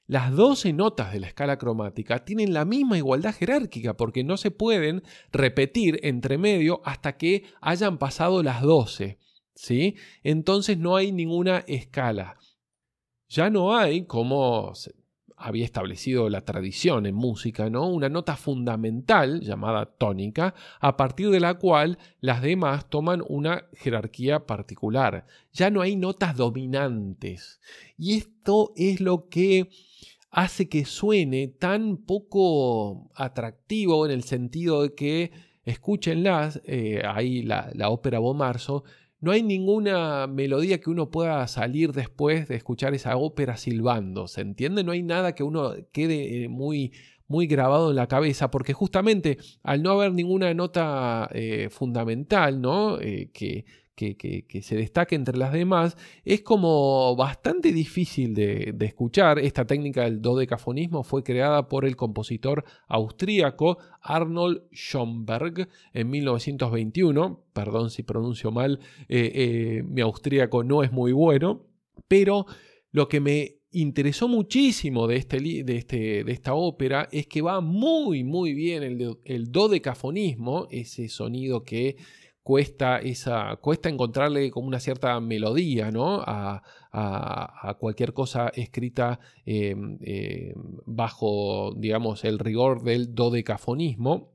las 0.09 0.31
12 0.37 0.73
notas 0.73 1.13
de 1.13 1.19
la 1.19 1.27
escala 1.27 1.59
cromática 1.59 2.25
tienen 2.25 2.55
la 2.55 2.65
misma 2.65 2.97
igualdad 2.97 3.35
jerárquica 3.35 3.97
porque 3.97 4.23
no 4.23 4.37
se 4.37 4.53
pueden 4.53 5.03
repetir 5.33 5.99
entre 6.05 6.39
medio 6.39 6.81
hasta 6.85 7.17
que 7.17 7.43
hayan 7.61 7.99
pasado 7.99 8.45
las 8.45 8.63
12. 8.63 9.19
¿Sí? 9.57 9.97
Entonces 10.23 10.79
no 10.79 10.95
hay 10.95 11.11
ninguna 11.11 11.65
escala. 11.67 12.39
Ya 13.29 13.51
no 13.51 13.77
hay, 13.77 14.05
como 14.05 14.73
había 15.37 15.65
establecido 15.65 16.31
la 16.31 16.45
tradición 16.45 17.05
en 17.07 17.15
música, 17.15 17.69
¿no? 17.69 17.89
Una 17.89 18.09
nota 18.09 18.37
fundamental 18.37 19.41
llamada 19.41 19.85
tónica, 19.85 20.55
a 20.81 20.97
partir 20.97 21.31
de 21.31 21.41
la 21.41 21.55
cual 21.55 21.99
las 22.21 22.41
demás 22.41 22.89
toman 22.89 23.23
una 23.29 23.67
jerarquía 23.75 24.47
particular. 24.47 25.27
Ya 25.53 25.71
no 25.71 25.83
hay 25.83 25.97
notas 25.97 26.37
dominantes. 26.37 27.61
Y 27.99 28.17
esto 28.17 28.73
es 28.77 29.01
lo 29.01 29.29
que 29.29 29.69
hace 30.31 30.69
que 30.69 30.85
suene 30.85 31.49
tan 31.49 31.99
poco 31.99 33.11
atractivo 33.15 34.07
en 34.07 34.13
el 34.13 34.23
sentido 34.23 34.83
de 34.83 34.95
que, 34.95 35.33
escúchenlas, 35.65 36.63
eh, 36.65 37.03
ahí 37.05 37.43
la, 37.43 37.71
la 37.75 37.91
ópera 37.91 38.21
Bomarzo, 38.21 38.85
no 39.21 39.33
hay 39.33 39.43
ninguna 39.43 40.27
melodía 40.27 40.81
que 40.81 40.91
uno 40.91 41.11
pueda 41.11 41.47
salir 41.49 41.93
después 41.93 42.49
de 42.49 42.57
escuchar 42.57 42.95
esa 42.95 43.17
ópera 43.17 43.57
silbando, 43.57 44.29
¿se 44.29 44.43
entiende? 44.43 44.85
No 44.85 44.93
hay 44.93 45.03
nada 45.03 45.35
que 45.35 45.43
uno 45.43 45.73
quede 45.93 46.45
eh, 46.45 46.49
muy, 46.49 46.93
muy 47.27 47.47
grabado 47.47 47.91
en 47.91 47.97
la 47.97 48.09
cabeza, 48.09 48.51
porque 48.51 48.73
justamente 48.73 49.39
al 49.63 49.83
no 49.83 49.91
haber 49.93 50.13
ninguna 50.13 50.53
nota 50.55 51.29
eh, 51.33 51.69
fundamental, 51.71 52.61
¿no? 52.61 53.01
Eh, 53.01 53.31
que, 53.33 53.65
que, 53.97 54.61
se 54.63 54.77
destaque 54.77 55.15
entre 55.15 55.39
las 55.39 55.53
demás, 55.53 55.97
es 56.25 56.43
como 56.43 57.17
bastante 57.17 57.73
difícil 57.73 58.35
de, 58.35 58.75
escuchar. 58.81 59.39
Esta 59.39 59.65
técnica 59.65 60.05
del 60.05 60.21
dodecafonismo 60.21 61.03
fue 61.03 61.25
creada 61.25 61.69
por 61.69 61.85
el 61.85 61.97
compositor 61.97 62.65
austríaco 62.87 63.79
Arnold 64.03 64.63
Schoenberg 64.71 65.69
en 65.93 66.11
1921. 66.11 67.43
Perdón 67.53 67.91
si 67.91 68.03
pronuncio 68.03 68.51
mal, 68.51 68.79
eh, 69.09 69.33
eh, 69.35 69.83
mi 69.83 70.03
austríaco 70.03 70.63
no 70.63 70.83
es 70.83 70.93
muy 70.93 71.13
bueno, 71.13 71.65
pero 72.07 72.47
lo 72.93 73.09
que 73.09 73.21
me 73.21 73.57
interesó 73.73 74.29
muchísimo 74.29 75.07
de, 75.07 75.17
este, 75.17 75.41
de, 75.41 75.77
este, 75.77 76.25
de, 76.25 76.33
esta 76.33 76.55
ópera 76.55 77.09
es 77.13 77.27
que 77.27 77.43
va 77.43 77.61
muy, 77.61 78.25
muy 78.25 78.55
bien 78.55 78.83
el, 78.83 79.19
el 79.25 79.53
dodecafonismo, 79.53 80.67
ese 80.71 81.09
sonido 81.09 81.63
que 81.63 81.97
cuesta, 82.47 82.99
esa, 82.99 83.57
cuesta 83.57 83.89
encontrarle 83.89 84.53
como 84.53 84.69
una 84.69 84.79
cierta 84.79 85.19
melodía 85.19 85.91
¿no? 85.91 86.23
a, 86.25 86.63
cualquier 87.81 88.13
cosa 88.13 88.53
escrita 88.55 89.19
em, 89.45 89.99
em, 90.01 90.55
bajo, 90.87 91.75
digamos, 91.77 92.25
el 92.25 92.39
rigor 92.39 92.85
del 92.85 93.17
dodecafonismo. 93.17 94.33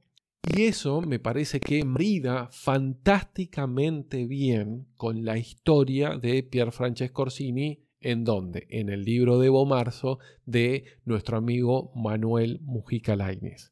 Y 0.53 0.63
eso 0.63 0.99
me 0.99 1.19
parece 1.19 1.61
que 1.61 1.85
brida 1.85 2.49
fantásticamente 2.51 4.27
bien 4.27 4.87
con 4.97 5.23
la 5.23 5.37
historia 5.37 6.17
de 6.17 6.43
Pier 6.43 6.73
Francesco 6.73 7.21
Orsini. 7.21 7.85
¿En 8.01 8.25
dónde? 8.25 8.67
En 8.71 8.89
el 8.89 9.03
libro 9.05 9.39
de 9.39 9.47
Bomarzo 9.47 10.19
de 10.45 10.83
nuestro 11.05 11.37
amigo 11.37 11.93
Manuel 11.95 12.59
Mujica 12.61 13.15
Lainez. 13.15 13.71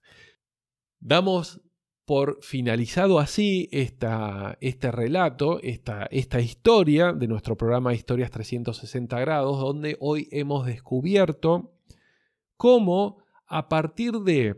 Damos 1.02 1.62
por 2.10 2.40
finalizado 2.42 3.20
así 3.20 3.70
esta, 3.72 4.58
este 4.62 4.92
relato, 4.92 5.60
esta, 5.62 6.08
esta 6.10 6.42
historia 6.42 7.14
de 7.14 7.28
nuestro 7.28 7.56
programa 7.56 7.94
Historias 7.94 8.32
360 8.32 9.20
grados, 9.20 9.60
donde 9.60 9.96
hoy 10.00 10.28
hemos 10.32 10.66
descubierto 10.66 11.72
cómo 12.58 13.20
a 13.46 13.70
partir 13.70 14.14
de 14.22 14.56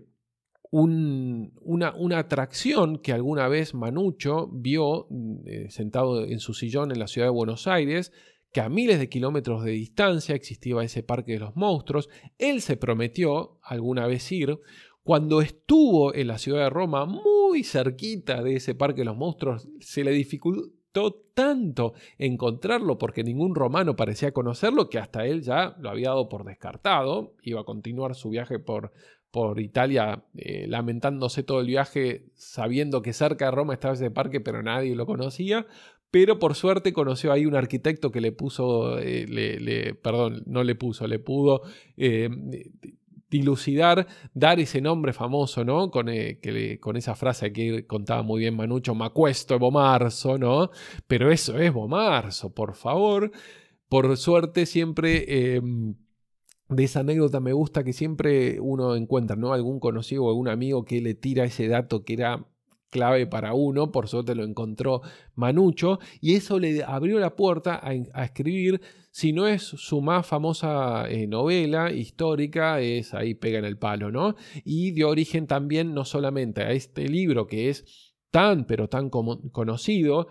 una, 0.70 1.93
una, 1.97 2.20
atracción 2.20 2.99
que 2.99 3.12
alguna 3.12 3.49
vez 3.49 3.74
Manucho 3.74 4.47
vio 4.54 5.10
eh, 5.45 5.68
sentado 5.72 6.24
en 6.24 6.39
su 6.39 6.54
sillón 6.54 6.93
en 6.93 6.99
la 6.99 7.08
ciudad 7.08 7.28
de 7.28 7.32
Buenos 7.32 7.68
Aires, 7.68 8.14
que 8.54 8.62
a 8.62 8.70
miles 8.70 8.97
de 8.97 9.10
kilómetros 9.10 9.66
de 9.66 9.72
distancia 9.72 10.36
existía 10.36 10.82
ese 10.84 11.04
parque 11.04 11.34
de 11.34 11.39
los 11.39 11.58
monstruos, 11.58 12.08
él 12.38 12.62
se 12.62 12.78
prometió 12.78 13.60
alguna 13.62 14.08
vez 14.08 14.32
ir, 14.32 14.58
cuando 15.04 15.41
estuvo 15.41 16.14
en 16.14 16.28
la 16.28 16.38
ciudad 16.38 16.64
de 16.64 16.70
Roma, 16.70 17.06
muy 17.06 17.64
cerquita 17.64 18.43
de 18.43 18.56
ese 18.56 18.76
parque 18.76 19.02
de 19.02 19.06
los 19.06 19.18
monstruos, 19.18 19.68
se 19.80 20.04
le 20.04 20.12
dificultó 20.12 21.24
tanto 21.34 21.93
encontrarlo 22.18 22.97
porque 22.97 23.24
ningún 23.24 23.56
romano 23.56 23.95
parecía 23.95 24.32
conocerlo 24.32 24.89
que 24.89 24.99
hasta 24.99 25.26
él 25.26 25.41
ya 25.41 25.76
lo 25.80 25.89
había 25.89 26.10
dado 26.10 26.30
por 26.30 26.43
descartado. 26.43 27.34
Iba 27.41 27.62
a 27.62 27.66
continuar 27.66 28.16
su 28.16 28.30
viaje 28.30 28.60
por, 28.60 28.91
por 29.32 29.60
Italia 29.60 30.24
eh, 30.36 30.68
lamentándose 30.68 31.43
todo 31.43 31.62
el 31.62 31.68
viaje 31.68 32.26
sabiendo 32.36 33.02
que 33.02 33.14
cerca 33.14 33.45
de 33.45 33.52
Roma 33.52 33.74
estaba 33.74 33.93
ese 33.93 34.12
parque 34.12 34.41
pero 34.41 34.62
nadie 34.62 34.95
lo 34.95 35.06
conocía. 35.06 35.66
Pero 36.12 36.39
por 36.39 36.56
suerte 36.56 36.91
conoció 36.91 37.32
ahí 37.32 37.45
un 37.45 37.56
arquitecto 37.56 38.12
que 38.12 38.20
le 38.20 38.34
puso, 38.34 38.99
eh, 38.99 39.26
le, 39.28 39.95
perdón, 39.95 40.43
no 40.45 40.66
le 40.66 40.76
puso, 40.76 41.08
le 41.08 41.20
pudo 41.20 41.62
eh, 41.95 42.30
dilucidar, 43.32 44.06
dar 44.34 44.60
ese 44.60 44.82
nombre 44.82 45.14
famoso, 45.14 45.66
¿no? 45.66 45.90
Con, 45.90 46.10
eh, 46.10 46.40
que, 46.40 46.80
con 46.80 46.98
esa 46.98 47.16
frase 47.16 47.52
que 47.52 47.88
contaba 47.88 48.22
muy 48.22 48.42
bien 48.42 48.56
Manucho, 48.56 48.94
Macuesto 48.94 49.58
Bomarzo, 49.58 50.38
¿no? 50.38 50.70
Pero 51.08 51.32
eso 51.32 51.58
es 51.58 51.74
Bomarzo, 51.74 52.54
por 52.54 52.76
favor. 52.76 53.32
Por 53.90 54.16
suerte 54.18 54.68
siempre... 54.68 55.56
Em, 55.56 55.96
de 56.70 56.86
esa 56.86 57.02
anécdota 57.02 57.42
me 57.42 57.52
gusta 57.52 57.84
que 57.84 57.92
siempre 57.92 58.60
uno 58.62 58.96
encuentra, 58.96 59.36
¿no? 59.36 59.52
Algún 59.52 59.82
conocido 59.82 60.24
o 60.24 60.30
algún 60.30 60.48
amigo 60.48 60.86
que 60.86 61.02
le 61.02 61.16
tira 61.16 61.44
ese 61.44 61.68
dato 61.68 62.06
que 62.06 62.14
era 62.14 62.46
clave 62.92 63.26
para 63.26 63.54
uno, 63.54 63.92
por 63.92 64.08
suerte 64.08 64.36
lo 64.36 64.44
encontró 64.44 65.02
Manucho, 65.36 66.00
y 66.20 66.36
eso 66.36 66.60
le 66.60 66.84
abrió 66.84 67.20
la 67.20 67.36
puerta 67.36 67.82
a, 67.84 68.24
escribir, 68.24 68.82
si 69.12 69.34
no 69.34 69.47
es 69.47 69.62
su 69.62 70.01
más 70.01 70.26
famosa 70.26 71.09
eh, 71.09 71.28
novela 71.28 71.91
histórica, 71.91 72.80
es 72.80 73.14
ahí 73.14 73.34
pega 73.34 73.59
en 73.59 73.66
el 73.66 73.78
palo, 73.78 74.12
¿no? 74.12 74.36
Y 74.64 74.91
dio 74.91 75.09
origen 75.09 75.47
también 75.47 75.93
no 75.93 76.05
solamente 76.05 76.62
a 76.62 76.72
este 76.72 77.07
libro 77.07 77.45
que 77.45 77.70
es 77.70 78.14
tan, 78.32 78.66
pero 78.66 78.88
tan 78.88 79.09
conocido, 79.09 80.28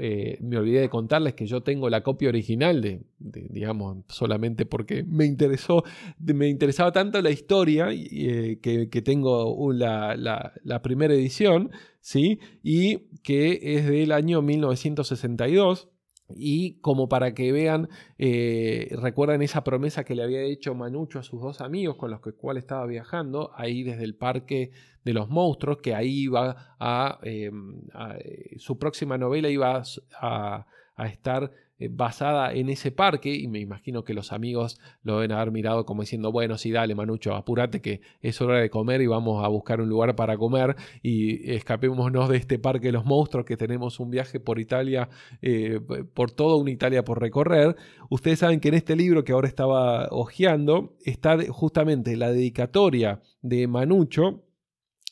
eh, 0.00 0.38
me 0.40 0.56
olvidé 0.56 0.80
de 0.80 0.88
contarles 0.88 1.34
que 1.34 1.46
yo 1.46 1.62
tengo 1.62 1.90
la 1.90 2.02
copia 2.02 2.30
original 2.30 2.80
de, 2.80 3.02
digamos, 3.18 3.98
solamente 4.08 4.64
porque 4.64 5.04
me 5.04 5.26
interesó, 5.26 5.84
me 6.18 6.48
interesaba 6.48 6.90
tanto 6.90 7.20
la 7.20 7.30
historia 7.30 7.88
eh, 7.92 8.58
que, 8.60 9.02
tengo 9.02 9.72
la, 9.72 10.16
la, 10.16 10.82
primera 10.82 11.12
edición, 11.14 11.70
¿sí? 12.00 12.40
Y 12.62 13.10
que 13.22 13.60
es 13.62 13.86
del 13.86 14.12
año 14.12 14.40
1962. 14.42 15.88
Y 16.34 16.80
como 16.80 17.08
para 17.08 17.34
que 17.34 17.52
vean, 17.52 17.88
eh, 18.18 18.88
recuerdan 19.00 19.42
esa 19.42 19.62
promesa 19.62 20.04
que 20.04 20.14
le 20.14 20.22
había 20.22 20.42
hecho 20.42 20.74
Manucho 20.74 21.18
a 21.18 21.22
sus 21.22 21.40
dos 21.40 21.60
amigos 21.60 21.96
con 21.96 22.10
los 22.10 22.20
que 22.20 22.32
cual 22.32 22.56
estaba 22.56 22.86
viajando, 22.86 23.50
ahí 23.54 23.82
desde 23.82 24.04
el 24.04 24.14
parque 24.14 24.70
de 25.04 25.12
los 25.12 25.28
monstruos, 25.28 25.78
que 25.78 25.94
ahí 25.94 26.22
iba 26.22 26.76
a, 26.80 27.18
em, 27.22 27.82
eh, 28.18 28.54
su 28.58 28.78
próxima 28.78 29.18
novela 29.18 29.48
iba 29.50 29.82
a 30.20 30.66
estar 31.06 31.50
eh, 31.78 31.88
basada 31.90 32.52
en 32.52 32.68
ese 32.68 32.92
parque 32.92 33.34
y 33.34 33.48
me 33.48 33.58
imagino 33.58 34.04
que 34.04 34.14
los 34.14 34.32
amigos 34.32 34.78
lo 35.02 35.16
deben 35.16 35.32
haber 35.32 35.50
mirado 35.50 35.84
como 35.84 36.02
diciendo, 36.02 36.30
bueno, 36.30 36.56
sí, 36.56 36.70
dale, 36.70 36.94
Manucho, 36.94 37.34
apúrate 37.34 37.80
que 37.80 38.00
es 38.20 38.40
hora 38.40 38.60
de 38.60 38.70
comer 38.70 39.00
y 39.02 39.08
vamos 39.08 39.44
a 39.44 39.48
buscar 39.48 39.80
un 39.80 39.88
lugar 39.88 40.14
para 40.14 40.36
comer 40.36 40.76
y 41.02 41.50
escapémonos 41.52 42.28
de 42.28 42.36
este 42.36 42.60
parque 42.60 42.86
de 42.86 42.92
los 42.92 43.04
monstruos 43.04 43.44
que 43.44 43.56
tenemos 43.56 43.98
un 43.98 44.10
viaje 44.10 44.38
por 44.38 44.60
Italia, 44.60 45.08
eh, 45.42 45.80
por 46.14 46.30
toda 46.30 46.56
una 46.56 46.70
Italia 46.70 47.04
por 47.04 47.20
recorrer. 47.20 47.74
Ustedes 48.08 48.38
saben 48.38 48.60
que 48.60 48.68
en 48.68 48.74
este 48.74 48.94
libro 48.94 49.24
que 49.24 49.32
ahora 49.32 49.48
estaba 49.48 50.06
hojeando 50.10 50.96
está 51.04 51.36
justamente 51.48 52.16
la 52.16 52.30
dedicatoria 52.30 53.20
de 53.42 53.66
Manucho, 53.66 54.44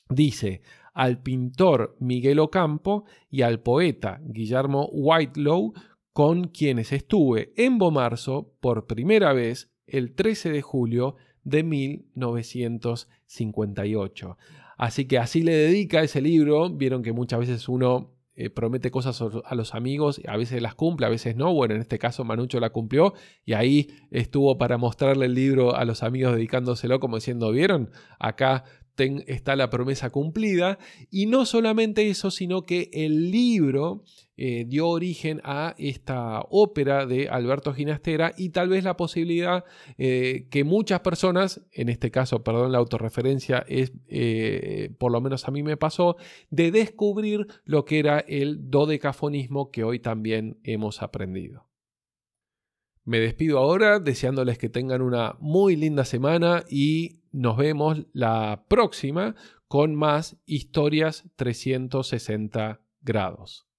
dice, 0.08 0.62
al 0.94 1.22
pintor 1.22 1.96
Miguel 2.00 2.38
Ocampo 2.38 3.04
y 3.30 3.42
al 3.42 3.60
poeta 3.60 4.20
Guillermo 4.24 4.88
Whitelow 4.92 5.72
con 6.12 6.48
quienes 6.48 6.92
estuve 6.92 7.54
en 7.56 7.78
Bomarzo 7.78 8.52
por 8.60 8.86
primera 8.86 9.32
vez 9.32 9.70
el 9.86 10.14
13 10.14 10.50
de 10.50 10.60
julio 10.62 11.16
de 11.44 11.62
1958. 11.62 14.36
Así 14.76 15.06
que 15.06 15.18
así 15.18 15.42
le 15.42 15.54
dedica 15.54 16.02
ese 16.02 16.20
libro. 16.20 16.68
Vieron 16.70 17.02
que 17.02 17.12
muchas 17.12 17.40
veces 17.40 17.68
uno 17.68 18.12
eh, 18.34 18.48
promete 18.48 18.90
cosas 18.90 19.22
a 19.44 19.54
los 19.54 19.74
amigos, 19.74 20.22
a 20.26 20.38
veces 20.38 20.62
las 20.62 20.74
cumple, 20.74 21.04
a 21.06 21.10
veces 21.10 21.36
no. 21.36 21.52
Bueno, 21.52 21.74
en 21.74 21.82
este 21.82 21.98
caso 21.98 22.24
Manucho 22.24 22.60
la 22.60 22.70
cumplió 22.70 23.12
y 23.44 23.52
ahí 23.52 23.88
estuvo 24.10 24.56
para 24.56 24.78
mostrarle 24.78 25.26
el 25.26 25.34
libro 25.34 25.76
a 25.76 25.84
los 25.84 26.02
amigos 26.02 26.34
dedicándoselo 26.34 26.98
como 26.98 27.16
diciendo, 27.16 27.52
¿vieron? 27.52 27.90
Acá 28.18 28.64
está 28.98 29.56
la 29.56 29.70
promesa 29.70 30.10
cumplida. 30.10 30.78
Y 31.10 31.26
no 31.26 31.46
solamente 31.46 32.08
eso, 32.08 32.30
sino 32.30 32.62
que 32.62 32.90
el 32.92 33.30
libro 33.30 34.04
eh, 34.36 34.64
dio 34.66 34.88
origen 34.88 35.40
a 35.44 35.74
esta 35.78 36.40
ópera 36.50 37.06
de 37.06 37.28
Alberto 37.28 37.74
Ginastera 37.74 38.32
y 38.36 38.50
tal 38.50 38.68
vez 38.68 38.82
la 38.82 38.96
posibilidad 38.96 39.64
eh, 39.98 40.46
que 40.50 40.64
muchas 40.64 41.00
personas, 41.00 41.60
en 41.72 41.88
este 41.88 42.10
caso, 42.10 42.42
perdón, 42.42 42.72
la 42.72 42.78
autorreferencia 42.78 43.64
es, 43.68 43.92
eh, 44.08 44.90
por 44.98 45.12
lo 45.12 45.20
menos 45.20 45.46
a 45.46 45.50
mí 45.50 45.62
me 45.62 45.76
pasó, 45.76 46.16
de 46.50 46.70
descubrir 46.70 47.46
lo 47.64 47.84
que 47.84 47.98
era 47.98 48.20
el 48.20 48.70
dodecafonismo 48.70 49.70
que 49.70 49.84
hoy 49.84 50.00
también 50.00 50.58
hemos 50.64 51.02
aprendido. 51.02 51.71
Me 53.04 53.18
despido 53.18 53.58
ahora 53.58 53.98
deseándoles 53.98 54.58
que 54.58 54.68
tengan 54.68 55.02
una 55.02 55.36
muy 55.40 55.74
linda 55.74 56.04
semana 56.04 56.62
y 56.68 57.22
nos 57.32 57.56
vemos 57.56 58.06
la 58.12 58.64
próxima 58.68 59.34
con 59.66 59.94
más 59.94 60.36
historias 60.46 61.24
360 61.36 62.80
grados. 63.00 63.71